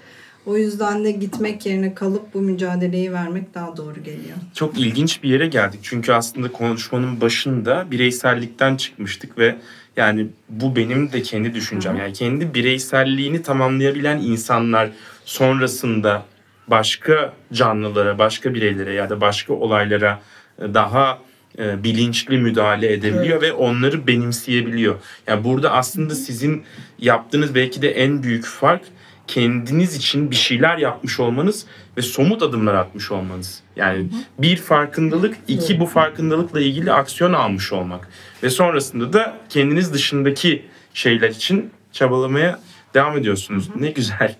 O 0.46 0.58
yüzden 0.58 1.04
de 1.04 1.12
gitmek 1.12 1.66
yerine 1.66 1.94
kalıp 1.94 2.34
bu 2.34 2.42
mücadeleyi 2.42 3.14
vermek 3.14 3.54
daha 3.54 3.78
doğru 3.78 4.04
geliyor. 4.04 4.38
Çok 4.54 4.80
ilginç 4.80 5.24
bir 5.24 5.30
yere 5.30 5.48
geldik. 5.48 5.80
Çünkü 5.84 6.12
aslında 6.12 6.52
konuşmanın 6.52 7.22
başında 7.22 7.92
bireysellikten 7.92 8.76
çıkmıştık 8.76 9.38
ve 9.38 9.56
yani 9.98 10.28
bu 10.50 10.76
benim 10.76 11.12
de 11.12 11.22
kendi 11.22 11.54
düşüncem. 11.54 11.98
Yani 11.98 12.14
kendi 12.14 12.54
bireyselliğini 12.54 13.42
tamamlayabilen 13.42 14.18
insanlar 14.18 14.90
sonrasında 15.26 16.26
başka 16.68 17.34
canlılara, 17.54 18.18
başka 18.20 18.54
bireylere 18.54 18.94
ya 18.94 19.10
da 19.10 19.22
başka 19.22 19.54
olaylara 19.54 20.20
e, 20.62 20.74
daha 20.74 21.20
e, 21.60 21.84
bilinçli 21.84 22.38
müdahale 22.38 22.94
edebiliyor 22.94 23.42
ve 23.42 23.54
onları 23.54 24.08
benimseyebiliyor. 24.08 24.96
Yani 25.28 25.44
burada 25.44 25.72
aslında 25.72 26.16
sizin 26.16 26.64
yaptığınız 27.00 27.56
belki 27.56 27.82
de 27.82 27.92
en 27.92 28.24
büyük 28.24 28.46
fark 28.46 28.82
kendiniz 29.28 29.96
için 29.96 30.32
bir 30.32 30.36
şeyler 30.36 30.78
yapmış 30.78 31.20
olmanız 31.20 31.66
ve 31.98 32.02
somut 32.02 32.42
adımlar 32.42 32.74
atmış 32.74 33.12
olmanız. 33.12 33.62
Yani 33.76 34.08
bir 34.40 34.58
farkındalık, 34.58 35.38
iki 35.48 35.80
bu 35.80 35.86
farkındalıkla 35.86 36.62
ilgili 36.62 36.92
aksiyon 36.92 37.34
almış 37.34 37.74
olmak 37.74 38.08
ve 38.44 38.50
sonrasında 38.50 39.14
da 39.14 39.38
kendiniz 39.50 39.94
dışındaki 39.94 40.66
şeyler 40.94 41.30
için 41.30 41.72
çabalamaya 41.92 42.60
devam 42.94 43.18
ediyorsunuz. 43.18 43.70
Ne 43.76 43.92
güzel. 43.92 44.36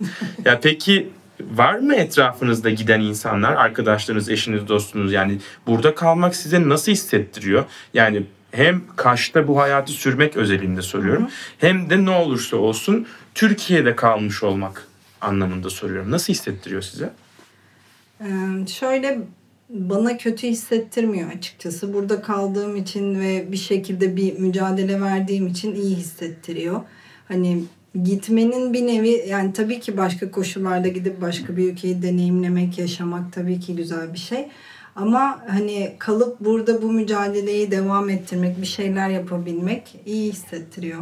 ya 0.46 0.60
peki 0.64 1.10
var 1.42 1.80
mı 1.80 1.96
etrafınızda 1.96 2.70
giden 2.70 3.02
insanlar, 3.02 3.56
arkadaşlarınız, 3.56 4.30
eşiniz, 4.30 4.68
dostunuz 4.68 5.14
yani 5.14 5.38
burada 5.68 5.96
kalmak 5.96 6.36
size 6.36 6.70
nasıl 6.70 6.92
hissettiriyor? 6.92 7.66
Yani 7.94 8.24
hem 8.52 8.82
Kaş'ta 8.96 9.48
bu 9.48 9.60
hayatı 9.60 9.92
sürmek 9.92 10.38
özelinde 10.38 10.82
soruyorum. 10.82 11.28
Hem 11.58 11.90
de 11.90 12.06
ne 12.06 12.10
olursa 12.10 12.58
olsun 12.58 13.08
Türkiye'de 13.36 13.96
kalmış 13.96 14.44
olmak 14.44 14.88
anlamında 15.22 15.70
soruyorum. 15.70 16.12
Nasıl 16.12 16.34
hissettiriyor 16.34 16.82
size? 16.82 17.14
Ee, 18.22 18.28
şöyle 18.68 19.20
bana 19.70 20.18
kötü 20.18 20.48
hissettirmiyor 20.48 21.32
açıkçası. 21.32 21.94
Burada 21.94 22.22
kaldığım 22.22 22.76
için 22.76 23.20
ve 23.20 23.52
bir 23.52 23.58
şekilde 23.58 24.16
bir 24.16 24.40
mücadele 24.40 25.02
verdiğim 25.02 25.48
için 25.48 25.76
iyi 25.76 25.96
hissettiriyor. 25.96 26.82
Hani 27.28 27.64
gitmenin 28.04 28.74
bir 28.74 28.88
nevi 28.88 29.26
yani 29.28 29.54
tabii 29.54 29.80
ki 29.80 29.98
başka 29.98 30.32
koşullarda 30.32 30.88
gidip 30.88 31.22
başka 31.22 31.58
bir 31.58 31.72
ülkeyi 31.72 32.02
deneyimlemek, 32.02 32.78
yaşamak 32.78 33.34
tabii 33.34 33.60
ki 33.60 33.76
güzel 33.76 34.14
bir 34.14 34.20
şey. 34.20 34.48
Ama 34.96 35.40
hani 35.50 35.96
kalıp 36.00 36.40
burada 36.40 36.82
bu 36.82 36.92
mücadeleyi 36.92 37.72
devam 37.72 38.10
ettirmek, 38.10 38.62
bir 38.62 38.68
şeyler 38.68 39.10
yapabilmek 39.10 39.96
iyi 40.06 40.32
hissettiriyor. 40.32 41.02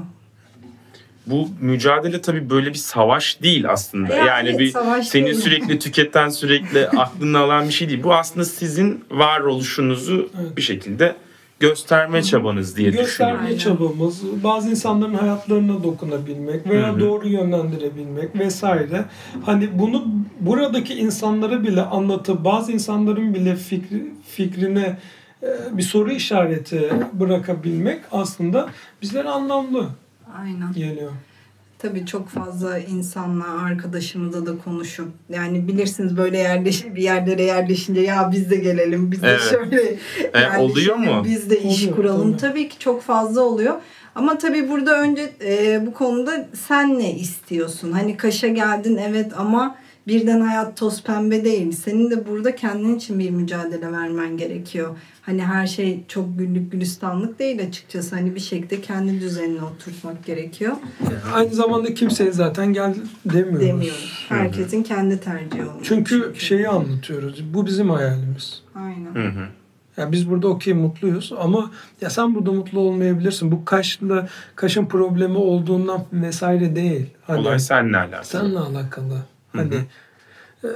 Bu 1.27 1.49
mücadele 1.61 2.21
tabii 2.21 2.49
böyle 2.49 2.69
bir 2.69 2.77
savaş 2.77 3.41
değil 3.41 3.69
aslında. 3.69 4.15
Ya 4.15 4.25
yani 4.25 4.49
evet, 4.49 4.59
bir 4.59 4.73
seni 5.03 5.25
değil. 5.25 5.35
sürekli 5.35 5.79
tüketen, 5.79 6.29
sürekli 6.29 6.87
aklını 6.97 7.39
alan 7.39 7.67
bir 7.67 7.73
şey 7.73 7.89
değil. 7.89 8.03
Bu 8.03 8.13
aslında 8.13 8.45
sizin 8.45 9.05
varoluşunuzu 9.11 10.29
bir 10.57 10.61
şekilde 10.61 11.15
gösterme 11.59 12.23
çabanız 12.23 12.77
diye 12.77 12.87
düşünüyorum. 12.87 13.07
Gösterme 13.07 13.39
Aynen. 13.47 13.57
çabamız, 13.57 14.43
bazı 14.43 14.69
insanların 14.69 15.13
hayatlarına 15.13 15.83
dokunabilmek 15.83 16.69
veya 16.69 16.87
Hı 16.87 16.91
hı. 16.95 16.99
doğru 16.99 17.27
yönlendirebilmek 17.27 18.35
vesaire. 18.39 19.05
Hani 19.45 19.79
bunu 19.79 20.05
buradaki 20.39 20.93
insanlara 20.93 21.63
bile 21.63 21.81
anlatıp 21.81 22.43
bazı 22.43 22.71
insanların 22.71 23.33
bile 23.33 23.55
fikri, 23.55 24.05
fikrine 24.27 24.97
e, 25.43 25.47
bir 25.77 25.83
soru 25.83 26.11
işareti 26.11 26.89
bırakabilmek 27.13 27.99
aslında 28.11 28.69
bizlere 29.01 29.29
anlamlı 29.29 29.89
Aynen. 30.41 30.73
geliyor. 30.73 31.11
Tabii 31.79 32.05
çok 32.05 32.29
fazla 32.29 32.79
insanla, 32.79 33.61
arkadaşımızla 33.65 34.45
da 34.45 34.57
konuşup 34.65 35.07
yani 35.29 35.67
bilirsiniz 35.67 36.17
böyle 36.17 36.37
yerleş 36.37 36.85
bir 36.85 37.01
yerlere 37.01 37.43
yerleşince 37.43 38.01
ya 38.01 38.29
biz 38.31 38.51
de 38.51 38.55
gelelim, 38.55 39.11
biz 39.11 39.21
de 39.23 39.27
Evet. 39.27 39.41
şöyle 39.51 39.97
E, 40.33 40.57
oluyor 40.57 40.95
mu? 40.95 41.21
Biz 41.25 41.49
de 41.49 41.59
iş 41.61 41.81
Oluyor, 41.83 41.95
kuralım. 41.95 42.37
tabii. 42.37 42.51
Tabii. 42.51 42.69
ki 42.69 42.79
çok 42.79 43.01
fazla 43.01 43.41
oluyor. 43.41 43.73
Ama 44.15 44.37
tabii 44.37 44.69
burada 44.69 45.01
önce 45.01 45.29
e, 45.45 45.85
bu 45.85 45.93
konuda 45.93 46.47
sen 46.67 46.99
ne 46.99 47.13
istiyorsun? 47.15 47.91
Hani 47.91 48.17
Kaş'a 48.17 48.47
geldin 48.47 48.99
evet 49.09 49.31
ama 49.37 49.75
birden 50.07 50.41
hayat 50.41 50.77
toz 50.77 51.03
pembe 51.03 51.43
değil. 51.43 51.71
Senin 51.71 52.11
de 52.11 52.27
burada 52.27 52.55
kendin 52.55 52.95
için 52.95 53.19
bir 53.19 53.29
mücadele 53.29 53.91
vermen 53.91 54.37
gerekiyor. 54.37 54.95
Hani 55.27 55.43
her 55.43 55.67
şey 55.67 56.03
çok 56.07 56.37
güllük 56.39 56.71
gülistanlık 56.71 57.39
değil 57.39 57.67
açıkçası. 57.67 58.15
Hani 58.15 58.35
bir 58.35 58.39
şekilde 58.39 58.81
kendi 58.81 59.21
düzenine 59.21 59.63
oturtmak 59.63 60.25
gerekiyor. 60.25 60.73
Aynı 61.33 61.53
zamanda 61.53 61.93
kimseye 61.93 62.31
zaten 62.31 62.73
gel 62.73 62.95
demiyoruz. 63.25 63.67
Demiyoruz. 63.67 64.25
Herkesin 64.29 64.83
kendi 64.83 65.19
tercihi 65.19 65.61
olmalı. 65.61 65.79
Çünkü 65.83 66.33
şeyi 66.37 66.67
anlatıyoruz. 66.69 67.53
Bu 67.53 67.65
bizim 67.65 67.89
hayalimiz. 67.89 68.63
Aynen. 68.75 69.15
Hı 69.15 69.27
hı. 69.27 69.47
Ya 69.97 70.11
biz 70.11 70.29
burada 70.29 70.47
okey 70.47 70.73
mutluyuz 70.73 71.33
ama 71.39 71.71
ya 72.01 72.09
sen 72.09 72.35
burada 72.35 72.51
mutlu 72.51 72.79
olmayabilirsin. 72.79 73.51
Bu 73.51 73.65
kaşla 73.65 74.27
kaşın 74.55 74.85
problemi 74.85 75.37
olduğundan 75.37 76.03
vesaire 76.13 76.75
değil. 76.75 77.05
Hani 77.27 77.39
Olay 77.39 77.59
seninle 77.59 77.97
alakalı. 77.97 78.25
seninle 78.25 78.59
alakalı. 78.59 79.21
Hani 79.53 79.75
e, 80.63 80.67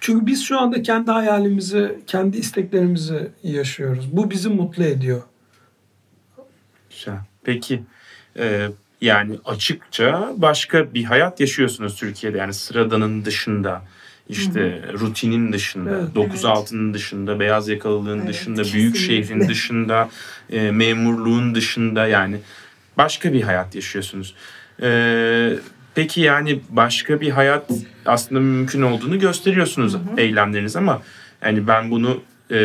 çünkü 0.00 0.26
biz 0.26 0.44
şu 0.44 0.60
anda 0.60 0.82
kendi 0.82 1.10
hayalimizi, 1.10 1.98
kendi 2.06 2.36
isteklerimizi 2.36 3.28
yaşıyoruz. 3.42 4.08
Bu 4.12 4.30
bizi 4.30 4.48
mutlu 4.48 4.84
ediyor. 4.84 5.22
Güzel. 6.90 7.18
Peki 7.44 7.82
e, 8.38 8.68
yani 9.00 9.38
açıkça 9.44 10.32
başka 10.36 10.94
bir 10.94 11.04
hayat 11.04 11.40
yaşıyorsunuz 11.40 11.96
Türkiye'de. 11.96 12.38
Yani 12.38 12.54
sıradanın 12.54 13.24
dışında. 13.24 13.82
işte 14.28 14.82
rutinin 14.92 15.52
dışında, 15.52 15.90
Evet. 15.90 16.32
9-6'nın 16.42 16.94
dışında, 16.94 17.40
beyaz 17.40 17.68
yakalılığın 17.68 18.18
Evet, 18.18 18.28
dışında, 18.28 18.62
büyük 18.64 18.96
şehrin 18.96 19.48
dışında, 19.48 20.08
e, 20.50 20.70
memurluğun 20.70 21.54
dışında 21.54 22.06
yani 22.06 22.36
başka 22.98 23.32
bir 23.32 23.42
hayat 23.42 23.74
yaşıyorsunuz. 23.74 24.34
E, 24.82 24.88
peki 25.98 26.20
yani 26.20 26.60
başka 26.68 27.20
bir 27.20 27.30
hayat 27.30 27.70
aslında 28.06 28.40
mümkün 28.40 28.82
olduğunu 28.82 29.18
gösteriyorsunuz 29.18 29.96
eylemleriniz 30.16 30.76
ama 30.76 31.02
yani 31.44 31.66
ben 31.66 31.90
bunu 31.90 32.22
e, 32.50 32.58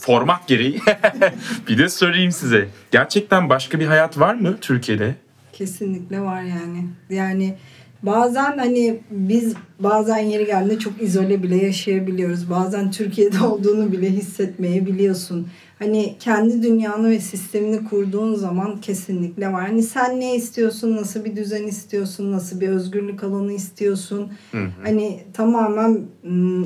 format 0.00 0.48
gereği 0.48 0.80
bir 1.68 1.78
de 1.78 1.88
sorayım 1.88 2.32
size. 2.32 2.68
Gerçekten 2.90 3.48
başka 3.48 3.80
bir 3.80 3.86
hayat 3.86 4.18
var 4.18 4.34
mı 4.34 4.56
Türkiye'de? 4.60 5.14
Kesinlikle 5.52 6.20
var 6.20 6.42
yani. 6.42 6.86
Yani 7.10 7.56
bazen 8.02 8.58
hani 8.58 9.00
biz 9.10 9.54
bazen 9.80 10.18
yeri 10.18 10.46
geldiğinde 10.46 10.78
çok 10.78 11.02
izole 11.02 11.42
bile 11.42 11.56
yaşayabiliyoruz. 11.56 12.50
Bazen 12.50 12.90
Türkiye'de 12.90 13.40
olduğunu 13.44 13.92
bile 13.92 14.10
hissetmeyebiliyorsun. 14.10 15.48
Hani 15.78 16.16
kendi 16.20 16.62
dünyanı 16.62 17.10
ve 17.10 17.20
sistemini 17.20 17.84
kurduğun 17.84 18.34
zaman 18.34 18.80
kesinlikle 18.80 19.52
var. 19.52 19.66
Hani 19.66 19.82
sen 19.82 20.20
ne 20.20 20.36
istiyorsun, 20.36 20.96
nasıl 20.96 21.24
bir 21.24 21.36
düzen 21.36 21.66
istiyorsun, 21.66 22.32
nasıl 22.32 22.60
bir 22.60 22.68
özgürlük 22.68 23.24
alanı 23.24 23.52
istiyorsun. 23.52 24.28
Hı 24.52 24.58
hı. 24.58 24.68
Hani 24.82 25.20
tamamen 25.32 26.00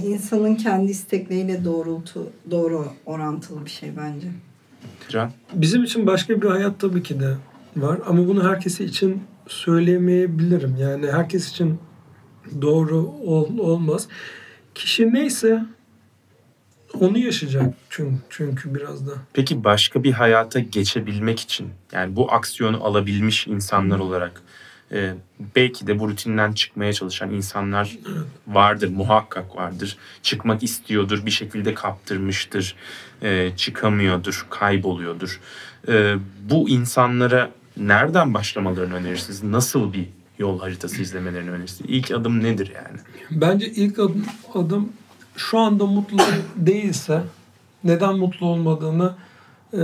insanın 0.06 0.54
kendi 0.54 0.90
istekleriyle 0.90 1.64
doğrultu, 1.64 2.26
doğru 2.50 2.86
orantılı 3.06 3.64
bir 3.64 3.70
şey 3.70 3.90
bence. 3.96 4.26
Can? 5.08 5.30
Bizim 5.54 5.84
için 5.84 6.06
başka 6.06 6.42
bir 6.42 6.48
hayat 6.48 6.80
tabii 6.80 7.02
ki 7.02 7.20
de 7.20 7.34
var 7.76 7.98
ama 8.06 8.28
bunu 8.28 8.48
herkesi 8.48 8.84
için 8.84 9.20
söyleyemeyebilirim. 9.50 10.76
Yani 10.76 11.10
herkes 11.10 11.50
için 11.50 11.78
doğru 12.62 12.96
ol- 13.24 13.58
olmaz. 13.58 14.08
Kişi 14.74 15.14
neyse 15.14 15.64
onu 17.00 17.18
yaşayacak 17.18 17.74
çünkü, 17.90 18.16
çünkü 18.30 18.74
biraz 18.74 19.06
da. 19.06 19.12
Peki 19.32 19.64
başka 19.64 20.04
bir 20.04 20.12
hayata 20.12 20.60
geçebilmek 20.60 21.40
için 21.40 21.68
yani 21.92 22.16
bu 22.16 22.32
aksiyonu 22.32 22.84
alabilmiş 22.84 23.46
insanlar 23.46 23.98
olarak 23.98 24.42
e, 24.92 25.14
belki 25.56 25.86
de 25.86 25.98
bu 25.98 26.08
rutinden 26.08 26.52
çıkmaya 26.52 26.92
çalışan 26.92 27.30
insanlar 27.30 27.98
vardır, 28.46 28.88
muhakkak 28.88 29.56
vardır. 29.56 29.96
Çıkmak 30.22 30.62
istiyordur, 30.62 31.26
bir 31.26 31.30
şekilde 31.30 31.74
kaptırmıştır, 31.74 32.76
e, 33.22 33.52
çıkamıyordur, 33.56 34.46
kayboluyordur. 34.50 35.40
E, 35.88 36.14
bu 36.50 36.68
insanlara 36.68 37.50
nereden 37.76 38.34
başlamalarını 38.34 38.94
önerirsiniz? 38.94 39.42
Nasıl 39.42 39.92
bir 39.92 40.08
yol 40.38 40.60
haritası 40.60 41.02
izlemelerini 41.02 41.50
önerirsiniz? 41.50 41.90
İlk 41.90 42.10
adım 42.10 42.42
nedir 42.42 42.72
yani? 42.74 42.98
Bence 43.30 43.66
ilk 43.66 43.98
adım, 43.98 44.24
adım 44.54 44.92
şu 45.36 45.58
anda 45.58 45.86
mutlu 45.86 46.18
değilse 46.56 47.22
neden 47.84 48.18
mutlu 48.18 48.46
olmadığını 48.46 49.14
e, 49.72 49.80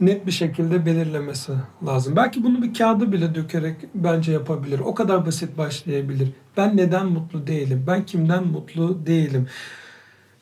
net 0.00 0.26
bir 0.26 0.32
şekilde 0.32 0.86
belirlemesi 0.86 1.52
lazım. 1.86 2.16
Belki 2.16 2.44
bunu 2.44 2.62
bir 2.62 2.74
kağıda 2.74 3.12
bile 3.12 3.34
dökerek 3.34 3.76
bence 3.94 4.32
yapabilir. 4.32 4.78
O 4.78 4.94
kadar 4.94 5.26
basit 5.26 5.58
başlayabilir. 5.58 6.28
Ben 6.56 6.76
neden 6.76 7.06
mutlu 7.06 7.46
değilim? 7.46 7.84
Ben 7.86 8.06
kimden 8.06 8.46
mutlu 8.46 9.06
değilim? 9.06 9.48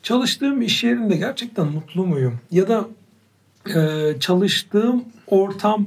Çalıştığım 0.03 0.63
iş 0.63 0.85
yerinde 0.85 1.17
gerçekten 1.17 1.67
mutlu 1.67 2.07
muyum? 2.07 2.41
Ya 2.51 2.69
da 2.69 2.89
e, 3.75 4.13
çalıştığım 4.21 5.05
ortam 5.27 5.87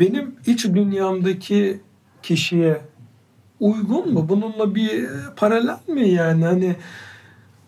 benim 0.00 0.34
iç 0.46 0.64
dünyamdaki 0.64 1.80
kişiye 2.22 2.80
uygun 3.60 4.12
mu? 4.12 4.28
Bununla 4.28 4.74
bir 4.74 5.02
e, 5.02 5.08
paralel 5.36 5.78
mi 5.88 6.08
yani? 6.08 6.44
Hani 6.44 6.76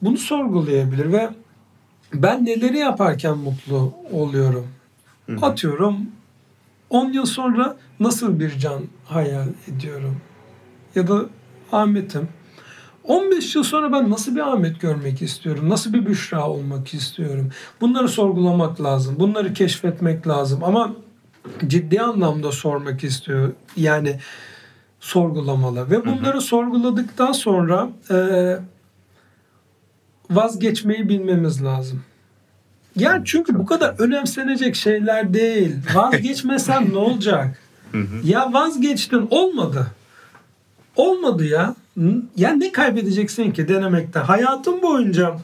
bunu 0.03 0.17
sorgulayabilir 0.17 1.13
ve 1.13 1.31
ben 2.15 2.47
neleri 2.47 2.79
yaparken 2.79 3.39
mutlu 3.39 3.95
oluyorum? 4.13 4.67
Hı 5.27 5.33
hı. 5.33 5.47
Atıyorum 5.47 5.97
10 6.91 7.13
yıl 7.13 7.27
sonra 7.27 7.77
nasıl 8.01 8.41
bir 8.41 8.59
can 8.59 8.83
hayal 9.05 9.49
ediyorum? 9.69 10.17
Ya 10.95 11.09
da 11.09 11.25
Ahmet'im. 11.73 12.29
15 13.05 13.57
yıl 13.57 13.63
sonra 13.63 13.93
ben 13.93 14.11
nasıl 14.11 14.37
bir 14.37 14.41
Ahmet 14.41 14.81
görmek 14.81 15.23
istiyorum? 15.23 15.69
Nasıl 15.69 15.93
bir 15.93 16.07
Büşra 16.07 16.49
olmak 16.49 16.95
istiyorum? 16.95 17.51
Bunları 17.81 18.09
sorgulamak 18.09 18.83
lazım. 18.83 19.17
Bunları 19.19 19.55
keşfetmek 19.55 20.29
lazım. 20.29 20.65
Ama 20.65 20.93
ciddi 21.67 22.01
anlamda 22.01 22.53
sormak 22.53 23.05
istiyor. 23.05 23.53
Yani 23.77 24.19
sorgulamalı. 25.01 25.91
Ve 25.91 26.07
bunları 26.07 26.41
sorguladıktan 26.41 27.33
sonra 27.33 27.89
e, 28.11 28.17
vazgeçmeyi 30.31 31.09
bilmemiz 31.09 31.65
lazım. 31.65 32.03
Yani 32.97 33.23
çünkü 33.25 33.59
bu 33.59 33.67
kadar 33.67 33.95
önemsenecek 33.99 34.77
şeyler 34.77 35.35
değil. 35.35 35.77
Vazgeçmesen 35.95 36.91
ne 36.93 36.99
olacak? 36.99 37.59
Hı 37.93 37.99
hı. 37.99 38.21
Ya 38.25 38.53
vazgeçtin 38.53 39.29
olmadı. 39.31 39.87
Olmadı 40.97 41.45
ya. 41.45 41.75
Ya 42.37 42.53
ne 42.53 42.73
kaybedeceksin 42.73 43.51
ki 43.53 43.69
denemekte? 43.69 44.19
Hayatım 44.19 44.83
boyunca 44.83 45.37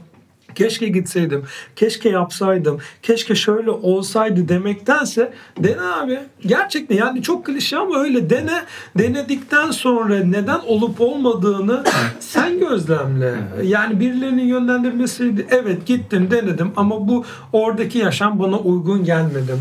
keşke 0.57 0.89
gitseydim, 0.89 1.45
keşke 1.77 2.09
yapsaydım, 2.09 2.79
keşke 3.03 3.35
şöyle 3.35 3.71
olsaydı 3.71 4.49
demektense 4.49 5.33
dene 5.59 5.81
abi. 5.81 6.21
Gerçekten 6.47 6.97
yani 6.97 7.23
çok 7.23 7.47
klişe 7.47 7.77
ama 7.77 7.99
öyle 7.99 8.31
dene. 8.31 8.63
Denedikten 8.99 9.71
sonra 9.71 10.19
neden 10.19 10.61
olup 10.67 11.01
olmadığını 11.01 11.85
sen 12.21 12.59
gözlemle. 12.59 13.35
Yani 13.63 14.01
birilerinin 14.01 14.47
yönlendirmesiydi. 14.47 15.47
Evet 15.51 15.87
gittim 15.87 16.31
denedim 16.31 16.73
ama 16.77 17.09
bu 17.09 17.25
oradaki 17.53 17.99
yaşam 17.99 18.39
bana 18.39 18.59
uygun 18.59 19.05
gelmedi. 19.05 19.53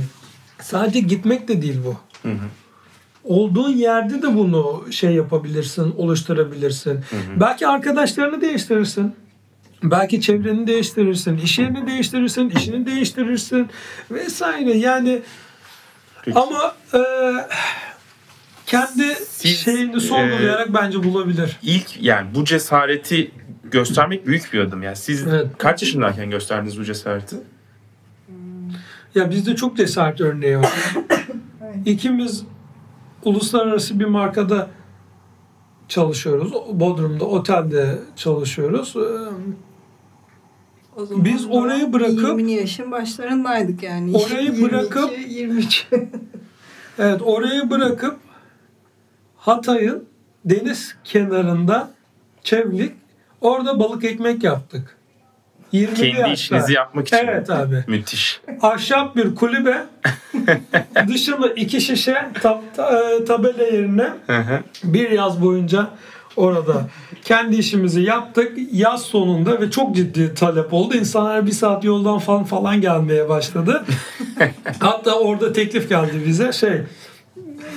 Sadece 0.62 1.00
gitmek 1.00 1.48
de 1.48 1.62
değil 1.62 1.80
bu 1.86 1.96
olduğun 3.26 3.70
yerde 3.70 4.22
de 4.22 4.36
bunu 4.36 4.86
şey 4.92 5.14
yapabilirsin, 5.14 5.94
oluşturabilirsin. 5.98 7.00
Belki 7.40 7.68
arkadaşlarını 7.68 8.42
değiştirirsin. 8.42 9.16
Belki 9.92 10.22
çevreni 10.22 10.68
değiştirirsin, 10.68 11.38
iş 11.38 11.60
yerini 11.60 11.88
değiştirirsin, 11.88 12.50
işini 12.50 12.86
değiştirirsin 12.86 13.70
vesaire. 14.12 14.78
Yani 14.78 15.22
Peki. 16.26 16.40
ama 16.40 16.76
e, 16.94 17.02
kendi 18.66 19.16
Siz, 19.30 19.60
şeyini 19.60 20.02
sorgulayarak 20.02 20.74
bence 20.74 21.04
bulabilir. 21.04 21.60
İlk 21.64 22.02
yani 22.04 22.28
bu 22.36 22.46
cesareti 22.46 23.32
göstermek 23.64 24.28
büyük 24.28 24.54
bir 24.54 24.60
adım. 24.60 24.84
Yani 24.84 24.96
siz 24.96 25.28
Evet. 25.28 25.48
kaç 25.58 25.82
yaşındayken 25.82 26.30
gösterdiniz 26.30 26.80
bu 26.80 26.84
cesareti? 26.84 27.36
Ya 29.16 29.30
bizde 29.30 29.56
çok 29.56 29.78
cesaret 29.78 30.22
örneği 30.22 30.58
var. 30.58 30.74
İkimiz 31.86 32.44
uluslararası 33.24 34.00
bir 34.00 34.06
markada 34.06 34.70
çalışıyoruz. 35.88 36.54
Bodrum'da 36.72 37.26
otelde 37.26 38.00
çalışıyoruz. 38.16 38.96
O 40.96 41.06
zaman 41.06 41.26
Biz 41.26 41.46
orayı 41.50 41.94
bırakıp- 41.94 42.40
20 42.40 42.52
yaşın 42.52 42.92
başlarındaydık 42.92 43.84
yani. 43.84 44.18
Orayı 44.18 44.46
22, 44.52 44.64
bırakıp- 44.64 45.30
23. 45.30 45.88
Evet 47.00 47.22
orayı 47.24 47.70
bırakıp 47.70 48.16
Hatay'ın 49.38 50.06
deniz 50.46 50.96
kenarında 51.04 51.90
Çevlik 52.44 52.92
orada 53.42 53.80
balık 53.80 54.04
ekmek 54.04 54.44
yaptık. 54.44 54.98
20 55.72 55.94
Kendi 55.96 56.34
işinizi 56.34 56.74
yapmak 56.74 57.08
için. 57.08 57.18
Evet 57.18 57.50
abi. 57.50 57.84
Müthiş. 57.88 58.42
Ahşap 58.62 59.16
bir 59.16 59.36
kulübe 59.36 59.84
dışında 61.08 61.48
iki 61.54 61.82
şişe 61.82 62.12
tab- 62.34 62.62
ta- 62.76 63.10
e, 63.12 63.26
tabela 63.26 63.64
yerine 63.64 64.10
Hı 64.28 64.38
hı. 64.38 64.60
bir 64.84 65.10
yaz 65.10 65.42
boyunca 65.42 65.88
orada 66.38 66.74
kendi 67.26 67.56
işimizi 67.56 68.02
yaptık. 68.02 68.58
Yaz 68.72 69.02
sonunda 69.02 69.62
ve 69.62 69.72
çok 69.72 69.96
ciddi 69.96 70.34
talep 70.34 70.74
oldu. 70.74 70.94
İnsanlar 70.98 71.46
bir 71.46 71.52
saat 71.52 71.84
yoldan 71.84 72.20
falan 72.20 72.44
falan 72.44 72.82
gelmeye 72.82 73.30
başladı. 73.30 73.86
Hatta 74.80 75.20
orada 75.20 75.54
teklif 75.54 75.90
geldi 75.90 76.24
bize 76.28 76.52
şey 76.54 76.82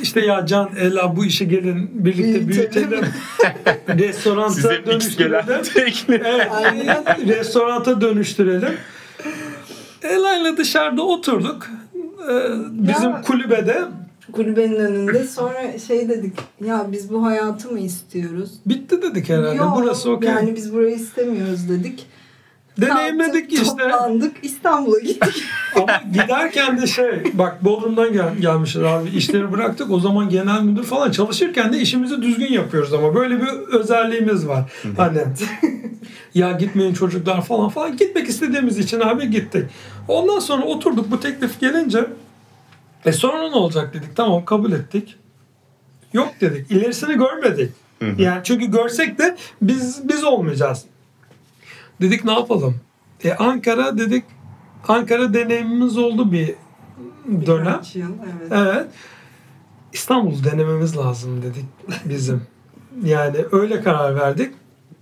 işte 0.03 0.21
ya 0.21 0.47
Can 0.47 0.71
Ela 0.81 1.17
bu 1.17 1.25
işi 1.25 1.49
gelin 1.49 1.91
birlikte 1.95 2.49
Büyütelim. 2.49 3.01
Restoranta 3.89 4.87
dönüştürelim. 4.87 5.45
Evet, 5.47 5.73
restoranta 7.29 8.01
dönüştürelim. 8.01 8.73
Ela'yla 10.03 10.57
dışarıda 10.57 11.03
oturduk. 11.03 11.67
Ee, 12.31 12.33
bizim 12.71 13.11
Ya. 13.11 13.23
kulübede 13.23 13.85
Kulübenin 14.33 14.77
önünde 14.77 15.27
sonra 15.27 15.79
şey 15.79 16.09
dedik 16.09 16.33
ya 16.65 16.87
biz 16.93 17.13
bu 17.13 17.25
hayatı 17.25 17.71
mı 17.71 17.81
istiyoruz? 17.81 18.51
bitti 18.67 19.03
dedik 19.03 19.29
herhalde. 19.29 19.57
Yok, 19.57 19.73
Burası 19.77 20.11
okey. 20.11 20.31
Yani 20.31 20.57
biz 20.57 20.75
burayı 20.75 20.95
istemiyoruz 20.95 21.69
dedik. 21.69 22.07
Deneyimledik 22.81 23.33
Kalktık, 23.33 23.53
işte. 23.53 23.91
Toplandık 23.91 24.37
İstanbul'a 24.43 24.99
gittik. 24.99 25.45
Ama 25.77 26.01
giderken 26.13 26.81
de 26.81 26.87
şey 26.87 27.23
bak 27.35 27.65
Bodrum'dan 27.65 28.13
gel, 28.13 28.37
gelmişiz 28.41 28.83
abi 28.83 29.09
işleri 29.09 29.53
bıraktık 29.53 29.91
o 29.91 30.01
zaman 30.01 30.29
genel 30.29 30.63
müdür 30.63 30.85
falan 30.85 31.11
çalışırken 31.11 31.73
de 31.73 31.79
işimizi 31.79 32.23
düzgün 32.23 32.53
yapıyoruz 32.53 32.95
ama 32.95 33.15
böyle 33.15 33.41
bir 33.41 33.49
özelliğimiz 33.49 34.49
var. 34.49 34.73
Hani 34.97 35.19
ya 36.35 36.53
gitmeyin 36.53 36.95
çocuklar 36.95 37.45
falan 37.45 37.69
falan 37.69 37.97
gitmek 37.97 38.29
istediğimiz 38.29 38.79
için 38.79 39.01
abi 39.01 39.31
gittik. 39.31 39.65
Ondan 40.09 40.39
sonra 40.39 40.65
oturduk 40.65 41.11
bu 41.11 41.21
teklif 41.21 41.61
gelince 41.61 42.07
e 43.05 43.13
sonra 43.13 43.49
ne 43.49 43.57
olacak 43.57 43.95
dedik 43.95 44.17
tamam 44.17 44.45
kabul 44.45 44.73
ettik. 44.73 45.17
Yok 46.13 46.35
dedik 46.41 46.71
ilerisini 46.71 47.15
görmedik. 47.19 47.73
Yani 48.19 48.41
çünkü 48.45 48.67
görsek 48.67 49.19
de 49.19 49.37
biz 49.63 50.09
biz 50.09 50.25
olmayacağız. 50.25 50.85
Dedik 52.01 52.25
ne 52.25 52.33
yapalım? 52.33 52.81
E 53.25 53.33
Ankara 53.33 53.99
dedik 53.99 54.25
Ankara 54.89 55.35
deneyimimiz 55.35 55.99
oldu 55.99 56.33
bir 56.33 56.55
dönem. 57.47 57.67
Birkaç 57.67 57.97
yıl, 57.97 58.11
evet. 58.41 58.53
Evet. 58.53 58.87
İstanbul 59.93 60.45
denememiz 60.45 60.97
lazım 60.97 61.43
dedik 61.43 61.65
bizim. 62.05 62.43
Yani 63.05 63.37
öyle 63.53 63.83
karar 63.83 64.17
verdik. 64.17 64.55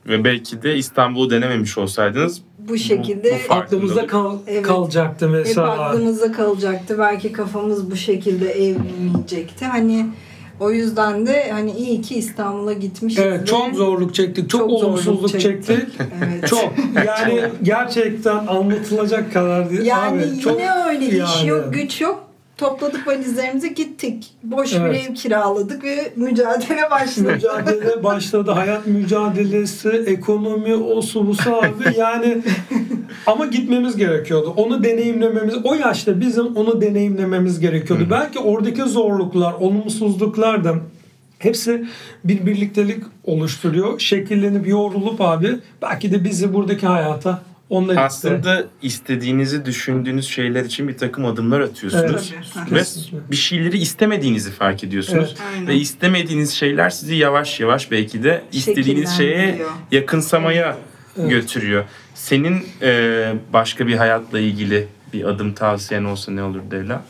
Ve 0.06 0.24
belki 0.24 0.62
de 0.62 0.76
İstanbul'u 0.76 1.30
denememiş 1.30 1.78
olsaydınız 1.78 2.42
Bu 2.68 2.78
şekilde 2.78 3.32
bu 3.32 3.48
farklı 3.48 3.76
Aklımızda 3.76 4.06
kal- 4.06 4.36
Evet. 4.46 4.62
kalacaktı 4.62 5.26
hep 5.26 5.32
mesela. 5.32 5.70
aklımızda 5.70 6.32
kalacaktı. 6.32 6.96
Belki 6.98 7.32
kafamız 7.32 7.90
bu 7.90 7.96
şekilde 7.96 8.50
evrilmeyecekti. 8.52 9.64
Hani 9.64 10.06
o 10.60 10.70
yüzden 10.70 11.26
de 11.26 11.50
hani 11.52 11.72
iyi 11.72 12.02
ki 12.02 12.14
İstanbul'a 12.14 12.72
gitmişiz. 12.72 13.18
Evet 13.18 13.40
ve- 13.42 13.46
çok 13.46 13.74
zorluk 13.74 14.14
çektik. 14.14 14.50
Çok, 14.50 14.60
Çok 14.60 14.70
olumsuzluk 14.70 15.28
çektik. 15.40 15.66
çektik. 15.66 16.00
Evet. 16.24 16.46
çok. 16.48 16.72
Yani 17.06 17.42
gerçekten 17.62 18.46
anlatılacak 18.46 19.32
kadar 19.32 19.70
değil. 19.70 19.82
Yani 19.82 20.18
Abi, 20.22 20.28
yine 20.28 20.40
çok, 20.40 20.60
öyle 20.88 21.06
iş 21.06 21.14
yani. 21.18 21.48
yok, 21.48 21.74
güç 21.74 22.00
yok. 22.00 22.25
Topladık 22.58 23.06
valizlerimizi 23.06 23.74
gittik. 23.74 24.30
Boş 24.42 24.74
Evet. 24.74 24.94
bir 24.94 25.10
ev 25.10 25.14
kiraladık 25.14 25.84
ve 25.84 26.12
mücadele 26.16 26.90
başladı. 26.90 27.32
mücadele 27.32 28.02
başladı. 28.04 28.50
Hayat 28.50 28.86
mücadelesi, 28.86 29.88
ekonomi, 29.88 30.74
o 30.74 31.02
su 31.02 31.26
bu 31.26 31.32
abi. 31.32 31.98
Yani 31.98 32.38
ama 33.26 33.46
gitmemiz 33.46 33.96
gerekiyordu. 33.96 34.54
Onu 34.56 34.84
deneyimlememiz, 34.84 35.54
o 35.64 35.74
yaşta 35.74 36.20
bizim 36.20 36.56
onu 36.56 36.80
deneyimlememiz 36.80 37.60
gerekiyordu. 37.60 38.06
Belki 38.10 38.38
oradaki 38.38 38.82
zorluklar, 38.82 39.52
olumsuzluklar 39.52 40.64
da 40.64 40.74
hepsi 41.38 41.86
bir 42.24 42.46
birliktelik 42.46 43.04
oluşturuyor. 43.24 43.98
Şekillenip 44.00 44.68
yoğrulup 44.68 45.20
abi 45.20 45.58
belki 45.82 46.12
de 46.12 46.24
bizi 46.24 46.54
buradaki 46.54 46.86
hayata 46.86 47.42
onlar. 47.70 47.96
Aslında 47.96 48.64
istediğinizi 48.82 49.64
düşündüğünüz 49.64 50.28
şeyler 50.28 50.64
için 50.64 50.88
bir 50.88 50.96
takım 50.96 51.24
adımlar 51.24 51.60
atıyorsunuz. 51.60 52.32
Tabii. 52.54 52.74
Ve 52.74 52.78
Kesinlikle. 52.78 53.30
bir 53.30 53.36
şeyleri 53.36 53.78
istemediğinizi 53.78 54.50
fark 54.50 54.84
ediyorsunuz. 54.84 55.28
Evet. 55.28 55.40
Aynen. 55.54 55.66
Ve 55.66 55.76
istemediğiniz 55.76 56.50
şeyler 56.50 56.90
sizi 56.90 57.14
yavaş 57.14 57.60
yavaş 57.60 57.90
belki 57.90 58.22
de 58.22 58.42
istediğiniz 58.52 59.16
şeye 59.16 59.30
Şekillendiriyor. 59.36 59.70
yakınsamaya 59.92 60.76
Evet. 61.18 61.30
götürüyor. 61.30 61.84
Senin 62.14 62.64
e, 62.82 63.32
başka 63.52 63.86
bir 63.86 63.94
hayatla 63.94 64.38
ilgili 64.40 64.88
bir 65.12 65.24
adım 65.24 65.52
tavsiyen 65.54 66.04
olsa 66.04 66.32
ne 66.32 66.42
olur 66.42 66.60
Devla? 66.70 67.04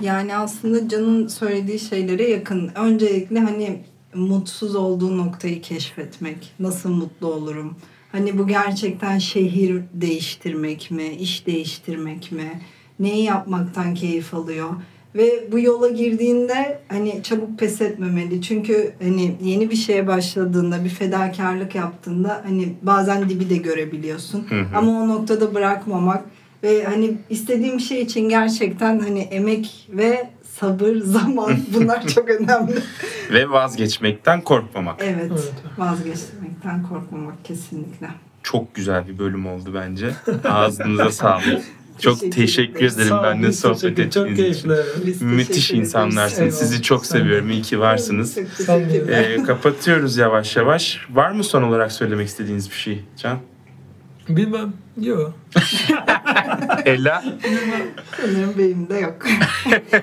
Yani 0.00 0.36
aslında 0.36 0.88
Can'ın 0.88 1.28
söylediği 1.28 1.78
şeylere 1.78 2.30
yakın. 2.30 2.68
Öncelikle 2.74 3.40
hani 3.40 3.82
mutsuz 4.14 4.74
olduğu 4.76 5.18
noktayı 5.18 5.62
keşfetmek. 5.62 6.52
Nasıl 6.58 6.90
mutlu 6.90 7.26
olurum? 7.26 7.76
Hani 8.12 8.38
bu 8.38 8.46
gerçekten 8.46 9.18
şehir 9.18 9.80
değiştirmek 9.94 10.90
mi? 10.90 11.08
iş 11.08 11.46
değiştirmek 11.46 12.32
mi? 12.32 12.60
Neyi 13.00 13.24
yapmaktan 13.24 13.94
keyif 13.94 14.34
alıyor? 14.34 14.70
Ve 15.14 15.52
bu 15.52 15.58
yola 15.60 15.88
girdiğinde 15.88 16.80
hani 16.88 17.22
çabuk 17.22 17.58
pes 17.58 17.80
etmemeli. 17.80 18.42
Çünkü 18.42 18.92
hani 19.02 19.36
yeni 19.42 19.70
bir 19.70 19.76
şeye 19.76 20.06
başladığında, 20.06 20.84
bir 20.84 20.88
fedakarlık 20.88 21.74
yaptığında 21.74 22.42
hani 22.46 22.74
bazen 22.82 23.28
dibi 23.28 23.50
de 23.50 23.56
görebiliyorsun. 23.56 24.46
Hı 24.48 24.60
hı. 24.60 24.76
Ama 24.76 24.92
o 24.92 25.08
noktada 25.08 25.54
bırakmamak 25.54 26.24
ve 26.62 26.84
hani 26.84 27.16
istediğim 27.30 27.80
şey 27.80 28.02
için 28.02 28.28
gerçekten 28.28 28.98
hani 28.98 29.20
emek 29.20 29.88
ve 29.90 30.30
sabır, 30.60 30.96
zaman 31.04 31.58
bunlar 31.74 32.06
çok 32.06 32.28
önemli. 32.28 32.74
Ve 33.32 33.50
vazgeçmekten 33.50 34.40
korkmamak. 34.40 35.00
Evet, 35.04 35.30
Evet. 35.30 36.39
Vazgeçmekten 36.64 36.82
korkmamak 36.82 37.44
kesinlikle. 37.44 38.08
Çok 38.42 38.74
güzel 38.74 39.08
bir 39.08 39.18
bölüm 39.18 39.46
oldu 39.46 39.70
bence. 39.74 40.10
Ağzınıza 40.44 41.10
sağlık. 41.10 41.62
Çok 41.98 42.20
Teşekkür 42.20 42.36
teşekkür 42.36 42.84
ederim 42.84 43.08
Sağ 43.08 43.22
benimle 43.22 43.52
sohbet 43.52 43.80
teşekkür- 43.80 44.10
Çok 44.10 44.28
ettiğiniz 44.30 44.56
için. 44.58 44.68
keyifli. 44.68 45.06
Biz 45.06 45.22
Müthiş 45.22 45.70
insanlarsınız. 45.70 46.38
Eyvallah. 46.40 46.56
Sizi 46.70 46.82
çok 46.82 47.06
seviyorum. 47.06 47.50
İyi 47.50 47.62
ki 47.62 47.80
varsınız. 47.80 48.38
Ee, 49.08 49.42
kapatıyoruz 49.46 50.16
yavaş 50.16 50.56
yavaş. 50.56 51.00
Var 51.10 51.30
mı 51.30 51.44
son 51.44 51.62
olarak 51.62 51.92
söylemek 51.92 52.28
istediğiniz 52.28 52.70
bir 52.70 52.74
şey 52.76 53.04
Can? 53.16 53.38
Bilmem. 54.36 54.72
Yok. 55.00 55.34
Ella 56.84 57.24
benim 58.58 58.88
de 58.88 58.98
yok. 58.98 59.16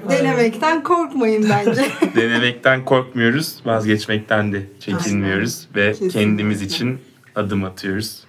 Denemekten 0.09 0.83
korkmayın 0.83 1.49
bence. 1.49 1.85
denemekten 2.15 2.85
korkmuyoruz, 2.85 3.61
vazgeçmekten 3.65 4.53
de 4.53 4.61
çekinmiyoruz 4.79 5.67
ve 5.75 5.91
Kesinlikle. 5.91 6.19
kendimiz 6.19 6.61
için 6.61 6.99
adım 7.35 7.63
atıyoruz. 7.63 8.23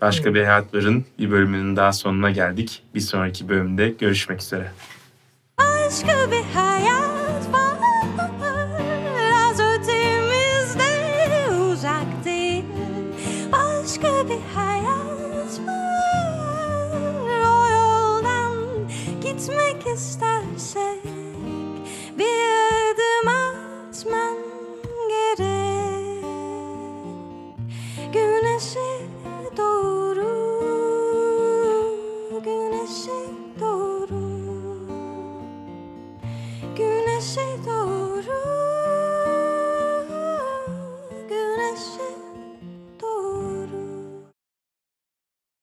Başka 0.00 0.34
bir 0.34 0.44
hayatların 0.44 1.04
bir 1.18 1.30
bölümünün 1.30 1.76
daha 1.76 1.92
sonuna 1.92 2.30
geldik. 2.30 2.82
Bir 2.94 3.00
sonraki 3.00 3.48
bölümde 3.48 3.88
görüşmek 3.88 4.42
üzere. 4.42 4.72
Başka 5.58 6.30
bir 6.30 6.42
hayat 6.54 7.52
var 7.52 7.65
istersek 19.96 21.04
Bir 22.18 22.42
adım 22.92 23.28
atman 23.28 24.36
gerek. 25.08 26.24
Güneşe 28.12 29.06
doğru 29.56 30.26
Güneşe 32.44 33.20
doğru. 33.60 34.20
Güneşe 36.76 37.58
doğru 37.66 37.95